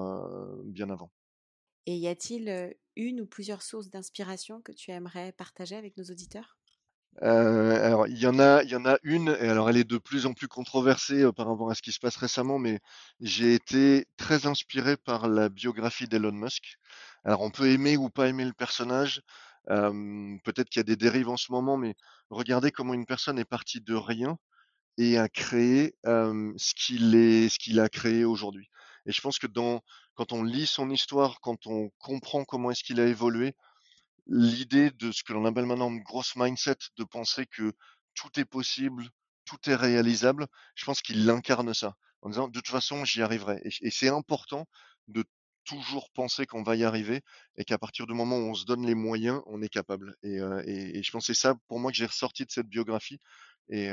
bien 0.66 0.90
avant. 0.90 1.12
Et 1.86 1.96
y 1.96 2.08
a-t-il, 2.10 2.76
une 2.98 3.22
ou 3.22 3.26
plusieurs 3.28 3.62
sources 3.62 3.90
d'inspiration 3.90 4.62
que 4.62 4.74
tu 4.74 4.92
aimerais 4.92 5.32
partager 5.32 5.76
avec 5.76 5.96
nos 5.96 6.04
auditeurs? 6.04 6.56
Alors 7.22 8.06
il 8.08 8.18
y 8.20 8.28
en 8.28 8.38
a 8.38 8.62
il 8.64 8.70
y 8.70 8.76
en 8.76 8.86
a 8.86 8.98
une 9.02 9.30
et 9.40 9.48
alors 9.50 9.70
elle 9.70 9.78
est 9.78 9.84
de 9.90 9.98
plus 9.98 10.26
en 10.28 10.34
plus 10.34 10.48
controversée, 10.48 11.26
par 11.36 11.48
rapport 11.48 11.72
à 11.72 11.76
ce 11.76 11.82
qui 11.82 11.92
se 11.92 12.00
passe 12.00 12.16
récemment, 12.18 12.60
mais 12.60 12.80
j'ai 13.20 13.56
été 13.56 14.06
très 14.18 14.46
inspiré 14.46 14.98
par 14.98 15.28
la 15.28 15.50
biographie 15.50 16.08
d'Elon 16.08 16.32
Musk. 16.34 16.76
Alors 17.24 17.42
on 17.42 17.50
peut 17.50 17.70
aimer 17.72 17.98
ou 17.98 18.10
pas 18.10 18.28
aimer 18.28 18.46
le 18.46 18.54
personnage, 18.54 19.22
peut-être 19.68 20.70
qu'il 20.70 20.80
y 20.80 20.82
a 20.82 20.84
des 20.84 20.96
dérives 20.96 21.30
en 21.30 21.38
ce 21.38 21.52
moment, 21.52 21.78
mais 21.78 21.96
regardez 22.30 22.72
comment 22.72 22.94
une 22.94 23.06
personne 23.06 23.40
est 23.40 23.46
partie 23.46 23.82
de 23.82 23.96
rien 23.96 24.38
et 24.98 25.18
a 25.18 25.30
créé 25.30 25.96
ce 26.04 26.74
qu'il 27.60 27.80
a 27.80 27.90
créé 27.90 28.26
aujourd'hui. 28.26 28.70
Et 29.06 29.12
je 29.12 29.22
pense 29.22 29.40
que 29.40 29.48
dans, 29.48 29.82
quand 30.16 30.34
on 30.34 30.44
lit 30.44 30.68
son 30.68 30.90
histoire, 30.90 31.40
quand 31.42 31.68
on 31.68 31.90
comprend 32.00 32.44
comment 32.44 32.72
est-ce 32.72 32.84
qu'il 32.84 33.00
a 33.00 33.06
évolué, 33.06 33.56
l'idée 34.28 34.92
de 34.92 35.12
ce 35.12 35.24
que 35.24 35.34
l'on 35.34 35.46
appelle 35.46 35.66
maintenant 35.66 35.90
une 35.90 36.04
grosse 36.04 36.36
mindset, 36.36 36.78
de 36.98 37.04
penser 37.04 37.46
que 37.46 37.74
tout 38.16 38.40
est 38.40 38.46
possible, 38.46 39.10
tout 39.46 39.70
est 39.70 39.76
réalisable, 39.76 40.48
je 40.76 40.86
pense 40.86 41.02
qu'il 41.02 41.30
incarne 41.30 41.74
ça 41.74 41.96
en 42.22 42.30
disant 42.30 42.48
de 42.48 42.60
toute 42.60 42.68
façon 42.68 43.06
j'y 43.06 43.22
arriverai. 43.22 43.62
Et, 43.64 43.92
c'est 43.92 44.10
important 44.10 44.68
de 45.08 45.24
toujours 45.68 46.10
penser 46.12 46.46
qu'on 46.46 46.64
va 46.64 46.76
y 46.76 46.84
arriver 46.84 47.22
et 47.58 47.66
qu'à 47.66 47.78
partir 47.78 48.08
du 48.08 48.14
moment 48.14 48.38
où 48.38 48.50
on 48.50 48.54
se 48.54 48.66
donne 48.66 48.86
les 48.86 48.96
moyens, 48.96 49.42
on 49.46 49.62
est 49.62 49.70
capable. 49.70 50.16
Et, 50.24 50.38
et, 50.66 51.04
je 51.04 51.12
pense 51.12 51.28
que 51.28 51.34
c'est 51.34 51.40
ça 51.40 51.56
pour 51.68 51.80
moi 51.80 51.92
que 51.92 51.98
j'ai 51.98 52.06
ressorti 52.06 52.46
de 52.46 52.52
cette 52.52 52.68
biographie. 52.68 53.20
Et, 53.70 53.88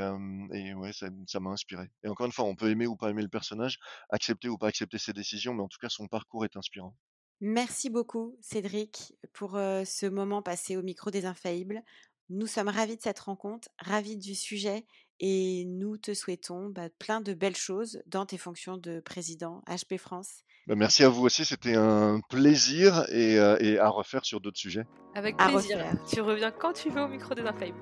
et 0.53 0.75
ouais, 0.75 0.93
ça 0.93 1.41
m'a 1.41 1.51
inspiré. 1.51 1.89
Et 2.05 2.09
encore 2.09 2.27
une 2.27 2.33
fois, 2.33 2.45
on 2.45 2.55
peut 2.55 2.71
aimer 2.71 2.87
ou 2.87 2.97
pas 2.97 3.11
aimer 3.11 3.23
le 3.23 3.29
personnage, 3.29 3.79
accepter 4.11 4.49
ou 4.49 4.57
pas 4.57 4.69
accepter 4.69 4.99
ses 4.99 5.13
décisions, 5.13 5.53
mais 5.53 5.63
en 5.63 5.69
tout 5.69 5.79
cas, 5.81 5.89
son 5.89 6.07
parcours 6.07 6.45
est 6.45 6.57
inspirant. 6.57 6.95
Merci 7.41 7.91
beaucoup, 7.91 8.39
Cédric, 8.41 9.15
pour 9.33 9.53
ce 9.53 10.07
moment 10.07 10.43
passé 10.43 10.77
au 10.77 10.83
micro 10.83 11.11
des 11.11 11.27
Infaillibles. 11.27 11.83
Nous 12.31 12.47
sommes 12.47 12.69
ravis 12.69 12.97
de 12.97 13.03
cette 13.03 13.19
rencontre, 13.19 13.69
ravis 13.79 14.17
du 14.17 14.35
sujet 14.35 14.87
et 15.21 15.65
nous 15.67 15.99
te 15.99 16.15
souhaitons 16.15 16.71
bah, 16.71 16.89
plein 16.99 17.21
de 17.21 17.35
belles 17.35 17.57
choses 17.57 18.03
dans 18.07 18.25
tes 18.25 18.39
fonctions 18.39 18.79
de 18.79 19.01
président 19.01 19.63
HP 19.67 19.99
France. 19.99 20.44
Bah, 20.67 20.75
merci 20.77 21.05
à 21.05 21.09
vous 21.11 21.23
aussi, 21.25 21.45
c'était 21.45 21.75
un 21.75 22.21
plaisir 22.21 23.05
et, 23.11 23.39
à 23.79 23.89
refaire 23.89 24.25
sur 24.25 24.41
d'autres 24.41 24.59
sujets. 24.59 24.87
Avec 25.15 25.37
plaisir. 25.37 25.79
Tu 26.11 26.21
reviens 26.21 26.51
quand 26.51 26.73
tu 26.73 26.91
veux 26.91 27.03
au 27.03 27.09
micro 27.09 27.35
des 27.35 27.43
Infaillibles. 27.43 27.79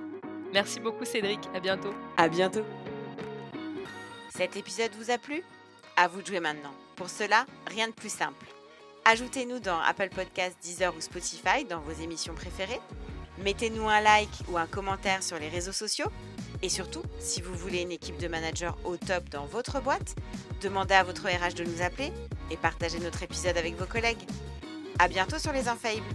merci 0.52 0.80
beaucoup 0.80 1.04
Cédric, 1.04 1.40
à 1.54 1.60
bientôt. 1.60 1.94
À 2.16 2.28
bientôt. 2.28 2.64
Cet 4.30 4.56
épisode 4.56 4.90
vous 4.98 5.10
a 5.10 5.18
plu? 5.18 5.42
À 5.96 6.08
vous 6.08 6.22
de 6.22 6.26
jouer 6.26 6.40
maintenant. 6.40 6.72
Pour 6.96 7.10
cela, 7.10 7.44
rien 7.66 7.88
de 7.88 7.92
plus 7.92 8.12
simple 8.12 8.46
Ajoutez-nous 9.04 9.58
dans 9.58 9.80
Apple 9.80 10.08
Podcasts, 10.08 10.56
Deezer 10.62 10.94
ou 10.96 11.00
Spotify 11.00 11.64
dans 11.68 11.80
vos 11.80 11.92
émissions 12.02 12.34
préférées. 12.34 12.80
Mettez-nous 13.38 13.88
un 13.88 14.00
like 14.00 14.42
ou 14.48 14.58
un 14.58 14.66
commentaire 14.66 15.22
sur 15.22 15.38
les 15.38 15.48
réseaux 15.48 15.72
sociaux. 15.72 16.10
Et 16.62 16.68
surtout, 16.68 17.02
si 17.18 17.40
vous 17.40 17.54
voulez 17.54 17.80
une 17.80 17.90
équipe 17.90 18.18
de 18.18 18.28
managers 18.28 18.70
au 18.84 18.96
top 18.96 19.28
dans 19.30 19.46
votre 19.46 19.80
boîte, 19.80 20.14
demandez 20.60 20.94
à 20.94 21.02
votre 21.02 21.26
RH 21.26 21.54
de 21.54 21.64
nous 21.64 21.82
appeler 21.82 22.12
et 22.50 22.56
partagez 22.56 23.00
notre 23.00 23.22
épisode 23.22 23.56
avec 23.56 23.76
vos 23.76 23.86
collègues. 23.86 24.24
À 24.98 25.08
bientôt 25.08 25.38
sur 25.38 25.52
les 25.52 25.68
Infaillibles! 25.68 26.06